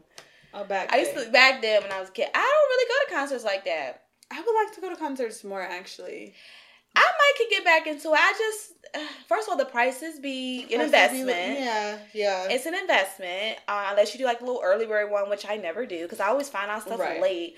oh, 0.53 0.65
back. 0.65 0.93
I 0.93 0.99
used 0.99 1.15
then. 1.15 1.27
to 1.27 1.31
back 1.31 1.63
then 1.63 1.83
when 1.83 1.93
I 1.93 2.01
was 2.01 2.11
a 2.11 2.13
kid. 2.13 2.29
I 2.35 2.39
don't 2.39 2.45
really 2.71 2.89
go 2.89 3.09
to 3.09 3.19
concerts 3.19 3.45
like 3.45 3.65
that. 3.65 4.05
I 4.31 4.41
would 4.41 4.55
like 4.65 4.75
to 4.75 4.81
go 4.81 4.91
to 4.91 4.97
concerts 4.97 5.43
more. 5.43 5.63
Actually, 5.63 6.35
I 6.95 7.01
might 7.01 7.33
could 7.39 7.51
get 7.51 7.65
back 7.65 7.87
into 7.87 8.09
it. 8.09 8.19
I 8.19 8.35
just 8.37 8.73
first 9.29 9.49
of 9.49 9.53
all 9.53 9.59
the 9.59 9.65
prices 9.65 10.21
be 10.21 10.67
an 10.73 10.83
investment. 10.83 11.61
Yeah, 11.61 11.99
yeah. 12.13 12.49
It's 12.51 12.67
an 12.67 12.75
investment, 12.75 13.59
uh, 13.69 13.89
unless 13.91 14.13
you 14.13 14.19
do 14.19 14.27
like 14.27 14.41
a 14.41 14.45
little 14.45 14.61
early 14.63 14.85
bird 14.87 15.11
one, 15.11 15.31
which 15.31 15.47
I 15.49 15.57
never 15.57 15.87
do 15.87 16.03
because 16.03 16.21
I 16.21 16.29
always 16.29 16.49
find 16.49 16.71
out 16.71 16.83
stuff 16.83 17.01
Right. 17.01 17.23
late. 17.23 17.57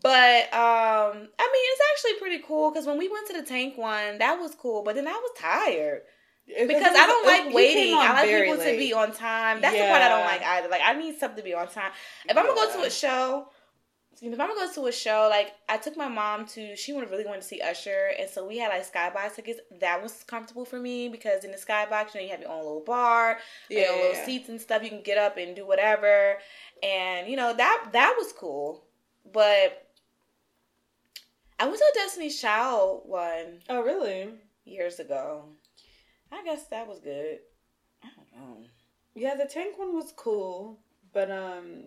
But 0.00 0.44
um, 0.54 1.12
I 1.14 1.14
mean, 1.16 1.28
it's 1.38 1.80
actually 1.92 2.18
pretty 2.20 2.44
cool 2.46 2.70
because 2.70 2.86
when 2.86 2.98
we 2.98 3.08
went 3.08 3.26
to 3.28 3.34
the 3.34 3.42
tank 3.42 3.76
one, 3.76 4.18
that 4.18 4.38
was 4.40 4.54
cool. 4.54 4.82
But 4.82 4.94
then 4.94 5.06
I 5.06 5.12
was 5.12 5.30
tired 5.38 6.02
because 6.46 6.70
it 6.70 6.96
I 6.96 7.06
don't 7.06 7.26
like 7.26 7.48
he 7.48 7.54
waiting. 7.54 7.94
I 7.94 8.12
like 8.12 8.28
people 8.28 8.56
to 8.56 8.76
be 8.78 8.92
on 8.92 9.12
time. 9.12 9.60
That's 9.60 9.76
the 9.76 9.82
part 9.82 10.02
I 10.02 10.08
don't 10.08 10.24
like 10.24 10.42
either. 10.42 10.68
Like 10.68 10.82
I 10.84 10.94
need 10.94 11.16
stuff 11.16 11.36
to 11.36 11.42
be 11.42 11.54
on 11.54 11.68
time. 11.68 11.92
If 12.28 12.36
I'm 12.36 12.46
gonna 12.46 12.54
go 12.54 12.80
to 12.80 12.86
a 12.86 12.90
show, 12.90 13.48
if 14.20 14.32
I'm 14.32 14.38
gonna 14.38 14.54
go 14.54 14.72
to 14.72 14.86
a 14.86 14.92
show, 14.92 15.28
like 15.30 15.52
I 15.68 15.76
took 15.76 15.96
my 15.96 16.08
mom 16.08 16.46
to, 16.48 16.76
she 16.76 16.92
would 16.92 17.10
really 17.10 17.24
wanted 17.24 17.42
to 17.42 17.46
see 17.48 17.60
Usher, 17.60 18.12
and 18.18 18.30
so 18.30 18.46
we 18.46 18.58
had 18.58 18.68
like 18.68 18.90
skybox 18.90 19.34
tickets. 19.36 19.60
That 19.80 20.02
was 20.02 20.22
comfortable 20.24 20.64
for 20.64 20.78
me 20.78 21.08
because 21.08 21.44
in 21.44 21.50
the 21.50 21.56
skybox, 21.56 22.14
you 22.14 22.20
know, 22.20 22.24
you 22.26 22.30
have 22.30 22.40
your 22.40 22.50
own 22.50 22.62
little 22.62 22.84
bar, 22.84 23.38
Yeah, 23.68 23.80
you 23.80 23.86
know, 23.86 24.08
little 24.08 24.24
seats 24.24 24.48
and 24.48 24.60
stuff. 24.60 24.82
You 24.82 24.90
can 24.90 25.02
get 25.02 25.18
up 25.18 25.36
and 25.36 25.56
do 25.56 25.66
whatever, 25.66 26.38
and 26.82 27.28
you 27.28 27.36
know 27.36 27.52
that 27.54 27.88
that 27.92 28.14
was 28.18 28.32
cool. 28.32 28.84
But 29.30 29.88
I 31.58 31.66
went 31.66 31.78
to 31.78 31.84
a 31.84 31.94
Destiny's 31.94 32.40
Child 32.40 33.02
one 33.06 33.60
Oh, 33.68 33.82
really? 33.82 34.30
years 34.64 34.98
ago. 34.98 35.44
I 36.30 36.42
guess 36.44 36.64
that 36.68 36.88
was 36.88 36.98
good. 37.00 37.38
I 38.02 38.08
don't 38.16 38.32
know. 38.40 38.64
Yeah, 39.14 39.34
the 39.34 39.44
Tank 39.44 39.78
one 39.78 39.94
was 39.94 40.12
cool, 40.16 40.78
but 41.12 41.30
um, 41.30 41.84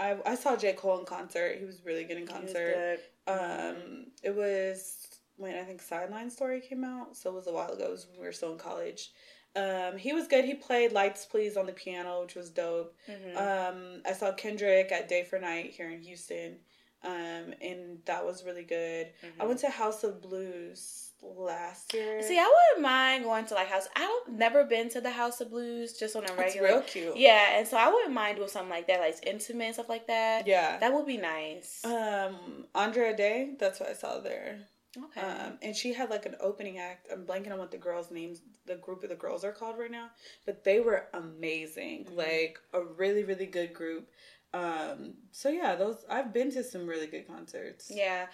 I 0.00 0.16
I 0.26 0.34
saw 0.34 0.56
J 0.56 0.72
Cole 0.72 0.98
in 0.98 1.04
concert. 1.06 1.58
He 1.58 1.64
was 1.64 1.84
really 1.84 2.04
good 2.04 2.16
in 2.18 2.26
concert. 2.26 2.98
good. 3.26 3.32
Um, 3.32 4.06
it 4.22 4.34
was 4.34 5.06
when 5.36 5.54
I 5.54 5.62
think 5.62 5.80
Sideline 5.80 6.30
Story 6.30 6.60
came 6.60 6.82
out, 6.84 7.16
so 7.16 7.30
it 7.30 7.34
was 7.34 7.46
a 7.46 7.52
while 7.52 7.72
ago. 7.72 7.84
It 7.84 7.90
was 7.90 8.06
when 8.10 8.20
we 8.20 8.26
were 8.26 8.32
still 8.32 8.52
in 8.52 8.58
college. 8.58 9.12
Um, 9.58 9.98
he 9.98 10.12
was 10.12 10.26
good. 10.28 10.44
He 10.44 10.54
played 10.54 10.92
Lights 10.92 11.24
Please 11.26 11.56
on 11.56 11.66
the 11.66 11.72
piano, 11.72 12.22
which 12.22 12.34
was 12.34 12.50
dope. 12.50 12.94
Mhm. 13.08 13.36
Um, 13.36 14.02
I 14.06 14.12
saw 14.12 14.32
Kendrick 14.32 14.92
at 14.92 15.08
Day 15.08 15.24
for 15.24 15.38
Night 15.38 15.70
here 15.70 15.90
in 15.90 16.00
Houston, 16.02 16.60
um, 17.02 17.54
and 17.60 18.00
that 18.04 18.24
was 18.24 18.44
really 18.44 18.64
good. 18.64 19.12
I 19.40 19.44
Mhm. 19.44 19.48
went 19.48 19.60
to 19.60 19.70
House 19.70 20.04
of 20.04 20.20
Blues 20.20 21.04
last 21.20 21.92
year. 21.94 22.22
See, 22.22 22.38
I 22.38 22.44
wouldn't 22.46 22.82
mind 22.82 23.24
going 23.24 23.44
to 23.46 23.54
like 23.54 23.66
house. 23.68 23.88
I 23.96 24.00
don't 24.02 24.32
never 24.38 24.62
been 24.64 24.88
to 24.90 25.00
the 25.00 25.10
House 25.10 25.40
of 25.40 25.50
Blues 25.50 25.98
just 25.98 26.14
on 26.14 26.22
a 26.30 26.32
regular. 26.34 26.68
it's 26.68 26.94
real 26.94 27.04
cute. 27.06 27.16
Yeah, 27.16 27.58
and 27.58 27.66
so 27.66 27.76
I 27.76 27.88
wouldn't 27.88 28.12
mind 28.12 28.36
doing 28.36 28.48
something 28.48 28.70
like 28.70 28.86
that, 28.86 29.00
like 29.00 29.16
intimate 29.26 29.64
and 29.64 29.74
stuff 29.74 29.88
like 29.88 30.06
that. 30.06 30.46
yeah. 30.46 30.78
That 30.78 30.92
would 30.92 31.06
be 31.06 31.16
nice. 31.16 31.84
Um, 31.84 32.68
Andra 32.74 33.16
Day, 33.16 33.54
that's 33.58 33.80
what 33.80 33.88
I 33.88 33.94
saw 33.94 34.20
there. 34.20 34.60
Okay. 34.96 35.20
Um, 35.20 35.58
and 35.62 35.74
she 35.76 35.92
had 35.92 36.10
like 36.10 36.26
an 36.26 36.36
opening 36.40 36.78
act. 36.78 37.08
I'm 37.12 37.26
blanking 37.26 37.52
on 37.52 37.58
what 37.58 37.70
the 37.70 37.78
girls' 37.78 38.10
names, 38.10 38.40
the 38.66 38.76
group 38.76 39.02
of 39.02 39.08
the 39.10 39.16
girls 39.16 39.44
are 39.44 39.52
called 39.52 39.78
right 39.78 39.90
now, 39.90 40.10
but 40.46 40.64
they 40.64 40.80
were 40.80 41.06
amazing. 41.14 42.06
Mhm. 42.06 42.16
Like 42.16 42.58
a 42.72 42.82
really, 42.82 43.24
really 43.24 43.46
good 43.46 43.72
group. 43.72 44.08
Um, 44.54 45.14
so 45.30 45.50
yeah, 45.50 45.74
those 45.74 46.04
I've 46.08 46.32
been 46.32 46.50
to 46.52 46.64
some 46.64 46.86
really 46.86 47.06
good 47.06 47.26
concerts. 47.26 47.90
yeah. 47.94 48.26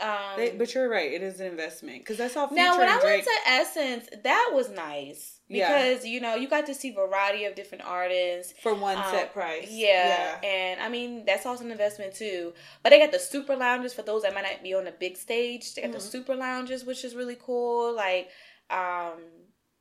Um, 0.00 0.10
They, 0.36 0.50
but 0.50 0.74
you're 0.74 0.88
right, 0.88 1.12
it 1.12 1.22
is 1.22 1.38
an 1.38 1.46
investment 1.46 2.00
because 2.00 2.16
that's 2.16 2.32
Future 2.34 2.48
now 2.50 2.76
when 2.76 2.88
I 2.88 2.94
and 2.94 3.02
went 3.04 3.24
to 3.24 3.30
Essence, 3.46 4.08
that 4.24 4.50
was 4.52 4.68
nice 4.70 5.40
Yeah. 5.46 5.68
because 5.68 6.04
you 6.04 6.20
know 6.20 6.34
you 6.34 6.48
got 6.48 6.66
to 6.66 6.74
see 6.74 6.90
variety 6.90 7.44
of 7.44 7.54
different 7.54 7.84
artists. 7.84 8.54
for 8.60 8.74
one 8.74 8.98
Um, 8.98 9.04
set 9.04 9.32
price. 9.32 9.68
Yeah, 9.70 10.40
and 10.42 10.80
I 10.80 10.88
mean 10.88 11.24
that's 11.24 11.46
also 11.46 11.64
an 11.64 11.70
investment 11.70 12.14
too. 12.14 12.54
But 12.82 12.90
they 12.90 12.98
got 12.98 13.12
the 13.12 13.20
super 13.20 13.54
lounges 13.54 13.94
for 13.94 14.02
those 14.02 14.22
that 14.22 14.34
might 14.34 14.42
not 14.42 14.62
be 14.64 14.74
on 14.74 14.84
the 14.84 14.92
big 14.92 15.16
stage. 15.16 15.74
They 15.74 15.82
got 15.82 15.92
the 15.92 15.98
Mhm. 15.98 16.10
super 16.10 16.34
lounges, 16.34 16.84
which 16.84 17.04
is 17.04 17.14
really 17.14 17.36
cool. 17.36 17.92
Like, 17.92 18.30
um, 18.70 19.22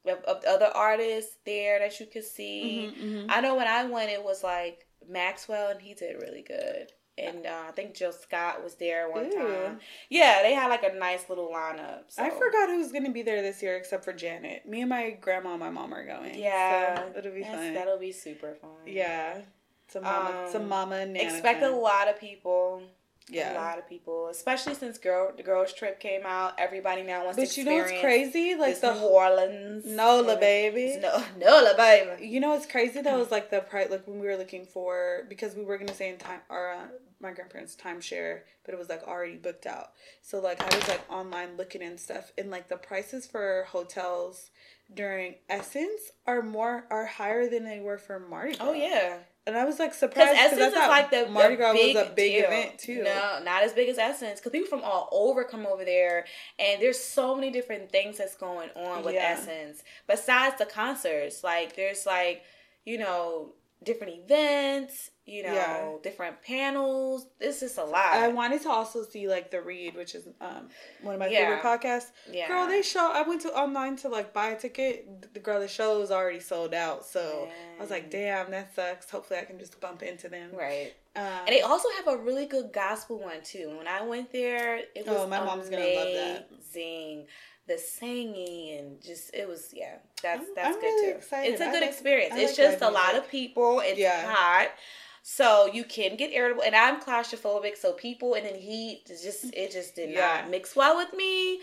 of, 0.05 0.19
of 0.25 0.43
other 0.45 0.67
artists 0.75 1.37
there 1.45 1.79
that 1.79 1.99
you 1.99 2.05
could 2.05 2.25
see. 2.25 2.91
Mhm, 2.95 3.03
mhm. 3.03 3.25
I 3.29 3.41
know 3.41 3.55
when 3.55 3.67
I 3.67 3.85
went, 3.85 4.11
it 4.11 4.23
was 4.23 4.43
like 4.43 4.85
Maxwell, 5.07 5.69
and 5.69 5.81
he 5.81 5.93
did 5.95 6.21
really 6.21 6.43
good. 6.43 6.91
And 7.17 7.45
uh, 7.45 7.65
I 7.67 7.71
think 7.71 7.93
Jill 7.93 8.11
Scott 8.11 8.63
was 8.63 8.75
there 8.75 9.09
one 9.09 9.27
Ooh. 9.27 9.31
time. 9.31 9.79
Yeah, 10.09 10.39
they 10.41 10.53
had 10.53 10.67
like 10.67 10.83
a 10.83 10.95
nice 10.97 11.29
little 11.29 11.47
lineup. 11.53 12.05
So. 12.07 12.23
I 12.23 12.31
forgot 12.31 12.69
who's 12.69 12.91
gonna 12.91 13.11
be 13.11 13.21
there 13.21 13.41
this 13.43 13.61
year 13.61 13.77
except 13.77 14.03
for 14.03 14.13
Janet. 14.13 14.67
Me 14.67 14.81
and 14.81 14.89
my 14.89 15.11
grandma 15.21 15.51
and 15.51 15.59
my 15.59 15.69
mom 15.69 15.93
are 15.93 16.05
going. 16.05 16.39
Yeah, 16.39 16.97
so 17.13 17.19
it'll 17.19 17.33
be 17.33 17.43
fun. 17.43 17.75
That'll 17.75 17.99
be 17.99 18.11
super 18.11 18.55
fun. 18.55 18.71
Yeah, 18.87 19.41
some 19.87 20.03
mama, 20.03 20.43
Um, 20.45 20.51
some 20.51 20.67
mama 20.67 20.95
and 20.95 21.15
Expect 21.15 21.61
a 21.61 21.69
lot 21.69 22.07
of 22.07 22.19
people. 22.19 22.81
Yeah, 23.29 23.53
a 23.53 23.55
lot 23.55 23.77
of 23.77 23.87
people, 23.87 24.27
especially 24.27 24.75
since 24.75 24.97
girl 24.97 25.31
the 25.35 25.43
girls 25.43 25.73
trip 25.73 25.99
came 25.99 26.25
out. 26.25 26.59
Everybody 26.59 27.03
now 27.03 27.23
wants 27.23 27.37
but 27.37 27.49
to 27.49 27.61
you 27.61 27.65
know 27.65 27.77
what's 27.77 27.99
crazy? 28.01 28.55
Like 28.55 28.79
the 28.81 28.93
New 28.93 28.99
Orleans. 28.99 29.85
Nola 29.85 30.37
baby. 30.37 30.97
No, 30.99 31.23
Nola 31.37 31.73
baby. 31.77 32.27
You 32.27 32.39
know 32.39 32.49
what's 32.49 32.65
crazy 32.65 33.01
though 33.01 33.21
is 33.21 33.31
like 33.31 33.49
the 33.49 33.61
price. 33.61 33.89
Like 33.89 34.07
when 34.07 34.19
we 34.19 34.27
were 34.27 34.35
looking 34.35 34.65
for 34.65 35.23
because 35.29 35.55
we 35.55 35.63
were 35.63 35.77
gonna 35.77 35.93
stay 35.93 36.09
in 36.09 36.17
time 36.17 36.41
our 36.49 36.73
uh, 36.73 36.87
my 37.21 37.31
grandparents' 37.31 37.75
timeshare, 37.75 38.41
but 38.65 38.73
it 38.73 38.77
was 38.77 38.89
like 38.89 39.03
already 39.07 39.37
booked 39.37 39.65
out. 39.65 39.91
So 40.21 40.39
like 40.39 40.61
I 40.61 40.75
was 40.75 40.87
like 40.87 41.09
online 41.09 41.55
looking 41.57 41.81
and 41.81 41.99
stuff, 41.99 42.31
and 42.37 42.51
like 42.51 42.67
the 42.67 42.77
prices 42.77 43.25
for 43.25 43.65
hotels 43.69 44.49
during 44.93 45.35
Essence 45.49 46.11
are 46.27 46.41
more 46.41 46.85
are 46.89 47.05
higher 47.05 47.49
than 47.49 47.63
they 47.63 47.79
were 47.79 47.97
for 47.97 48.19
Mardi 48.19 48.57
Gras. 48.57 48.67
Oh 48.67 48.73
yeah, 48.73 49.19
and 49.45 49.57
I 49.57 49.65
was 49.65 49.79
like 49.79 49.89
because 49.89 49.99
surprised 49.99 50.29
I 50.31 50.45
Essence 50.45 50.61
is 50.61 50.73
like 50.73 51.11
the 51.11 51.27
Mardi 51.27 51.55
Gras 51.55 51.73
was 51.73 51.95
a 51.95 52.11
big 52.15 52.33
deal. 52.33 52.45
event 52.45 52.79
too. 52.79 53.03
No, 53.03 53.39
not 53.43 53.63
as 53.63 53.73
big 53.73 53.89
as 53.89 53.97
Essence, 53.97 54.39
because 54.39 54.51
people 54.51 54.69
from 54.69 54.83
all 54.83 55.09
over 55.11 55.43
come 55.43 55.65
over 55.65 55.83
there, 55.83 56.25
and 56.59 56.81
there's 56.81 56.99
so 56.99 57.35
many 57.35 57.51
different 57.51 57.91
things 57.91 58.17
that's 58.17 58.35
going 58.35 58.69
on 58.75 59.03
with 59.03 59.15
Yeah. 59.15 59.35
Essence. 59.37 59.83
Besides 60.07 60.57
the 60.57 60.65
concerts, 60.65 61.43
like 61.43 61.75
there's 61.75 62.05
like 62.05 62.43
you 62.85 62.97
know 62.97 63.53
different 63.83 64.13
events, 64.23 65.11
you 65.25 65.43
know 65.43 65.53
Yeah. 65.53 65.95
different 66.03 66.41
panels. 66.41 67.27
It's 67.39 67.59
just 67.59 67.77
a 67.77 67.83
lot. 67.83 68.13
I 68.13 68.27
wanted 68.29 68.61
to 68.63 68.69
also 68.69 69.03
see 69.03 69.27
like 69.27 69.51
the 69.51 69.61
Read, 69.61 69.95
which 69.95 70.15
is 70.15 70.27
um 70.41 70.69
one 71.01 71.13
of 71.15 71.19
my 71.19 71.27
Yeah. 71.27 71.39
favorite 71.61 71.61
podcasts. 71.63 72.11
yeah, 72.31 72.47
Girl, 72.47 72.67
they 72.67 72.81
show. 72.81 73.11
I 73.11 73.21
went 73.23 73.41
to 73.41 73.53
online 73.57 73.95
to 73.97 74.09
like 74.09 74.33
buy 74.33 74.49
a 74.49 74.59
ticket. 74.59 75.33
The 75.33 75.39
girl, 75.39 75.59
the 75.59 75.67
show 75.67 76.01
is 76.01 76.11
already 76.11 76.39
sold 76.39 76.73
out. 76.73 77.05
So 77.05 77.49
I 77.77 77.81
was 77.81 77.89
like, 77.91 78.09
damn, 78.09 78.51
that 78.51 78.75
sucks. 78.75 79.09
Hopefully, 79.09 79.39
I 79.39 79.45
can 79.45 79.59
just 79.59 79.79
bump 79.79 80.03
into 80.03 80.29
them. 80.29 80.51
right. 80.53 80.93
Um, 81.15 81.21
And 81.23 81.49
they 81.49 81.61
also 81.61 81.89
have 81.97 82.07
a 82.07 82.17
really 82.17 82.47
good 82.47 82.73
gospel 82.73 83.19
one 83.19 83.43
too. 83.43 83.75
When 83.77 83.87
I 83.87 84.01
went 84.01 84.31
there, 84.31 84.77
it 84.77 85.05
was 85.05 85.21
Oh, 85.21 85.27
my 85.27 85.39
mom's 85.39 85.69
gonna 85.69 85.87
love 85.93 86.11
that. 86.13 86.49
The 87.67 87.77
singing 87.77 88.77
and 88.77 89.01
just 89.01 89.33
it 89.33 89.47
was 89.47 89.69
yeah, 89.73 89.95
that's 90.21 90.45
that's 90.55 90.67
I'm 90.67 90.73
good 90.81 90.81
really 90.87 91.11
too. 91.13 91.17
excited. 91.17 91.51
It's 91.53 91.61
a 91.61 91.65
I 91.67 91.71
good 91.71 91.81
like- 91.81 91.89
experience. 91.89 92.33
I 92.33 92.39
it's 92.39 92.57
like 92.57 92.71
just 92.71 92.81
a 92.83 92.89
lot 92.89 93.15
of 93.15 93.29
people. 93.29 93.79
It's 93.79 93.97
Yeah. 93.99 94.25
hot. 94.29 94.69
So 95.25 95.67
you 95.67 95.85
can 95.85 96.17
get 96.17 96.31
irritable 96.33 96.63
and 96.63 96.75
I'm 96.75 96.99
claustrophobic, 96.99 97.77
so 97.77 97.93
people 97.93 98.33
and 98.33 98.45
then 98.45 98.55
heat 98.55 99.03
just 99.07 99.45
it 99.53 99.71
just 99.71 99.95
did 99.95 100.09
Yeah. 100.09 100.41
not 100.41 100.49
mix 100.49 100.75
well 100.75 100.97
with 100.97 101.13
me. 101.13 101.61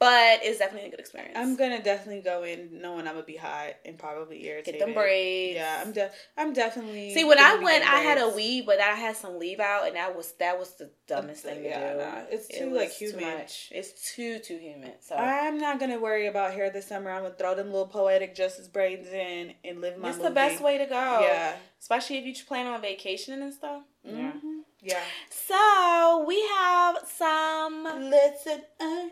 But 0.00 0.40
it's 0.42 0.58
definitely 0.58 0.88
a 0.88 0.90
good 0.90 0.98
experience. 1.00 1.34
I'm 1.36 1.56
gonna 1.56 1.82
definitely 1.82 2.22
go 2.22 2.42
in 2.42 2.80
knowing 2.80 3.06
I'm 3.06 3.12
gonna 3.12 3.22
be 3.26 3.36
hot 3.36 3.74
and 3.84 3.98
probably 3.98 4.46
irritated. 4.46 4.80
get 4.80 4.86
them 4.86 4.94
braids. 4.94 5.56
Yeah, 5.56 5.82
I'm 5.84 5.92
de- 5.92 6.10
I'm 6.38 6.52
definitely. 6.54 7.12
See, 7.12 7.22
when 7.24 7.38
I 7.38 7.56
went, 7.56 7.84
I 7.84 7.98
had 7.98 8.16
a 8.16 8.30
weed, 8.30 8.64
but 8.64 8.80
I 8.80 8.92
had 8.94 9.14
some 9.14 9.38
leave 9.38 9.60
out, 9.60 9.86
and 9.86 9.96
that 9.96 10.16
was 10.16 10.32
that 10.38 10.58
was 10.58 10.72
the 10.76 10.90
dumbest 11.06 11.42
thing 11.44 11.62
to 11.62 11.68
Yeah, 11.68 11.92
do. 11.92 11.98
nah, 11.98 12.22
it's 12.30 12.48
too, 12.48 12.70
was 12.70 12.78
like, 12.80 12.92
humid. 12.92 13.20
much. 13.20 13.68
It's 13.72 14.14
too 14.14 14.38
too 14.38 14.56
humid. 14.56 14.94
So 15.00 15.16
I'm 15.16 15.58
not 15.58 15.78
gonna 15.78 16.00
worry 16.00 16.28
about 16.28 16.54
hair 16.54 16.70
this 16.70 16.86
summer. 16.86 17.10
I'm 17.10 17.22
gonna 17.22 17.34
throw 17.34 17.54
them 17.54 17.66
little 17.66 17.86
poetic 17.86 18.34
justice 18.34 18.68
braids 18.68 19.08
in 19.08 19.52
and 19.64 19.82
live 19.82 19.98
my. 19.98 20.08
Life. 20.08 20.16
It's 20.16 20.24
the 20.24 20.30
best 20.30 20.62
way 20.62 20.78
to 20.78 20.86
go. 20.86 21.18
Yeah. 21.20 21.56
especially 21.78 22.16
if 22.18 22.24
you 22.24 22.34
plan 22.46 22.66
on 22.66 22.80
vacation 22.80 23.42
and 23.42 23.52
stuff. 23.52 23.82
Yeah. 24.02 24.32
Mhm. 24.32 24.60
Yeah. 24.82 25.00
So 25.30 26.24
we 26.26 26.40
have 26.58 26.98
some 27.06 27.84
Listen, 28.10 28.62
uh, 28.80 29.08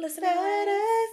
listeners. 0.00 0.30
let 0.34 0.68
us, 0.68 1.10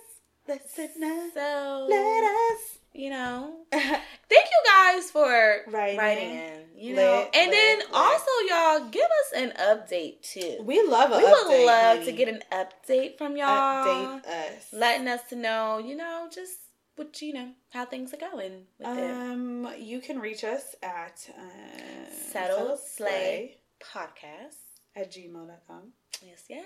listen, 0.47 1.31
So 1.33 1.87
let 1.89 2.23
us. 2.23 2.79
you 2.93 3.09
know, 3.09 3.53
thank 3.71 4.01
you 4.31 4.63
guys 4.65 5.11
for 5.11 5.61
Writing 5.67 5.97
writing 5.97 6.29
in. 6.29 6.51
You 6.77 6.95
know, 6.95 7.19
Lit, 7.19 7.29
and 7.35 7.51
lit, 7.51 7.55
then 7.57 7.77
lit. 7.79 7.87
also 7.93 8.31
y'all 8.49 8.89
give 8.89 9.03
us 9.03 9.31
an 9.41 9.53
update 9.57 10.21
too. 10.21 10.57
We 10.63 10.83
love 10.85 11.11
a 11.11 11.17
We 11.17 11.23
update, 11.23 11.47
would 11.47 11.65
love 11.65 11.97
honey. 11.99 12.05
to 12.05 12.11
get 12.11 12.27
an 12.27 12.41
update 12.51 13.17
from 13.17 13.37
y'all. 13.37 13.85
update 14.19 14.25
us. 14.25 14.67
letting 14.73 15.07
us 15.07 15.21
to 15.29 15.35
know, 15.37 15.77
you 15.79 15.95
know, 15.95 16.27
just 16.33 16.53
what 16.97 17.21
you 17.21 17.33
know, 17.33 17.49
how 17.71 17.85
things 17.85 18.13
are 18.13 18.17
going 18.17 18.63
with 18.77 18.87
it. 18.97 19.11
Um, 19.11 19.67
you 19.79 19.99
can 20.01 20.19
reach 20.19 20.43
us 20.43 20.75
at 20.83 21.29
uh, 21.29 22.13
Subtle 22.31 22.77
Slay 22.77 23.57
podcast. 23.81 24.55
At 24.95 25.11
gmail.com. 25.11 25.81
Yes, 26.21 26.43
yes. 26.49 26.63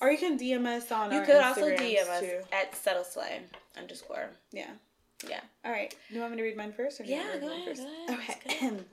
Or 0.00 0.10
you 0.10 0.16
can 0.18 0.38
DM 0.38 0.64
us 0.66 0.90
on 0.90 1.12
you 1.12 1.20
could 1.22 1.36
also 1.36 1.62
Instagrams, 1.62 1.94
DM 1.96 2.08
us 2.08 2.20
too. 2.20 2.40
at 2.52 2.74
Subtle 2.74 3.04
Slay 3.04 3.40
underscore. 3.76 4.30
Yeah. 4.52 4.70
Yeah. 5.28 5.40
All 5.64 5.70
right. 5.70 5.94
Do 6.08 6.14
you 6.14 6.20
want 6.20 6.32
me 6.32 6.38
to 6.38 6.42
read 6.42 6.56
mine 6.56 6.72
first? 6.72 6.98
Or 7.00 7.04
do 7.04 7.10
you 7.10 7.16
Yeah, 7.16 7.38
want 7.38 7.40
me 7.40 7.40
to 7.40 7.46
go 7.46 7.52
read 7.52 7.78
ahead, 7.78 7.84
mine 7.98 8.06
go 8.06 8.14
ahead. 8.14 8.84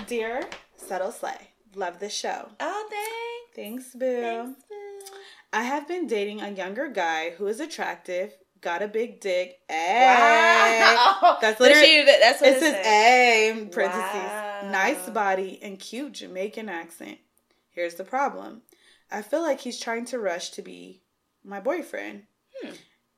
Okay. 0.00 0.04
Dear 0.06 0.42
Subtle 0.76 1.10
Slay, 1.12 1.48
love 1.74 1.98
the 2.00 2.10
show. 2.10 2.48
Oh, 2.60 2.86
thanks. 2.90 3.56
Thanks, 3.56 3.94
boo. 3.94 4.20
Thanks, 4.20 4.62
boo. 4.68 5.16
I 5.52 5.62
have 5.62 5.88
been 5.88 6.06
dating 6.06 6.40
a 6.42 6.50
younger 6.50 6.88
guy 6.88 7.30
who 7.30 7.46
is 7.46 7.60
attractive, 7.60 8.34
got 8.60 8.82
a 8.82 8.88
big 8.88 9.20
dick. 9.20 9.60
Wow. 9.70 11.38
That's 11.40 11.60
literally 11.60 11.86
she- 11.86 12.04
that's 12.04 12.40
what 12.40 12.50
it 12.50 12.56
it 12.56 12.60
says. 12.60 12.86
A 12.86 13.68
parentheses. 13.70 14.12
Wow. 14.12 14.68
Nice 14.70 15.08
body 15.10 15.58
and 15.62 15.78
cute 15.78 16.12
Jamaican 16.12 16.68
accent. 16.68 17.18
Here's 17.74 17.96
the 17.96 18.04
problem. 18.04 18.62
I 19.10 19.22
feel 19.22 19.42
like 19.42 19.60
he's 19.60 19.78
trying 19.80 20.06
to 20.06 20.18
rush 20.18 20.50
to 20.52 20.62
be 20.62 21.02
my 21.44 21.60
boyfriend. 21.60 22.22
Hmm. 22.62 22.70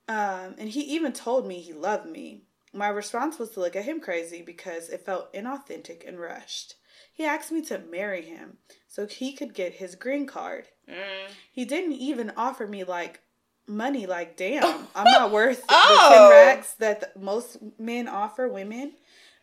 Um, 0.09 0.55
and 0.59 0.69
he 0.69 0.81
even 0.95 1.13
told 1.13 1.47
me 1.47 1.61
he 1.61 1.73
loved 1.73 2.09
me. 2.09 2.43
My 2.73 2.89
response 2.89 3.39
was 3.39 3.51
to 3.51 3.61
look 3.61 3.77
at 3.77 3.85
him 3.85 4.01
crazy 4.01 4.43
because 4.43 4.89
it 4.89 5.05
felt 5.05 5.33
inauthentic 5.33 6.07
and 6.07 6.19
rushed. 6.21 6.75
He 7.13 7.25
asked 7.25 7.51
me 7.53 7.63
to 7.63 7.79
marry 7.79 8.23
him 8.23 8.59
so 8.89 9.07
he 9.07 9.33
could 9.33 9.55
get 9.55 9.75
his 9.75 9.95
green 9.95 10.27
card. 10.27 10.69
Mm. 10.89 11.31
He 11.53 11.65
didn't 11.65 11.93
even 11.95 12.33
offer 12.37 12.67
me 12.67 12.85
like 12.85 13.21
money 13.69 14.07
like 14.07 14.37
damn 14.37 14.63
i'm 14.95 15.03
not 15.11 15.33
worth 15.33 15.65
Oh. 15.69 16.09
the 16.09 16.17
10 16.17 16.31
racks 16.31 16.75
that 16.75 17.01
the- 17.01 17.19
most 17.21 17.59
men 17.81 18.07
offer 18.07 18.47
women 18.49 18.93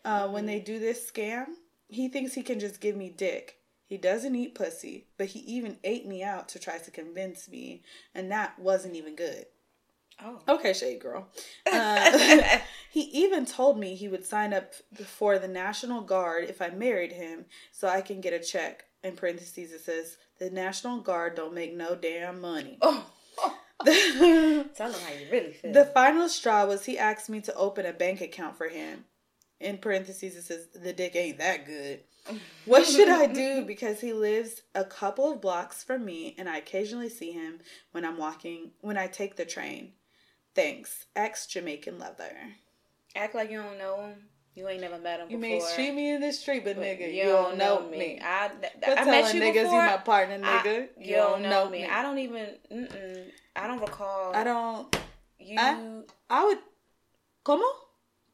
uh, 0.02 0.28
when 0.28 0.46
they 0.46 0.60
do 0.60 0.78
this 0.78 1.10
scam 1.10 1.44
he 1.88 2.08
thinks 2.08 2.32
he 2.32 2.42
can 2.42 2.58
just 2.58 2.80
give 2.80 2.96
me 2.96 3.10
dick 3.10 3.58
he 3.86 3.96
doesn't 3.96 4.34
eat 4.34 4.54
pussy 4.54 5.06
but 5.16 5.28
he 5.28 5.40
even 5.40 5.78
ate 5.84 6.06
me 6.06 6.22
out 6.22 6.48
to 6.48 6.58
try 6.58 6.78
to 6.78 6.90
convince 6.90 7.48
me 7.48 7.82
and 8.14 8.30
that 8.30 8.58
wasn't 8.58 8.94
even 8.96 9.14
good 9.14 9.46
Oh. 10.22 10.40
okay 10.48 10.72
shade 10.72 11.00
girl 11.00 11.26
uh, 11.72 12.58
he 12.90 13.00
even 13.00 13.44
told 13.46 13.78
me 13.80 13.96
he 13.96 14.06
would 14.06 14.24
sign 14.24 14.54
up 14.54 14.72
for 15.04 15.40
the 15.40 15.48
national 15.48 16.02
guard 16.02 16.44
if 16.44 16.62
i 16.62 16.68
married 16.68 17.10
him 17.12 17.46
so 17.72 17.88
i 17.88 18.00
can 18.00 18.20
get 18.20 18.32
a 18.32 18.38
check 18.38 18.84
in 19.02 19.16
parentheses 19.16 19.72
it 19.72 19.80
says 19.80 20.16
the 20.38 20.50
national 20.50 21.00
guard 21.00 21.34
don't 21.34 21.52
make 21.52 21.74
no 21.74 21.96
damn 21.96 22.40
money 22.40 22.78
oh. 22.82 23.06
Tell 23.84 24.90
them 24.92 25.00
how 25.00 25.12
you 25.12 25.26
really 25.30 25.52
feel. 25.52 25.72
The 25.72 25.84
final 25.84 26.28
straw 26.28 26.64
was 26.64 26.86
he 26.86 26.98
asked 26.98 27.28
me 27.28 27.40
to 27.42 27.54
open 27.54 27.84
a 27.84 27.92
bank 27.92 28.20
account 28.20 28.56
for 28.56 28.68
him. 28.68 29.04
In 29.60 29.78
parentheses, 29.78 30.36
it 30.36 30.42
says, 30.42 30.68
the 30.74 30.92
dick 30.92 31.14
ain't 31.16 31.38
that 31.38 31.64
good. 31.66 32.00
What 32.64 32.86
should 32.86 33.08
I 33.10 33.26
do? 33.26 33.64
Because 33.66 34.00
he 34.00 34.12
lives 34.14 34.62
a 34.74 34.84
couple 34.84 35.30
of 35.30 35.40
blocks 35.42 35.84
from 35.84 36.04
me 36.06 36.34
and 36.38 36.48
I 36.48 36.56
occasionally 36.58 37.10
see 37.10 37.32
him 37.32 37.58
when 37.92 38.04
I'm 38.04 38.16
walking, 38.16 38.70
when 38.80 38.96
I 38.96 39.06
take 39.08 39.36
the 39.36 39.44
train. 39.44 39.92
Thanks. 40.54 41.04
Ex 41.14 41.46
Jamaican 41.46 41.98
lover. 41.98 42.32
Act 43.14 43.34
like 43.34 43.50
you 43.50 43.62
don't 43.62 43.76
know 43.78 43.96
him. 44.06 44.14
You 44.54 44.68
ain't 44.68 44.80
never 44.80 44.98
met 44.98 45.20
him 45.20 45.30
You 45.30 45.36
before. 45.38 45.58
may 45.58 45.60
street 45.60 45.92
me 45.94 46.12
in 46.14 46.20
the 46.22 46.32
street, 46.32 46.64
but, 46.64 46.76
but 46.76 46.84
nigga, 46.84 47.12
you 47.12 47.24
don't 47.24 47.58
know 47.58 47.86
me. 47.90 48.20
I, 48.24 48.48
th- 48.48 48.72
But 48.80 48.98
I 49.00 49.04
met 49.04 49.34
you 49.34 49.40
niggas 49.42 49.64
before. 49.64 49.82
you 49.82 49.90
my 49.90 49.96
partner, 49.98 50.38
I- 50.42 50.62
nigga. 50.62 50.88
you 50.98 51.16
don't 51.16 51.42
know 51.42 51.68
me. 51.68 51.84
I 51.84 52.02
don't 52.02 52.18
even. 52.18 52.46
Mm-mm, 52.72 53.24
I 53.56 53.66
don't 53.66 53.80
recall. 53.80 54.34
I 54.34 54.44
don't. 54.44 54.96
You. 55.40 55.56
I- 55.58 56.02
I 56.30 56.44
would. 56.44 56.58
¿Cómo? 57.44 57.64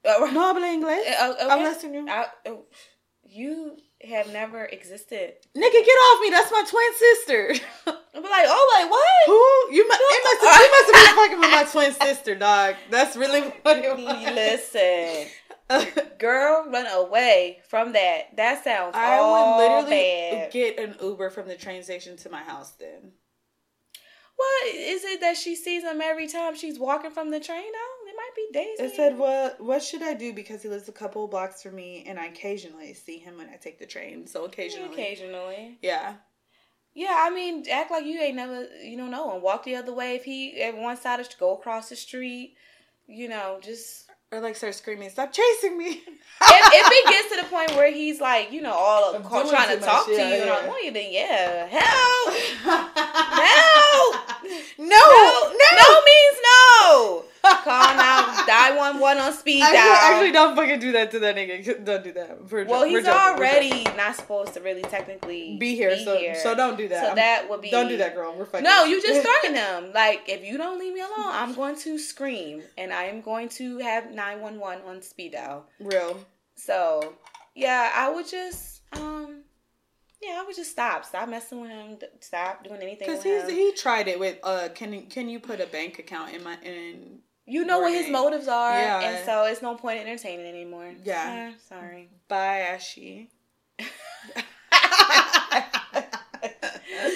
Uh, 0.05 0.31
No 0.33 0.41
habla 0.53 0.67
inglés. 0.67 1.03
uh, 1.21 1.33
okay. 1.33 1.49
Habla 1.49 1.75
español. 1.75 2.09
I, 2.09 2.27
uh, 2.49 2.55
you 3.25 3.77
have 4.03 4.33
never 4.33 4.65
existed. 4.65 5.35
Nigga, 5.57 5.73
get 5.73 5.89
off 6.07 6.21
me. 6.23 6.31
That's 6.31 6.51
my 6.51 6.65
twin 6.69 6.95
sister. 6.97 7.55
I'll 8.15 8.23
be 8.23 8.29
like, 8.29 8.47
oh, 8.49 8.79
like 8.81 8.91
what? 8.91 9.27
Who? 9.27 9.75
You 9.77 9.87
must, 9.87 10.01
it 10.03 10.23
must 10.25 10.43
have, 10.43 10.61
you 10.61 10.71
must 10.71 10.95
have 10.95 11.07
been 11.07 11.17
fucking 11.17 11.41
with 11.41 11.51
my 11.51 11.65
twin 11.71 11.93
sister, 12.09 12.35
dog. 12.35 12.75
That's 12.91 13.17
really 13.17 13.41
what 13.63 13.79
it 13.79 13.97
was. 13.97 14.35
Listen, 14.35 16.09
girl, 16.19 16.65
run 16.71 16.87
away 16.87 17.59
from 17.69 17.93
that. 17.93 18.37
That 18.37 18.65
sounds 18.65 18.95
I 18.97 19.21
would 19.21 19.57
literally 19.59 20.31
bad. 20.33 20.53
get 20.53 20.79
an 20.79 20.97
Uber 21.03 21.31
from 21.31 21.47
the 21.49 21.57
train 21.57 21.83
station 21.83 22.17
to 22.19 22.31
my 22.31 22.43
house 22.43 22.71
then. 22.73 23.13
What 24.41 24.75
is 24.75 25.05
it 25.05 25.21
that 25.21 25.37
she 25.37 25.55
sees 25.55 25.83
him 25.83 26.01
every 26.01 26.27
time 26.27 26.57
she's 26.57 26.79
walking 26.79 27.11
from 27.11 27.31
the 27.31 27.41
train? 27.41 27.71
Oh, 27.75 28.07
it 28.07 28.15
might 28.17 28.35
be 28.35 28.49
days. 28.53 28.81
It 28.81 28.97
said, 28.97 29.19
"What? 29.19 29.61
What 29.61 29.83
should 29.83 30.03
I 30.03 30.15
do?" 30.15 30.33
Because 30.33 30.63
he 30.63 30.69
lives 30.71 30.89
a 30.89 30.93
couple 30.93 31.25
of 31.25 31.31
blocks 31.31 31.63
from 31.63 31.75
me, 31.75 32.05
and 32.07 32.19
I 32.19 32.27
occasionally 32.27 32.95
see 32.95 33.19
him 33.19 33.37
when 33.37 33.51
I 33.51 33.57
take 33.57 33.79
the 33.79 33.87
train. 33.87 34.27
So 34.27 34.45
occasionally, 34.47 34.95
occasionally. 34.95 35.79
yeah. 35.83 36.15
Yeah, 36.95 37.15
I 37.19 37.31
mean, 37.31 37.67
act 37.71 37.91
like 37.91 38.05
you 38.05 38.19
ain't 38.19 38.35
never, 38.35 38.67
you 38.83 38.97
don't 38.97 39.13
know 39.13 39.33
him. 39.35 39.43
Walk 39.43 39.63
the 39.65 39.77
other 39.77 39.93
way. 39.93 40.17
If 40.17 40.25
he 40.25 40.61
at 40.63 40.77
one 40.77 40.97
side, 40.97 41.21
of 41.21 41.29
go 41.39 41.55
across 41.55 41.89
the 41.91 41.97
street. 41.97 42.57
You 43.07 43.29
know, 43.29 43.59
just 43.61 44.10
Or 44.33 44.41
like 44.41 44.55
start 44.55 44.77
screaming, 44.77 45.11
"Stop 45.11 45.33
chasing 45.33 45.77
me!" 45.77 45.89
if, 45.89 46.03
if 46.03 46.87
it 46.89 47.11
gets 47.11 47.35
to 47.35 47.43
the 47.43 47.49
point 47.49 47.73
where 47.73 47.91
he's 47.91 48.21
like, 48.21 48.53
you 48.53 48.63
know, 48.63 48.73
all 48.73 49.13
I'm 49.13 49.25
call, 49.25 49.49
trying 49.51 49.77
to 49.77 49.85
talk 49.85 50.07
to 50.07 50.13
yeah, 50.13 50.29
you 50.29 50.35
and 50.35 50.45
yeah. 50.45 50.69
all 50.71 50.85
you, 50.85 50.93
then 50.93 51.13
yeah, 51.13 51.67
help, 51.67 52.35
help, 52.63 54.17
no, 54.79 54.87
no, 54.87 55.53
no, 55.53 55.69
no 55.79 56.01
means 56.07 56.39
no. 56.45 57.25
Call 57.43 57.95
now, 57.97 58.45
die 58.47 58.77
one 58.77 58.99
one 59.01 59.19
on 59.19 59.33
speed 59.33 59.63
Actually, 59.63 59.77
dial. 59.79 59.97
actually, 60.13 60.33
don't 60.33 60.57
fucking 60.57 60.79
do 60.79 60.93
that 60.93 61.11
to 61.13 61.19
that 61.21 61.37
nigga. 61.37 61.85
Don't 61.85 62.05
do 62.05 62.13
that. 62.13 62.51
We're 62.51 62.65
well, 62.65 62.85
he's 62.85 63.05
joking, 63.05 63.13
already 63.19 63.85
not 63.97 64.17
supposed 64.17 64.55
to 64.55 64.61
really 64.61 64.83
technically 64.83 65.57
be 65.59 65.75
here, 65.75 65.97
so 65.99 66.19
so 66.43 66.55
don't 66.55 66.77
do 66.77 66.89
that. 66.89 67.01
So 67.01 67.07
I'm- 67.09 67.17
that 67.17 67.49
would 67.51 67.61
be 67.63 67.71
don't 67.71 67.89
do 67.89 67.97
that, 67.99 68.15
girl. 68.15 68.35
We're 68.37 68.45
fucking. 68.47 68.65
No, 68.65 68.85
you 68.85 69.01
just 69.07 69.23
threaten 69.23 69.55
them. 69.55 69.93
Like 69.95 70.25
if 70.29 70.45
you 70.45 70.59
don't 70.59 70.79
leave 70.79 70.93
me 70.95 71.01
alone, 71.01 71.13
I'm 71.19 71.55
going 71.55 71.77
to 71.81 71.99
scream 71.99 72.63
and 72.79 72.93
I 72.93 73.05
am 73.05 73.21
going 73.21 73.49
to 73.51 73.79
have 73.79 74.11
nine 74.11 74.41
one 74.41 74.59
one 74.61 74.81
on 74.87 75.03
speed 75.03 75.33
dial. 75.33 75.67
real. 75.81 76.19
So 76.57 77.15
yeah, 77.55 77.91
I 77.95 78.11
would 78.11 78.29
just 78.29 78.83
um 78.93 79.43
yeah, 80.23 80.39
I 80.41 80.45
would 80.47 80.55
just 80.57 80.73
stop. 80.73 81.07
Stop 81.07 81.29
messing 81.31 81.63
with 81.63 81.71
him. 81.71 81.97
Stop 82.21 82.63
doing 82.65 82.83
anything 82.83 83.09
Because 83.09 83.25
him. 83.25 83.49
he 83.49 83.73
tried 83.73 84.09
it 84.09 84.19
with 84.21 84.37
uh 84.43 84.69
can 84.75 85.07
can 85.07 85.29
you 85.29 85.41
put 85.41 85.61
a 85.61 85.67
bank 85.67 85.99
account 85.99 86.35
in 86.35 86.45
my 86.45 86.59
in 86.63 87.21
you 87.51 87.65
know 87.65 87.81
what 87.81 87.93
his 87.93 88.09
motives 88.11 88.49
are, 88.49 88.79
Yeah. 88.79 89.01
and 89.01 89.25
so 89.27 89.45
it's 89.45 89.61
no 89.63 89.75
point 89.75 90.01
in 90.01 90.07
entertaining 90.07 90.47
anymore. 90.47 90.93
Yeah. 91.05 91.53
Uh, 91.53 91.59
sorry. 91.69 92.09
Bye, 92.29 92.61
Ashy. 92.61 93.29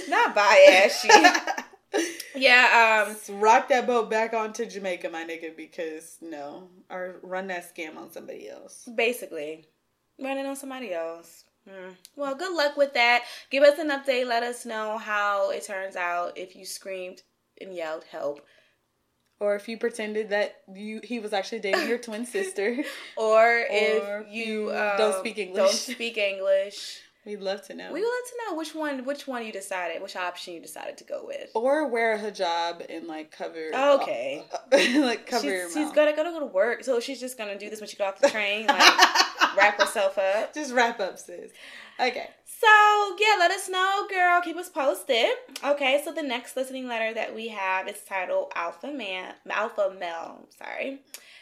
Not 0.09 0.35
by 0.35 0.67
Ashy. 0.85 1.09
yeah, 2.35 3.07
um 3.09 3.41
Rock 3.41 3.69
that 3.69 3.87
boat 3.87 4.11
back 4.11 4.33
onto 4.35 4.67
Jamaica, 4.67 5.09
my 5.11 5.25
nigga, 5.25 5.57
because 5.57 6.19
no, 6.21 6.69
or 6.91 7.17
run 7.23 7.47
that 7.49 7.75
scam 7.75 7.97
on 7.97 8.11
somebody 8.11 8.49
else. 8.49 8.89
basically 8.95 9.67
running 10.21 10.47
on 10.47 10.57
somebody 10.57 10.93
else. 10.93 11.45
Hmm. 11.69 11.91
Well, 12.17 12.35
good 12.35 12.55
luck 12.55 12.77
with 12.77 12.93
that. 12.95 13.23
Give 13.51 13.63
us 13.63 13.79
an 13.79 13.89
update. 13.91 14.27
Let 14.27 14.43
us 14.43 14.67
know 14.67 14.99
how 14.99 15.51
it 15.51 15.65
turns 15.65 15.97
out 15.97 16.37
if 16.37 16.55
you 16.55 16.65
screamed 16.67 17.23
and 17.61 17.75
yelled 17.75 18.05
help, 18.05 18.45
Or 19.41 19.57
if 19.57 19.69
you 19.69 19.77
pretended 19.79 20.31
that 20.31 20.57
you 20.73 21.01
he 21.03 21.19
was 21.19 21.33
actually 21.33 21.61
dating 21.61 21.89
your 21.89 21.99
twin 21.99 22.25
sister, 22.25 22.77
or, 23.17 23.65
if 23.69 24.27
you 24.31 24.71
you 24.71 24.71
um, 24.71 24.97
don't 24.97 25.19
speak 25.19 25.39
English. 25.39 25.57
Don't 25.57 25.73
speak 25.73 26.17
English. 26.17 27.01
we'd 27.27 27.41
love 27.41 27.67
to 27.67 27.75
know. 27.75 27.93
We 27.93 28.01
would 28.01 28.07
like 28.07 28.31
to 28.31 28.51
know 28.51 28.57
which 28.57 28.75
one, 28.75 29.05
which 29.05 29.27
one 29.27 29.45
you 29.45 29.53
decided, 29.53 30.03
which 30.03 30.17
option 30.17 30.55
you 30.55 30.61
decided 30.61 30.99
to 30.99 31.05
go 31.05 31.25
with. 31.27 31.51
or 31.55 31.89
wear 31.89 32.15
a 32.15 32.19
hijab 32.19 32.85
and 32.89 33.07
like 33.07 33.31
cover. 33.31 33.71
Okay. 33.75 34.45
like 34.73 35.27
cover 35.27 35.43
she's, 35.43 35.51
your 35.51 35.71
she's 35.71 35.93
gonna 35.93 36.15
gonna 36.15 36.31
go 36.31 36.41
to 36.41 36.47
work, 36.47 36.85
so 36.85 37.01
she's 37.01 37.21
just 37.21 37.39
gonna 37.39 37.59
do 37.59 37.71
this 37.71 37.81
when 37.81 37.89
she 37.89 37.97
got 37.97 38.15
off 38.15 38.21
the 38.21 38.31
train, 38.31 38.67
like 38.67 39.57
wrap 39.57 39.81
herself 39.81 40.19
up. 40.19 40.55
Just 40.55 40.73
wrap 40.73 41.01
up, 41.01 41.19
sis. 41.19 41.51
Okay. 41.99 42.29
So 42.61 43.17
yeah, 43.19 43.37
let 43.39 43.51
us 43.51 43.69
know, 43.69 44.07
girl. 44.09 44.41
Keep 44.43 44.57
us 44.57 44.69
posted. 44.69 45.31
Okay, 45.65 46.01
so 46.05 46.13
the 46.13 46.23
next 46.23 46.57
listening 46.57 46.87
letter 46.87 47.13
that 47.15 47.35
we 47.35 47.49
have 47.49 47.89
is 47.89 48.01
titled 48.09 48.53
Alpha 48.55 48.93
Man 48.93 49.35
Alpha 49.51 49.95
Mel. 49.99 50.47
Sorry. 50.57 51.01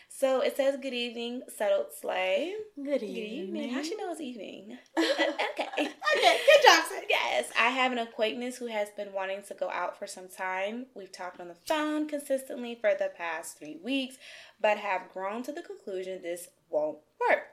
So 0.08 0.40
it 0.40 0.56
says, 0.56 0.78
"Good 0.80 0.94
evening, 0.94 1.42
Subtle 1.54 1.86
Slay." 2.00 2.54
Good 2.76 3.02
evening. 3.02 3.14
Good 3.14 3.58
evening. 3.58 3.74
How 3.74 3.82
she 3.82 3.96
know 3.96 4.10
it's 4.10 4.20
evening? 4.20 4.78
okay. 4.98 5.68
Okay, 5.78 6.40
good 6.46 6.62
job, 6.62 6.84
sis. 6.88 7.04
Yes, 7.08 7.50
I 7.58 7.70
have 7.70 7.92
an 7.92 7.98
acquaintance 7.98 8.56
who 8.56 8.66
has 8.66 8.88
been 8.90 9.12
wanting 9.12 9.42
to 9.48 9.54
go 9.54 9.70
out 9.70 9.98
for 9.98 10.06
some 10.06 10.28
time. 10.28 10.86
We've 10.94 11.12
talked 11.12 11.40
on 11.40 11.48
the 11.48 11.54
phone 11.54 12.08
consistently 12.08 12.74
for 12.74 12.94
the 12.94 13.10
past 13.16 13.58
three 13.58 13.78
weeks, 13.82 14.16
but 14.60 14.78
have 14.78 15.12
grown 15.12 15.42
to 15.44 15.52
the 15.52 15.62
conclusion 15.62 16.22
this 16.22 16.48
won't 16.70 16.98
work. 17.20 17.44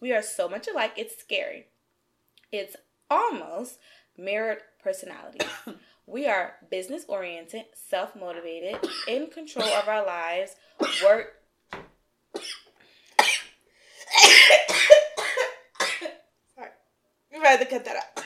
We 0.00 0.12
are 0.12 0.22
so 0.22 0.48
much 0.48 0.68
alike, 0.68 0.92
it's 0.96 1.18
scary. 1.18 1.66
It's 2.50 2.76
almost 3.10 3.78
mirrored 4.16 4.58
personalities. 4.82 5.48
we 6.06 6.26
are 6.26 6.54
business 6.70 7.04
oriented, 7.08 7.64
self 7.74 8.14
motivated, 8.16 8.78
in 9.06 9.28
control 9.28 9.68
of 9.68 9.88
our 9.88 10.04
lives, 10.04 10.56
work. 11.04 11.34
Sorry. 16.54 16.70
You 17.32 17.42
rather 17.42 17.64
cut 17.64 17.84
that 17.84 17.96
out. 17.96 18.24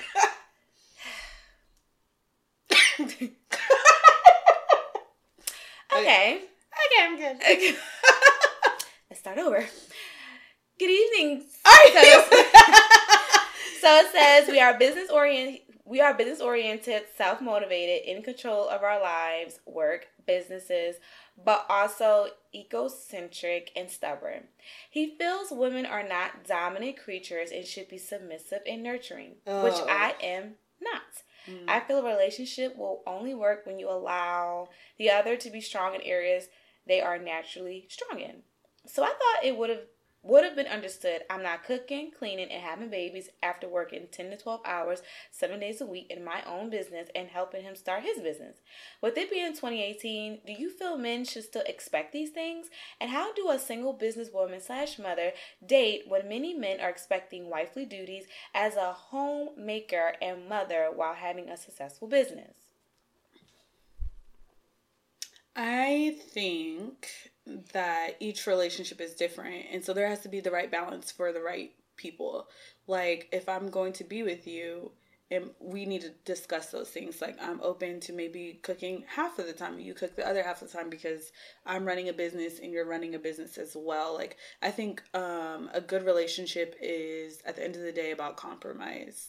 Okay. 5.94 6.40
Okay, 6.86 7.04
I'm 7.04 7.16
good. 7.16 7.36
Okay. 7.36 7.74
Let's 9.10 9.20
start 9.20 9.38
over. 9.38 9.64
Good 10.78 10.90
evening. 10.90 11.44
Alright. 11.66 12.04
So, 12.30 12.44
so 13.82 13.96
it 13.96 14.12
says 14.12 14.48
we 14.48 14.60
are 14.60 14.78
business 14.78 15.10
oriented. 15.10 15.60
We 15.84 16.00
are 16.00 16.14
business 16.14 16.40
oriented, 16.40 17.02
self 17.16 17.40
motivated, 17.40 18.08
in 18.08 18.22
control 18.22 18.68
of 18.68 18.82
our 18.82 19.00
lives, 19.00 19.58
work, 19.66 20.06
businesses, 20.26 20.96
but 21.44 21.66
also 21.68 22.28
egocentric 22.54 23.72
and 23.74 23.90
stubborn. 23.90 24.44
He 24.88 25.16
feels 25.18 25.48
women 25.50 25.84
are 25.84 26.06
not 26.06 26.44
dominant 26.46 26.96
creatures 26.96 27.50
and 27.50 27.66
should 27.66 27.88
be 27.88 27.98
submissive 27.98 28.60
and 28.66 28.82
nurturing, 28.82 29.32
which 29.44 29.74
Oh. 29.74 29.86
I 29.88 30.14
am 30.22 30.54
not. 30.80 31.02
Mm. 31.48 31.64
I 31.68 31.80
feel 31.80 31.98
a 31.98 32.04
relationship 32.04 32.76
will 32.76 33.02
only 33.06 33.34
work 33.34 33.66
when 33.66 33.80
you 33.80 33.90
allow 33.90 34.68
the 34.98 35.10
other 35.10 35.36
to 35.36 35.50
be 35.50 35.60
strong 35.60 35.94
in 35.96 36.00
areas 36.02 36.48
they 36.86 37.00
are 37.00 37.18
naturally 37.18 37.86
strong 37.88 38.20
in. 38.20 38.42
So 38.86 39.02
I 39.02 39.08
thought 39.08 39.44
it 39.44 39.56
would 39.56 39.70
have 39.70 39.86
would 40.22 40.44
have 40.44 40.54
been 40.54 40.66
understood. 40.66 41.22
I'm 41.28 41.42
not 41.42 41.64
cooking, 41.64 42.12
cleaning, 42.16 42.50
and 42.50 42.62
having 42.62 42.90
babies 42.90 43.28
after 43.42 43.68
working 43.68 44.06
10 44.10 44.30
to 44.30 44.36
12 44.36 44.60
hours, 44.64 45.02
seven 45.30 45.60
days 45.60 45.80
a 45.80 45.86
week 45.86 46.06
in 46.10 46.24
my 46.24 46.42
own 46.46 46.70
business 46.70 47.08
and 47.14 47.28
helping 47.28 47.62
him 47.62 47.74
start 47.74 48.04
his 48.04 48.20
business. 48.20 48.58
With 49.00 49.16
it 49.18 49.30
being 49.30 49.52
2018, 49.52 50.40
do 50.46 50.52
you 50.52 50.70
feel 50.70 50.96
men 50.96 51.24
should 51.24 51.44
still 51.44 51.64
expect 51.66 52.12
these 52.12 52.30
things? 52.30 52.68
And 53.00 53.10
how 53.10 53.32
do 53.32 53.50
a 53.50 53.58
single 53.58 53.98
businesswoman 53.98 54.62
slash 54.62 54.98
mother 54.98 55.32
date 55.64 56.04
when 56.06 56.28
many 56.28 56.54
men 56.54 56.80
are 56.80 56.90
expecting 56.90 57.50
wifely 57.50 57.84
duties 57.84 58.26
as 58.54 58.76
a 58.76 58.92
homemaker 58.92 60.14
and 60.22 60.48
mother 60.48 60.90
while 60.94 61.14
having 61.14 61.48
a 61.48 61.56
successful 61.56 62.06
business? 62.06 62.54
I 65.54 66.16
think 66.30 67.31
that 67.72 68.16
each 68.20 68.46
relationship 68.46 69.00
is 69.00 69.14
different. 69.14 69.66
And 69.72 69.84
so 69.84 69.92
there 69.92 70.08
has 70.08 70.20
to 70.20 70.28
be 70.28 70.40
the 70.40 70.50
right 70.50 70.70
balance 70.70 71.10
for 71.10 71.32
the 71.32 71.40
right 71.40 71.72
people. 71.96 72.48
Like, 72.86 73.28
if 73.32 73.48
I'm 73.48 73.68
going 73.68 73.92
to 73.94 74.04
be 74.04 74.22
with 74.22 74.46
you, 74.46 74.92
and 75.32 75.50
we 75.58 75.86
need 75.86 76.02
to 76.02 76.10
discuss 76.24 76.66
those 76.70 76.90
things. 76.96 77.20
Like, 77.20 77.36
I'm 77.42 77.60
open 77.62 77.98
to 78.00 78.12
maybe 78.12 78.60
cooking 78.62 79.04
half 79.16 79.38
of 79.40 79.46
the 79.46 79.52
time, 79.62 79.78
you 79.80 79.94
cook 79.94 80.14
the 80.14 80.28
other 80.28 80.42
half 80.42 80.62
of 80.62 80.70
the 80.70 80.76
time 80.78 80.90
because 80.90 81.32
I'm 81.66 81.84
running 81.90 82.08
a 82.08 82.12
business 82.12 82.58
and 82.62 82.70
you're 82.72 82.86
running 82.94 83.14
a 83.14 83.18
business 83.18 83.58
as 83.58 83.72
well. 83.74 84.14
Like, 84.14 84.36
I 84.62 84.70
think 84.70 85.02
um, 85.14 85.70
a 85.72 85.80
good 85.80 86.04
relationship 86.04 86.76
is 86.80 87.40
at 87.46 87.56
the 87.56 87.64
end 87.64 87.74
of 87.76 87.82
the 87.82 87.92
day 87.92 88.10
about 88.12 88.36
compromise. 88.36 89.28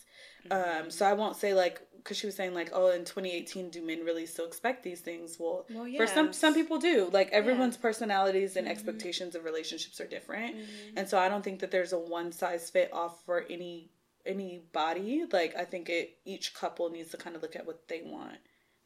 Um, 0.51 0.91
so 0.91 1.05
I 1.05 1.13
won't 1.13 1.37
say 1.37 1.53
like 1.53 1.81
because 1.97 2.17
she 2.17 2.25
was 2.25 2.35
saying 2.35 2.53
like 2.53 2.69
oh 2.73 2.91
in 2.91 3.05
2018 3.05 3.69
do 3.69 3.81
men 3.81 4.03
really 4.03 4.25
still 4.25 4.45
expect 4.45 4.83
these 4.83 4.99
things? 4.99 5.37
Well, 5.39 5.65
Well, 5.73 5.89
for 5.95 6.05
some 6.05 6.33
some 6.33 6.53
people 6.53 6.79
do. 6.79 7.09
Like 7.13 7.29
everyone's 7.31 7.77
personalities 7.77 8.57
and 8.57 8.67
expectations 8.67 9.35
of 9.35 9.45
relationships 9.45 10.01
are 10.01 10.07
different, 10.07 10.57
Mm-hmm. 10.57 10.97
and 10.97 11.07
so 11.07 11.17
I 11.17 11.29
don't 11.29 11.43
think 11.45 11.61
that 11.61 11.71
there's 11.71 11.93
a 11.93 11.97
one 11.97 12.33
size 12.33 12.69
fit 12.69 12.89
off 12.91 13.23
for 13.25 13.45
any 13.49 13.89
anybody. 14.25 15.25
Like 15.31 15.55
I 15.55 15.65
think 15.65 15.89
it 15.89 16.17
each 16.25 16.53
couple 16.53 16.89
needs 16.89 17.11
to 17.11 17.17
kind 17.17 17.35
of 17.35 17.41
look 17.41 17.55
at 17.55 17.65
what 17.65 17.87
they 17.87 18.01
want 18.03 18.37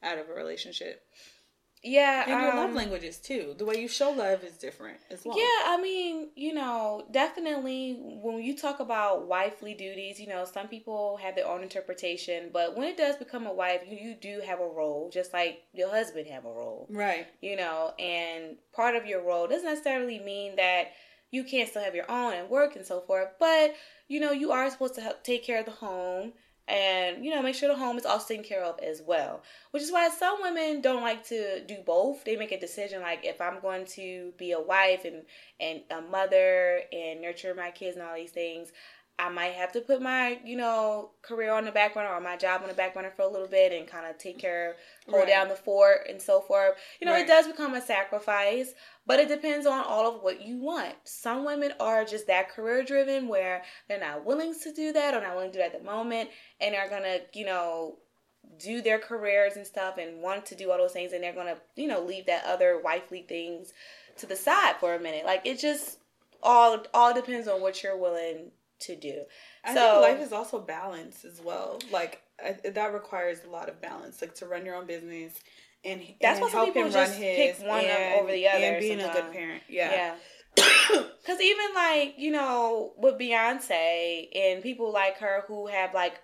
out 0.04 0.18
of 0.20 0.30
a 0.30 0.34
relationship 0.34 1.04
Yeah, 1.84 2.24
and 2.28 2.42
your 2.42 2.56
love 2.56 2.70
um, 2.72 2.76
languages 2.76 3.18
too. 3.18 3.56
The 3.58 3.66
way 3.66 3.76
you 3.82 3.88
show 3.88 4.12
love 4.12 4.44
is 4.44 4.54
different 4.54 4.98
as 5.10 5.24
well. 5.26 5.38
Yeah, 5.38 5.44
I 5.68 5.80
mean, 5.82 6.30
you 6.36 6.54
know, 6.54 7.06
definitely 7.12 7.98
when 8.00 8.42
you 8.44 8.58
talk 8.58 8.80
about 8.80 9.28
wifely 9.28 9.74
duties, 9.74 10.20
you 10.20 10.28
know, 10.28 10.46
some 10.46 10.68
people 10.68 11.18
have 11.18 11.36
their 11.36 11.48
own 11.48 11.64
interpretation, 11.64 12.50
but 12.52 12.76
when 12.76 12.88
it 12.88 12.98
does 12.98 13.16
become 13.16 13.46
a 13.48 13.54
wife, 13.54 13.82
you, 13.88 13.98
you 13.98 14.16
do 14.16 14.42
have 14.46 14.60
a 14.60 14.68
role, 14.68 15.10
just 15.14 15.34
like 15.34 15.60
your 15.74 15.90
husband 15.90 16.28
have 16.28 16.46
a 16.46 16.52
role, 16.52 16.88
Right. 16.90 17.28
you 17.42 17.56
know, 17.56 17.94
and 18.00 18.58
part 18.74 18.96
of 18.96 19.06
your 19.06 19.24
role 19.24 19.48
doesn't 19.48 19.66
necessarily 19.68 20.20
mean 20.20 20.56
that 20.58 20.92
you 21.32 21.44
can't 21.44 21.70
still 21.70 21.84
have 21.84 21.96
your 21.96 22.10
own 22.10 22.34
and 22.34 22.50
work 22.50 22.76
and 22.76 22.86
so 22.86 23.02
forth, 23.02 23.30
but 23.40 23.76
you 24.08 24.20
know, 24.20 24.32
you 24.32 24.52
are 24.52 24.70
supposed 24.70 24.96
to 24.96 25.02
help 25.02 25.24
take 25.24 25.44
care 25.44 25.60
of 25.60 25.66
the 25.66 25.72
home 25.72 26.34
and 26.70 27.24
you 27.24 27.32
know 27.34 27.42
make 27.42 27.56
sure 27.56 27.70
the 27.70 27.76
home 27.78 27.98
is 27.98 28.06
also 28.06 28.28
taken 28.28 28.44
care 28.44 28.62
of 28.64 28.78
as 28.80 29.02
well 29.02 29.42
which 29.72 29.82
is 29.82 29.90
why 29.92 30.10
some 30.10 30.42
women 30.42 30.82
don't 30.82 31.02
like 31.02 31.26
to 31.26 31.64
do 31.66 31.78
both 31.86 32.24
they 32.26 32.36
make 32.36 32.52
a 32.52 32.60
decision 32.60 33.02
like 33.02 33.24
if 33.24 33.40
i'm 33.40 33.60
going 33.62 33.86
to 33.86 34.34
be 34.38 34.52
a 34.52 34.60
wife 34.60 35.06
and 35.06 35.24
and 35.62 35.80
a 35.92 36.02
mother 36.02 36.82
and 36.92 37.22
nurture 37.22 37.54
my 37.56 37.72
kids 37.72 37.96
and 37.96 38.06
all 38.06 38.16
these 38.16 38.32
things 38.32 38.74
i 39.18 39.30
might 39.30 39.54
have 39.54 39.72
to 39.72 39.80
put 39.80 40.02
my 40.02 40.40
you 40.44 40.58
know 40.58 41.12
career 41.22 41.54
on 41.54 41.64
the 41.64 41.72
back 41.72 41.94
burner 41.94 42.10
or 42.10 42.20
my 42.20 42.36
job 42.36 42.62
on 42.62 42.68
the 42.68 42.74
back 42.74 42.94
burner 42.94 43.12
for 43.16 43.22
a 43.22 43.28
little 43.30 43.48
bit 43.48 43.72
and 43.72 43.88
kind 43.88 44.06
of 44.06 44.18
take 44.18 44.38
care 44.38 44.76
hold 45.08 45.22
Right. 45.22 45.30
down 45.30 45.48
the 45.48 45.56
fort 45.56 46.02
and 46.10 46.22
so 46.22 46.42
forth 46.42 46.76
you 47.00 47.08
know 47.08 47.14
Right. 47.14 47.24
it 47.24 47.28
does 47.28 47.48
become 47.48 47.76
a 47.76 47.82
sacrifice 47.82 48.74
but 49.08 49.20
it 49.20 49.30
depends 49.30 49.66
on 49.66 49.84
all 49.86 50.14
of 50.16 50.22
what 50.22 50.42
you 50.42 50.58
want. 50.58 50.94
Some 51.06 51.46
women 51.46 51.74
are 51.80 52.04
just 52.06 52.28
that 52.28 52.50
career 52.52 52.84
driven 52.84 53.28
where 53.28 53.64
they're 53.88 54.00
not 54.00 54.26
willing 54.26 54.54
to 54.64 54.74
do 54.74 54.92
that 54.94 55.14
or 55.16 55.22
not 55.22 55.34
willing 55.34 55.52
to 55.52 55.58
do 55.58 55.64
it 55.64 55.74
at 55.74 55.80
the 55.80 55.84
moment 55.84 56.30
and 56.62 56.76
are 56.76 56.90
gonna, 56.90 57.20
you 57.34 57.46
know, 57.46 57.96
do 58.60 58.82
their 58.82 59.00
careers 59.00 59.56
and 59.56 59.66
stuff 59.66 59.98
and 59.98 60.22
want 60.22 60.46
to 60.48 60.56
do 60.56 60.70
all 60.72 60.78
those 60.78 60.92
things 60.94 61.14
and 61.14 61.24
they're 61.24 61.34
gonna, 61.34 61.58
you 61.76 61.88
know, 61.88 62.02
leave 62.02 62.26
that 62.28 62.46
other 62.46 62.80
wifely 62.84 63.22
things 63.28 63.74
to 64.18 64.26
the 64.26 64.36
side 64.36 64.76
for 64.80 64.94
a 64.94 65.00
minute. 65.00 65.26
Like 65.26 65.42
it 65.46 65.58
just 65.58 66.00
all 66.44 66.84
all 66.94 67.14
depends 67.14 67.48
on 67.48 67.62
what 67.62 67.82
you're 67.82 67.98
willing 67.98 68.52
to 68.80 68.96
do. 68.96 69.24
I 69.64 69.74
So- 69.74 70.02
think 70.02 70.18
life 70.20 70.28
is 70.28 70.34
also 70.34 70.60
balance 70.60 71.24
as 71.26 71.42
well. 71.42 71.80
Like 71.92 72.22
I, 72.44 72.52
that 72.70 72.94
requires 72.94 73.44
a 73.46 73.50
lot 73.50 73.70
of 73.70 73.82
balance, 73.82 74.22
like 74.22 74.36
to 74.36 74.46
run 74.48 74.66
your 74.66 74.76
own 74.76 74.86
business 74.86 75.34
and 75.86 76.02
That's 76.22 76.40
and 76.40 76.42
why 76.46 76.52
some 76.52 76.66
people 76.74 76.90
just 76.90 77.18
pick 77.20 77.58
one 77.60 77.86
and- 77.86 78.20
over 78.22 78.32
the 78.32 78.48
other 78.48 78.64
and 78.64 78.80
being 78.80 79.00
a 79.02 79.12
good 79.14 79.32
parent. 79.32 79.64
Yeah. 79.70 79.92
Yeah. 79.92 80.16
Cause 81.26 81.40
even 81.42 81.76
like 81.76 82.16
you 82.18 82.32
know 82.32 82.94
with 82.98 83.20
Beyonce 83.20 84.28
and 84.36 84.64
people 84.64 84.92
like 84.92 85.18
her 85.20 85.44
who 85.48 85.68
have 85.68 85.94
like, 85.94 86.20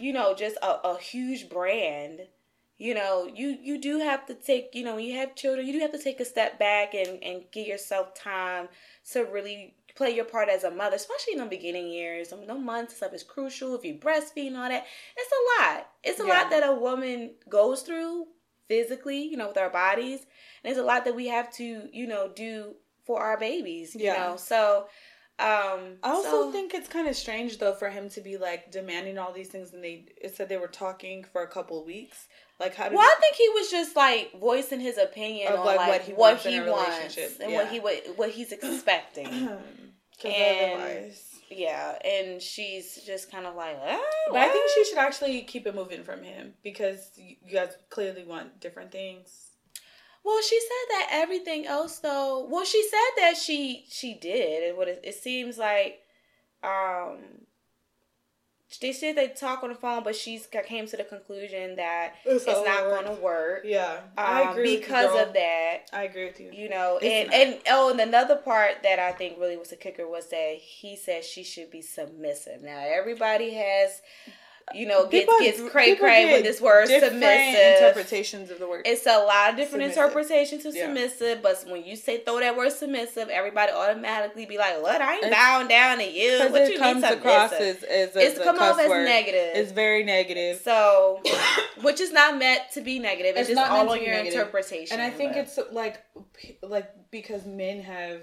you 0.00 0.12
know, 0.12 0.34
just 0.34 0.56
a, 0.62 0.88
a 0.88 0.98
huge 0.98 1.48
brand. 1.48 2.20
You 2.78 2.94
know, 2.94 3.30
you 3.32 3.56
you 3.62 3.80
do 3.80 3.98
have 4.00 4.26
to 4.26 4.34
take 4.34 4.70
you 4.74 4.82
know 4.84 4.96
when 4.96 5.04
you 5.04 5.16
have 5.18 5.36
children, 5.36 5.66
you 5.66 5.72
do 5.74 5.78
have 5.80 5.92
to 5.92 6.02
take 6.02 6.18
a 6.18 6.24
step 6.24 6.58
back 6.58 6.94
and 6.94 7.22
and 7.22 7.42
give 7.52 7.66
yourself 7.68 8.14
time 8.14 8.68
to 9.12 9.20
really 9.24 9.74
play 9.94 10.10
your 10.16 10.24
part 10.24 10.48
as 10.48 10.64
a 10.64 10.70
mother, 10.70 10.96
especially 10.96 11.34
in 11.34 11.38
the 11.38 11.44
beginning 11.46 11.92
years. 11.92 12.30
Some 12.30 12.44
no 12.46 12.58
months 12.58 12.96
stuff 12.96 13.12
is 13.12 13.22
crucial. 13.22 13.76
If 13.76 13.84
you 13.84 13.94
breastfeed 13.94 14.48
and 14.48 14.56
all 14.56 14.68
that, 14.68 14.86
it's 15.16 15.32
a 15.32 15.62
lot. 15.62 15.86
It's 16.02 16.18
a 16.18 16.26
Yeah. 16.26 16.38
lot 16.40 16.50
that 16.50 16.66
a 16.68 16.72
woman 16.74 17.34
goes 17.48 17.82
through 17.82 18.26
physically, 18.72 19.22
you 19.30 19.36
know, 19.36 19.48
with 19.48 19.58
our 19.58 19.70
bodies. 19.84 20.20
And 20.20 20.64
there's 20.64 20.78
a 20.78 20.82
lot 20.92 21.04
that 21.04 21.14
we 21.14 21.26
have 21.28 21.48
to, 21.60 21.88
you 21.92 22.06
know, 22.06 22.24
do 22.44 22.74
for 23.06 23.20
our 23.20 23.36
babies, 23.38 23.94
you 23.94 24.04
Yeah. 24.06 24.16
know. 24.28 24.36
So 24.36 24.86
um 25.38 25.80
I 26.02 26.10
also 26.16 26.30
so- 26.44 26.52
think 26.52 26.72
it's 26.74 26.88
kind 26.96 27.08
of 27.08 27.16
strange 27.16 27.58
though 27.58 27.74
for 27.74 27.88
him 27.96 28.08
to 28.10 28.20
be 28.28 28.34
like 28.48 28.70
demanding 28.70 29.16
all 29.18 29.32
these 29.32 29.48
things, 29.48 29.72
and 29.74 29.82
they 29.86 29.96
it 30.26 30.30
said 30.36 30.48
they 30.48 30.58
were 30.64 30.68
talking 30.86 31.24
for 31.32 31.42
a 31.42 31.48
couple 31.56 31.76
of 31.80 31.86
weeks. 31.86 32.18
Like 32.60 32.74
how 32.78 32.84
did 32.88 32.96
well, 32.96 33.04
I 33.16 33.16
think 33.20 33.34
he 33.44 33.48
was 33.58 33.70
just 33.78 33.96
like 33.96 34.32
voicing 34.48 34.80
his 34.80 34.98
opinion 34.98 35.52
Of, 35.52 35.60
on 35.60 35.66
like, 35.66 35.78
like, 35.78 35.88
what 35.90 35.96
what 35.98 36.06
he 36.06 36.12
he 36.12 36.14
wants 36.14 36.44
wants, 36.44 36.46
in 36.46 36.62
a 36.62 36.64
relationship. 36.64 37.30
and 37.42 37.50
Yeah. 37.50 37.58
what 37.58 37.68
he 37.72 37.78
what, 37.80 37.96
what 38.20 38.30
he's 38.30 38.52
expecting. 38.58 39.26
and- 39.26 39.58
otherwise. 40.24 41.31
Yeah, 41.56 41.98
and 42.04 42.40
she's 42.40 42.96
just 43.04 43.30
kind 43.30 43.46
of 43.46 43.54
like, 43.54 43.76
ah, 43.82 44.00
But 44.30 44.38
I 44.38 44.48
think 44.48 44.70
she 44.74 44.84
should 44.84 44.98
actually 44.98 45.42
keep 45.42 45.66
it 45.66 45.74
moving 45.74 46.04
from 46.04 46.22
him 46.22 46.54
because 46.62 47.10
you 47.16 47.36
you 47.44 47.52
guys 47.52 47.76
clearly 47.90 48.24
want 48.24 48.60
different 48.60 48.92
things. 48.92 49.50
Well, 50.24 50.40
she 50.42 50.58
said 50.60 50.88
that 50.90 51.08
everything 51.12 51.66
else 51.66 51.98
though. 51.98 52.46
Well, 52.48 52.64
she 52.64 52.82
said 52.82 53.22
that 53.22 53.36
she 53.36 53.84
she 53.88 54.14
did, 54.14 54.68
and 54.68 54.78
what 54.78 54.88
it, 54.88 55.00
it 55.02 55.14
seems 55.14 55.58
like, 55.58 56.00
um, 56.62 57.41
they 58.80 58.92
said 58.92 59.16
they 59.16 59.28
talk 59.28 59.62
on 59.62 59.68
the 59.68 59.74
phone, 59.74 60.02
but 60.02 60.16
she's 60.16 60.46
came 60.64 60.86
to 60.86 60.96
the 60.96 61.04
conclusion 61.04 61.76
that 61.76 62.14
It's 62.24 62.44
it's, 62.44 62.46
not 62.46 62.64
not 62.64 62.76
gonna 62.80 62.90
work. 62.90 63.04
going 63.04 63.16
to 63.16 63.22
work. 63.22 63.60
Yeah, 63.64 63.92
Um, 63.92 64.24
I 64.24 64.50
agree 64.50 64.62
with 64.62 64.70
you, 64.72 64.78
because 64.80 65.26
of 65.28 65.34
that. 65.34 65.78
I 65.92 66.04
agree 66.04 66.24
with 66.26 66.40
you. 66.40 66.50
You 66.52 66.68
know, 66.68 66.98
It's 67.00 67.30
and 67.30 67.30
not. 67.30 67.36
and 67.36 67.62
oh, 67.70 67.90
and 67.90 68.00
another 68.00 68.36
part 68.36 68.82
that 68.82 68.98
I 68.98 69.12
think 69.12 69.38
really 69.38 69.56
was 69.56 69.72
a 69.72 69.76
kicker 69.76 70.06
was 70.08 70.28
that 70.30 70.56
he 70.58 70.96
said 70.96 71.24
she 71.24 71.42
should 71.42 71.70
be 71.70 71.82
submissive. 71.82 72.62
Now 72.62 72.78
everybody 72.84 73.54
has 73.54 74.00
you 74.74 74.86
know, 74.86 75.06
gets 75.06 75.24
People- 75.24 75.38
gets 75.40 75.60
cray 75.72 75.94
cray 75.96 76.24
get 76.26 76.32
with 76.34 76.44
this 76.44 76.60
word 76.60 76.88
submissive. 76.88 77.82
interpretations 77.82 78.50
of 78.50 78.58
the 78.58 78.66
word. 78.68 78.82
It's 78.86 79.06
a 79.06 79.18
lot 79.18 79.50
of 79.50 79.56
different 79.56 79.82
Submissive. 79.92 80.02
interpretations 80.04 80.62
to 80.62 80.70
Yeah. 80.70 80.84
submissive, 80.86 81.42
but 81.42 81.64
when 81.68 81.84
you 81.84 81.96
say 81.96 82.18
throw 82.18 82.38
that 82.40 82.56
word 82.56 82.72
submissive, 82.72 83.28
everybody 83.28 83.72
automatically 83.72 84.46
be 84.46 84.56
like, 84.58 84.80
"What? 84.82 85.00
I 85.00 85.14
ain't 85.14 85.24
It's- 85.24 85.32
bowing 85.38 85.68
down 85.68 85.98
to 85.98 86.04
you." 86.04 86.38
What 86.50 86.62
it 86.62 86.72
you 86.72 86.78
comes 86.78 87.02
mean 87.02 87.12
across 87.12 87.52
as, 87.52 87.82
as 87.82 88.16
a, 88.16 88.20
it's 88.26 88.38
a 88.38 88.44
come 88.44 88.56
cuss 88.56 88.74
off 88.74 88.80
as 88.80 88.88
word. 88.88 89.04
negative. 89.04 89.50
It's 89.56 89.72
very 89.72 90.04
negative. 90.04 90.60
so, 90.62 91.20
which 91.82 92.00
is 92.00 92.12
not 92.12 92.38
meant 92.38 92.62
to 92.74 92.80
be 92.80 92.98
negative. 92.98 93.36
It's, 93.36 93.48
It's 93.50 93.58
just 93.58 93.70
all 93.70 93.88
on 93.90 93.98
your 94.00 94.14
negative. 94.14 94.34
interpretation. 94.38 94.94
and 94.98 95.02
I 95.02 95.10
think 95.10 95.32
but- 95.32 95.40
it's 95.40 95.58
like 95.72 95.96
like 96.62 96.86
because 97.10 97.44
men 97.46 97.82
have 97.82 98.22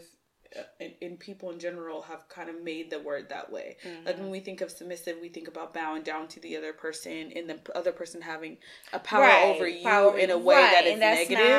uh, 0.58 0.64
and, 0.80 0.94
and 1.02 1.20
people 1.20 1.52
in 1.52 1.60
general 1.60 2.02
have 2.04 2.28
kind 2.30 2.50
of 2.50 2.64
made 2.64 2.90
the 2.90 3.00
word 3.00 3.30
that 3.30 3.52
way. 3.52 3.78
Like 4.06 4.16
Mm-hmm. 4.16 4.22
when 4.24 4.32
we 4.32 4.40
think 4.40 4.62
of 4.62 4.72
submissive, 4.72 5.18
we 5.22 5.30
think 5.30 5.48
about 5.48 5.74
bowing 5.74 6.02
down 6.04 6.28
to 6.30 6.40
the 6.40 6.58
other 6.58 6.74
person 6.74 7.32
and 7.36 7.50
the 7.50 7.60
other 7.76 7.92
person 7.92 8.22
having 8.22 8.58
a 8.94 9.00
power 9.00 9.22
Right, 9.22 9.56
over 9.56 9.68
you 9.68 9.84
power- 9.84 10.18
in 10.18 10.30
a 10.32 10.38
way 10.38 10.56
right, 10.56 10.72
that 10.72 10.86
is 10.86 10.94
and 10.94 11.02
that's 11.02 11.30
negative. 11.30 11.50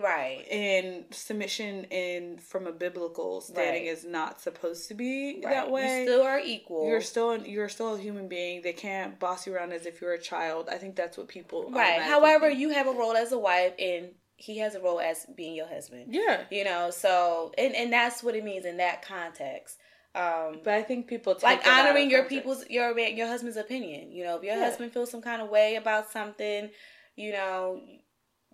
Not, 0.00 0.08
right. 0.08 0.46
and 0.50 1.04
submission 1.10 1.84
in 1.84 2.38
from 2.38 2.66
a 2.66 2.72
biblical 2.72 3.40
standing 3.40 3.84
Right. 3.84 3.92
is 3.92 4.04
not 4.04 4.40
supposed 4.40 4.88
to 4.88 4.94
be 4.94 5.40
that 5.42 5.70
way. 5.70 6.00
You 6.00 6.06
still 6.06 6.22
are 6.22 6.40
equal. 6.40 6.88
you're 6.88 7.00
still 7.02 7.36
you're 7.46 7.68
still 7.68 7.94
a 7.94 7.98
human 7.98 8.28
being. 8.28 8.62
They 8.62 8.72
can't 8.72 9.18
boss 9.20 9.46
you 9.46 9.54
around 9.54 9.72
as 9.72 9.84
if 9.86 10.00
you're 10.00 10.12
a 10.14 10.20
child. 10.20 10.68
I 10.70 10.76
think 10.78 10.96
that's 10.96 11.18
what 11.18 11.28
people 11.28 11.70
right. 11.70 12.00
However, 12.00 12.48
think. 12.48 12.60
you 12.60 12.70
have 12.70 12.86
a 12.86 12.92
role 12.92 13.14
as 13.16 13.32
a 13.32 13.38
wife, 13.38 13.74
and 13.78 14.08
he 14.36 14.58
has 14.58 14.74
a 14.74 14.80
role 14.80 15.00
as 15.00 15.26
being 15.36 15.54
your 15.54 15.68
husband. 15.68 16.06
yeah. 16.14 16.42
You 16.50 16.64
know, 16.64 16.90
so 16.90 17.52
and 17.56 17.74
and 17.74 17.92
that's 17.92 18.22
what 18.22 18.34
it 18.34 18.44
means 18.44 18.64
in 18.64 18.76
that 18.78 19.02
context. 19.02 19.78
Um, 20.14 20.60
But 20.62 20.74
I 20.74 20.82
think 20.82 21.08
people 21.08 21.34
take 21.34 21.42
like 21.42 21.60
it 21.60 21.66
out 21.66 21.86
of 21.86 21.90
honoring 21.90 22.10
your 22.10 22.24
people's 22.24 22.68
your 22.68 22.96
your 22.98 23.26
husband's 23.26 23.56
opinion. 23.56 24.12
You 24.12 24.24
know, 24.24 24.36
if 24.36 24.42
your 24.44 24.54
Yeah. 24.56 24.64
husband 24.64 24.92
feels 24.92 25.10
some 25.10 25.22
kind 25.22 25.42
of 25.42 25.48
way 25.48 25.76
about 25.76 26.10
something, 26.10 26.70
you 27.16 27.32
know, 27.32 27.80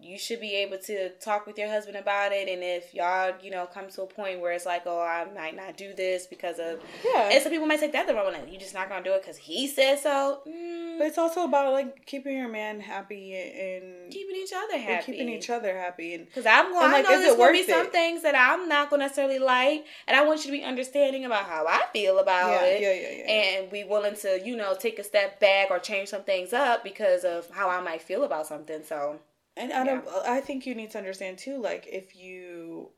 you 0.03 0.19
should 0.19 0.41
be 0.41 0.55
able 0.57 0.79
to 0.79 1.11
talk 1.21 1.47
with 1.47 1.59
your 1.59 1.69
husband 1.69 1.97
about 1.97 2.33
it. 2.33 2.49
And 2.49 2.63
if 2.63 2.95
y'all, 2.95 3.33
you 3.43 3.51
know, 3.51 3.67
come 3.67 3.89
to 3.91 4.03
a 4.03 4.07
point 4.07 4.41
where 4.41 4.53
it's 4.53 4.67
like, 4.67 4.83
oh, 4.87 5.01
I 5.01 5.27
might 5.35 5.55
not 5.57 5.77
do 5.77 5.93
this 5.95 6.27
because 6.27 6.59
of, 6.59 6.81
Yeah. 7.05 7.31
and 7.33 7.43
some 7.43 7.53
people 7.53 7.67
might 7.67 7.81
take 7.81 7.93
that 7.93 8.07
the 8.07 8.15
wrong 8.15 8.27
way. 8.33 8.43
you're 8.51 8.61
just 8.61 8.75
not 8.75 8.89
gonna 8.89 9.05
do 9.05 9.13
it 9.13 9.23
because 9.23 9.37
he 9.37 9.67
said 9.69 9.99
so. 9.99 10.41
Mm, 10.47 10.99
But 10.99 11.07
it's 11.09 11.19
also 11.19 11.45
about 11.45 11.73
like 11.73 12.07
keeping 12.07 12.37
your 12.37 12.49
man 12.49 12.81
happy 12.81 13.35
and, 13.35 14.11
keeping 14.11 14.37
each 14.37 14.53
other 14.53 14.79
happy. 14.79 14.93
and 14.95 15.05
keeping 15.05 15.29
each 15.29 15.51
other 15.51 15.77
happy 15.77 16.15
and 16.15 16.27
Because 16.27 16.47
I'm 16.47 16.73
going, 16.73 16.91
like, 16.91 17.07
I 17.07 17.09
know 17.13 17.19
is 17.21 17.37
there's 17.37 17.49
to 17.49 17.53
be 17.53 17.63
some 17.73 17.87
it? 17.87 17.93
things 17.93 18.23
that 18.23 18.35
I'm 18.35 18.69
not 18.69 18.91
going 18.91 19.01
to 19.01 19.07
necessarily 19.07 19.39
like, 19.39 19.85
and 20.07 20.17
I 20.17 20.25
want 20.25 20.41
you 20.45 20.51
to 20.51 20.57
be 20.59 20.65
understanding 20.65 21.25
about 21.25 21.45
how 21.45 21.67
I 21.67 21.83
feel 21.93 22.19
about 22.19 22.51
yeah, 22.51 22.65
it. 22.67 22.81
yeah, 22.83 22.93
yeah, 22.93 23.25
yeah. 23.25 23.33
and 23.61 23.71
be 23.71 23.85
willing 23.85 24.17
to, 24.17 24.41
you 24.45 24.57
know, 24.57 24.75
take 24.79 24.99
a 24.99 25.05
step 25.05 25.41
back 25.41 25.71
or 25.71 25.79
change 25.79 26.09
some 26.09 26.23
things 26.23 26.53
up 26.53 26.85
because 26.85 27.25
of 27.25 27.49
how 27.51 27.69
I 27.69 27.81
might 27.81 28.03
feel 28.03 28.25
about 28.25 28.47
something. 28.47 28.83
So, 28.85 29.19
And 29.61 29.73
I 29.73 29.85
don't. 29.85 30.09
I 30.27 30.41
think 30.41 30.67
you 30.67 30.75
need 30.75 30.91
to 30.93 30.99
understand 30.99 31.39
too. 31.39 31.59
Like 31.61 31.87
if 31.87 32.17
you 32.17 32.91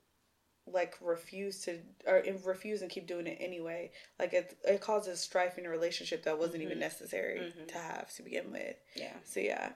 like 0.66 0.94
refuse 1.00 1.62
to 1.62 1.78
or 2.06 2.22
refuse 2.44 2.82
and 2.82 2.90
keep 2.90 3.06
doing 3.08 3.26
it 3.26 3.36
anyway, 3.40 3.90
like 4.18 4.32
it 4.32 4.56
it 4.64 4.80
causes 4.80 5.18
strife 5.20 5.58
in 5.58 5.66
a 5.66 5.68
relationship 5.68 6.22
that 6.24 6.38
wasn't 6.38 6.62
even 6.62 6.78
necessary 6.78 7.40
Mhm. 7.40 7.66
to 7.68 7.78
have 7.78 8.14
to 8.14 8.22
begin 8.22 8.52
with. 8.52 8.76
yeah. 8.94 9.16
So 9.24 9.40
yeah. 9.40 9.72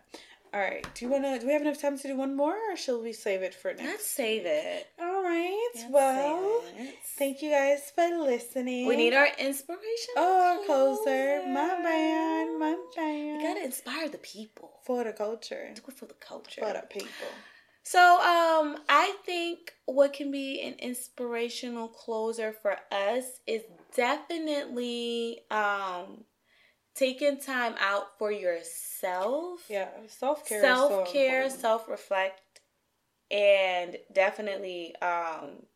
All 0.54 0.60
right. 0.60 0.86
Do 0.94 1.04
you 1.04 1.10
wanna? 1.10 1.38
Do 1.38 1.46
we 1.46 1.52
have 1.52 1.62
enough 1.62 1.80
time 1.80 1.98
to 1.98 2.08
do 2.08 2.16
one 2.16 2.36
more, 2.36 2.56
or 2.70 2.76
shall 2.76 3.02
we 3.02 3.12
save 3.12 3.42
it 3.42 3.54
for 3.54 3.72
next? 3.72 3.84
Let's 3.84 4.06
save 4.06 4.46
it. 4.46 4.86
All 5.00 5.22
right. 5.22 5.68
Let's 5.74 5.90
well, 5.90 6.62
thank 7.18 7.42
you 7.42 7.50
guys 7.50 7.92
for 7.94 8.08
listening. 8.18 8.86
We 8.86 8.96
need 8.96 9.14
our 9.14 9.28
inspiration. 9.38 10.14
oh 10.16 10.62
closer. 10.66 11.42
My 11.46 11.80
band. 11.82 12.58
My 12.58 12.76
band. 12.94 13.38
We 13.38 13.42
gotta 13.42 13.64
inspire 13.64 14.08
the 14.08 14.18
people. 14.18 14.80
for 14.84 15.04
the 15.04 15.12
culture. 15.12 15.68
Do 15.74 15.82
it 15.88 15.94
for 15.94 16.06
the 16.06 16.14
culture. 16.14 16.60
For 16.60 16.72
the 16.72 16.86
people. 16.88 17.28
So, 17.82 18.00
um, 18.00 18.78
I 18.88 19.14
think 19.24 19.74
what 19.84 20.12
can 20.12 20.32
be 20.32 20.60
an 20.60 20.74
inspirational 20.80 21.86
closer 21.86 22.52
for 22.52 22.78
us 22.90 23.24
is 23.46 23.62
definitely 23.94 25.42
um 25.50 26.24
taking 26.96 27.38
time 27.38 27.74
out 27.78 28.18
for 28.18 28.32
yourself. 28.32 29.64
Yeah. 29.68 29.88
Self 30.08 30.48
care. 30.48 30.60
Self 30.60 31.12
care, 31.12 31.50
self 31.50 31.88
reflect, 31.88 32.60
and 33.30 33.96
definitely 34.12 34.94
um 34.96 35.66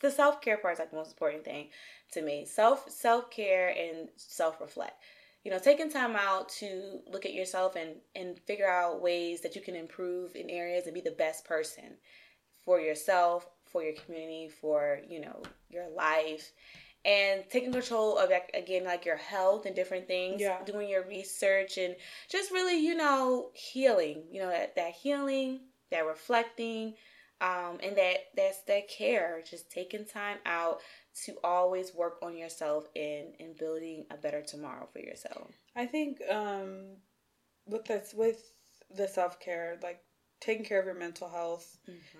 the 0.00 0.10
self 0.10 0.40
care 0.40 0.58
part 0.58 0.74
is 0.74 0.78
like 0.78 0.90
the 0.90 0.96
most 0.96 1.12
important 1.12 1.44
thing 1.44 1.68
to 2.12 2.22
me. 2.22 2.44
Self 2.44 2.90
self 2.90 3.30
care 3.30 3.68
and 3.68 4.08
self 4.16 4.60
reflect. 4.60 5.02
You 5.44 5.50
know, 5.50 5.58
taking 5.58 5.90
time 5.90 6.14
out 6.14 6.48
to 6.60 7.00
look 7.10 7.24
at 7.24 7.34
yourself 7.34 7.76
and 7.76 7.96
and 8.14 8.38
figure 8.40 8.68
out 8.68 9.02
ways 9.02 9.40
that 9.42 9.54
you 9.54 9.62
can 9.62 9.76
improve 9.76 10.36
in 10.36 10.50
areas 10.50 10.86
and 10.86 10.94
be 10.94 11.00
the 11.00 11.10
best 11.12 11.44
person 11.44 11.96
for 12.64 12.80
yourself, 12.80 13.48
for 13.64 13.82
your 13.82 13.94
community, 13.94 14.48
for 14.48 15.00
you 15.08 15.20
know 15.20 15.42
your 15.70 15.88
life, 15.88 16.52
and 17.04 17.42
taking 17.50 17.72
control 17.72 18.16
of 18.16 18.30
again 18.54 18.84
like 18.84 19.04
your 19.04 19.16
health 19.16 19.66
and 19.66 19.74
different 19.74 20.06
things. 20.06 20.40
Yeah. 20.40 20.62
Doing 20.64 20.88
your 20.88 21.06
research 21.06 21.78
and 21.78 21.96
just 22.30 22.50
really 22.50 22.78
you 22.78 22.94
know 22.94 23.50
healing. 23.54 24.24
You 24.30 24.42
know 24.42 24.50
that 24.50 24.76
that 24.76 24.92
healing, 24.92 25.60
that 25.90 26.06
reflecting, 26.06 26.94
um, 27.40 27.78
and 27.82 27.96
that 27.96 28.16
that's 28.36 28.62
that 28.64 28.88
care. 28.88 29.42
Just 29.48 29.70
taking 29.70 30.04
time 30.04 30.38
out 30.46 30.80
to 31.24 31.34
always 31.44 31.94
work 31.94 32.18
on 32.22 32.36
yourself 32.36 32.86
and 32.94 33.34
and 33.40 33.56
building 33.56 34.06
a 34.10 34.16
better 34.16 34.42
tomorrow 34.42 34.88
for 34.92 35.00
yourself. 35.00 35.50
I 35.76 35.86
think 35.86 36.18
um 36.30 36.96
with 37.66 37.84
this 37.84 38.14
with 38.16 38.52
the 38.94 39.08
self 39.08 39.40
care, 39.40 39.78
like 39.82 40.00
taking 40.40 40.64
care 40.64 40.80
of 40.80 40.86
your 40.86 40.94
mental 40.94 41.28
health, 41.28 41.78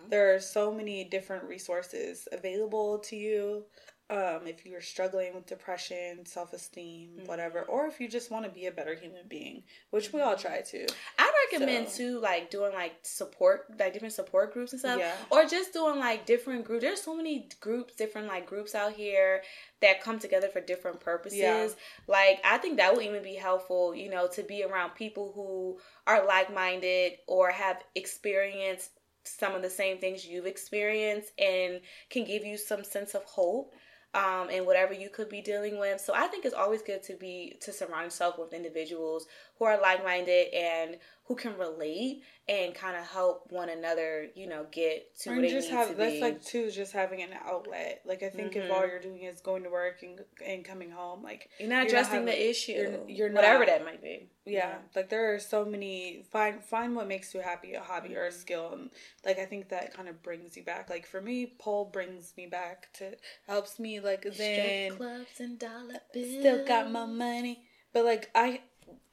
there 0.08 0.34
are 0.34 0.40
so 0.40 0.72
many 0.72 1.04
different 1.04 1.44
resources 1.44 2.28
available 2.32 2.98
to 3.00 3.16
you. 3.16 3.64
Um, 4.12 4.46
if 4.46 4.66
you're 4.66 4.82
struggling 4.82 5.34
with 5.34 5.46
depression, 5.46 6.26
self 6.26 6.52
esteem, 6.52 7.12
whatever, 7.24 7.62
or 7.62 7.86
if 7.86 7.98
you 7.98 8.08
just 8.08 8.30
want 8.30 8.44
to 8.44 8.50
be 8.50 8.66
a 8.66 8.70
better 8.70 8.94
human 8.94 9.26
being, 9.26 9.62
which 9.88 10.12
we 10.12 10.20
all 10.20 10.36
try 10.36 10.60
to. 10.60 10.86
I 11.18 11.32
recommend 11.50 11.88
So- 11.88 11.96
too, 11.96 12.18
like 12.20 12.50
doing 12.50 12.74
like 12.74 12.92
support, 13.04 13.64
like 13.78 13.94
different 13.94 14.12
support 14.12 14.52
groups 14.52 14.72
and 14.72 14.80
stuff, 14.80 14.98
Yeah. 14.98 15.16
or 15.30 15.46
just 15.46 15.72
doing 15.72 15.98
like 15.98 16.26
different 16.26 16.66
groups. 16.66 16.82
There's 16.84 17.00
so 17.00 17.16
many 17.16 17.48
groups, 17.60 17.94
different 17.94 18.28
like 18.28 18.44
groups 18.44 18.74
out 18.74 18.92
here 18.92 19.42
that 19.80 20.02
come 20.02 20.18
together 20.18 20.48
for 20.48 20.60
different 20.60 21.00
purposes. 21.00 21.38
Yeah. 21.38 21.68
Like 22.06 22.38
I 22.44 22.58
think 22.58 22.76
that 22.76 22.94
would 22.94 23.06
even 23.06 23.22
be 23.22 23.36
helpful, 23.36 23.94
you 23.94 24.10
know, 24.10 24.26
to 24.34 24.42
be 24.42 24.62
around 24.62 24.90
people 24.94 25.32
who 25.34 25.78
are 26.06 26.26
like 26.26 26.52
minded 26.52 27.12
or 27.26 27.50
have 27.50 27.82
experienced 27.94 28.90
some 29.24 29.54
of 29.54 29.62
the 29.62 29.70
same 29.70 29.98
things 29.98 30.26
you've 30.26 30.46
experienced 30.46 31.32
and 31.38 31.80
can 32.10 32.24
give 32.24 32.44
you 32.44 32.58
some 32.58 32.82
sense 32.84 33.14
of 33.14 33.22
hope 33.24 33.72
um, 34.14 34.48
and 34.50 34.66
whatever 34.66 34.92
you 34.92 35.08
could 35.08 35.28
be 35.28 35.40
dealing 35.40 35.78
with. 35.78 36.00
So 36.00 36.12
I 36.14 36.26
think 36.26 36.44
it's 36.44 36.54
always 36.54 36.82
good 36.82 37.02
to 37.04 37.14
be 37.14 37.56
to 37.60 37.72
surround 37.72 38.04
yourself 38.04 38.38
with 38.38 38.52
individuals 38.52 39.26
who 39.58 39.64
are 39.64 39.80
like 39.80 40.04
minded 40.04 40.52
and 40.52 40.96
who 41.32 41.36
can 41.36 41.56
relate 41.56 42.22
and 42.46 42.74
kind 42.74 42.96
of 42.96 43.06
help 43.06 43.46
one 43.50 43.68
another, 43.70 44.26
you 44.34 44.46
know, 44.46 44.66
get 44.70 45.16
to 45.20 45.30
they 45.40 45.48
just 45.48 45.70
have 45.70 45.96
that's 45.96 46.14
be. 46.14 46.20
like 46.20 46.44
too 46.44 46.70
just 46.70 46.92
having 46.92 47.22
an 47.22 47.30
outlet. 47.46 48.02
Like 48.04 48.22
I 48.22 48.28
think 48.28 48.54
if 48.56 48.64
Mhm. 48.64 48.70
all 48.70 48.86
you're 48.86 49.00
doing 49.00 49.22
is 49.22 49.40
going 49.40 49.62
to 49.62 49.70
work 49.70 50.02
and 50.02 50.20
and 50.44 50.64
coming 50.64 50.90
home, 50.90 51.22
like 51.22 51.48
you're 51.58 51.68
not 51.68 51.76
not 51.76 51.86
addressing 51.86 52.24
the 52.26 52.50
issue, 52.50 52.72
you're- 52.72 52.98
you're 53.08 53.32
whatever 53.32 53.64
that 53.64 53.84
might 53.84 54.02
be. 54.02 54.28
yeah, 54.44 54.78
like 54.94 55.08
there 55.08 55.32
are 55.32 55.38
so 55.38 55.64
many 55.64 56.24
find 56.30 56.62
find 56.62 56.94
what 56.94 57.06
makes 57.06 57.32
you 57.32 57.40
happy, 57.40 57.72
a 57.74 57.80
hobby 57.80 58.14
or 58.16 58.26
a 58.26 58.30
Mhm. 58.30 58.40
skill, 58.40 58.72
and 58.74 58.90
like 59.24 59.38
I 59.38 59.46
think 59.46 59.70
that 59.70 59.94
kind 59.94 60.08
of 60.08 60.22
brings 60.22 60.56
you 60.56 60.64
back. 60.64 60.90
Like 60.90 61.06
for 61.06 61.20
me, 61.22 61.46
pole 61.46 61.86
brings 61.86 62.34
me 62.36 62.46
back 62.46 62.92
to 62.94 63.16
helps 63.46 63.78
me 63.78 64.00
like 64.00 64.22
Strip 64.22 64.36
then 64.38 64.96
clubs 64.96 65.40
and 65.40 65.58
dollar 65.58 66.00
bills. 66.12 66.26
still 66.40 66.66
got 66.66 66.90
my 66.90 67.06
money, 67.06 67.64
but 67.94 68.04
like 68.04 68.30
I 68.34 68.60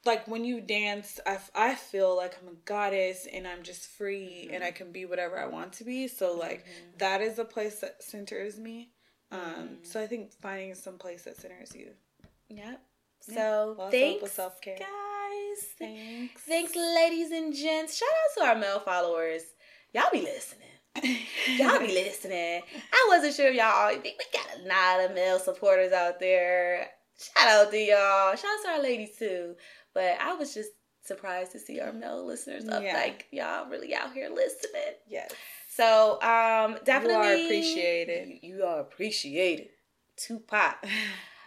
like 0.05 0.27
when 0.27 0.45
you 0.45 0.61
dance, 0.61 1.19
I, 1.25 1.33
f- 1.35 1.51
I 1.53 1.75
feel 1.75 2.15
like 2.15 2.37
I'm 2.41 2.47
a 2.49 2.57
goddess 2.65 3.27
and 3.31 3.47
I'm 3.47 3.63
just 3.63 3.87
free 3.87 4.49
and 4.51 4.63
I 4.63 4.71
can 4.71 4.91
be 4.91 5.05
whatever 5.05 5.37
I 5.37 5.45
want 5.47 5.73
to 5.73 5.83
be. 5.83 6.07
So 6.07 6.33
like 6.35 6.65
Mhm. 6.65 6.97
that 6.99 7.21
is 7.21 7.37
a 7.39 7.45
place 7.45 7.79
that 7.81 8.01
centers 8.01 8.57
me. 8.57 8.91
Um, 9.31 9.39
Mhm. 9.81 9.85
so 9.85 10.01
I 10.01 10.07
think 10.07 10.31
finding 10.41 10.73
some 10.75 10.97
place 10.97 11.23
that 11.23 11.37
centers 11.37 11.75
you. 11.75 11.93
Yep. 12.49 12.81
Yeah. 13.27 13.35
So 13.35 13.75
Also 13.77 13.91
thanks, 13.91 14.31
self-care. 14.31 14.77
guys. 14.77 15.63
Thanks. 15.77 16.41
Thanks, 16.43 16.75
ladies 16.75 17.31
and 17.31 17.53
gents. 17.53 17.97
Shout 17.97 18.07
out 18.09 18.41
to 18.41 18.49
our 18.49 18.55
male 18.55 18.79
followers. 18.79 19.43
Y'all 19.93 20.09
be 20.11 20.21
listening. 20.21 20.65
Y'all 21.57 21.79
be 21.79 21.87
listening. 21.93 22.61
I 22.91 23.05
wasn't 23.09 23.35
sure 23.35 23.47
if 23.49 23.55
y'all. 23.55 23.89
We 24.01 24.15
got 24.33 24.59
a 24.59 24.67
lot 24.67 25.05
of 25.09 25.13
male 25.15 25.39
supporters 25.39 25.91
out 25.93 26.19
there. 26.19 26.89
Shout 27.17 27.47
out 27.49 27.71
to 27.71 27.77
y'all. 27.77 28.35
Shout 28.35 28.45
out 28.45 28.63
to 28.63 28.69
our 28.71 28.81
ladies 28.81 29.15
too. 29.17 29.55
But 29.93 30.17
I 30.21 30.33
was 30.35 30.53
just 30.53 30.69
surprised 31.03 31.51
to 31.53 31.59
see 31.59 31.79
our 31.79 31.91
male 31.91 32.25
listeners 32.25 32.67
up. 32.67 32.83
Yeah. 32.83 32.93
Like 32.93 33.27
y'all 33.31 33.69
really 33.69 33.95
out 33.95 34.13
here 34.13 34.29
listening. 34.29 34.95
yes. 35.07 35.31
So 35.69 36.21
um, 36.21 36.77
definitely 36.83 37.15
are 37.15 37.33
appreciated. 37.33 38.27
You, 38.41 38.57
you 38.57 38.63
are 38.63 38.79
appreciated. 38.81 39.69
Tupac. 40.17 40.85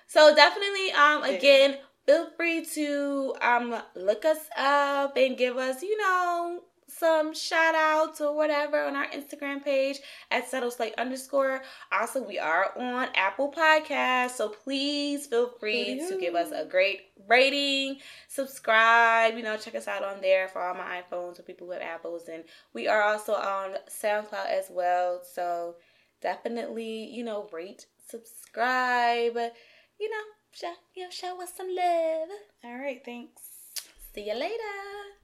So 0.06 0.34
definitely, 0.34 0.92
um, 0.92 1.22
Yeah. 1.24 1.30
again, 1.38 1.78
feel 2.04 2.28
free 2.36 2.66
to 2.74 3.34
um 3.40 3.74
look 3.94 4.26
us 4.26 4.40
up 4.58 5.16
and 5.16 5.38
give 5.38 5.56
us, 5.56 5.82
you 5.82 5.96
know, 5.96 6.60
some 7.02 7.34
shout 7.34 7.74
outs 7.74 8.20
or 8.20 8.32
whatever 8.32 8.80
on 8.84 8.94
our 8.94 9.08
Instagram 9.08 9.60
page 9.64 9.98
at 10.30 10.48
Subtle 10.48 10.70
Slay 10.70 10.92
underscore. 10.96 11.60
Also, 11.90 12.22
we 12.22 12.38
are 12.38 12.72
on 12.78 13.08
Apple 13.16 13.50
Podcasts, 13.50 14.36
so 14.36 14.50
please 14.50 15.26
feel 15.26 15.48
free 15.58 15.98
to 16.08 16.16
give 16.20 16.36
us 16.36 16.52
a 16.52 16.64
great 16.64 17.08
rating, 17.26 17.98
subscribe, 18.28 19.36
you 19.36 19.42
know, 19.42 19.56
check 19.56 19.74
us 19.74 19.88
out 19.88 20.04
on 20.04 20.20
there 20.20 20.46
for 20.46 20.62
all 20.62 20.74
my 20.74 21.02
iPhones 21.02 21.40
or 21.40 21.42
people 21.42 21.66
with 21.66 21.82
Apples. 21.82 22.28
And 22.32 22.44
we 22.72 22.86
are 22.86 23.02
also 23.02 23.32
on 23.32 23.74
SoundCloud 23.90 24.46
as 24.48 24.66
well. 24.70 25.22
So 25.24 25.74
definitely, 26.20 27.10
you 27.12 27.24
know, 27.24 27.48
rate, 27.52 27.86
subscribe, 28.08 29.34
you 29.98 30.08
know, 30.08 30.24
show, 30.52 30.74
you 30.94 31.02
know, 31.02 31.10
show 31.10 31.42
us 31.42 31.52
some 31.56 31.74
love. 31.74 32.28
All 32.62 32.78
right, 32.78 33.02
thanks. 33.04 33.42
See 34.14 34.28
you 34.28 34.34
later. 34.34 35.21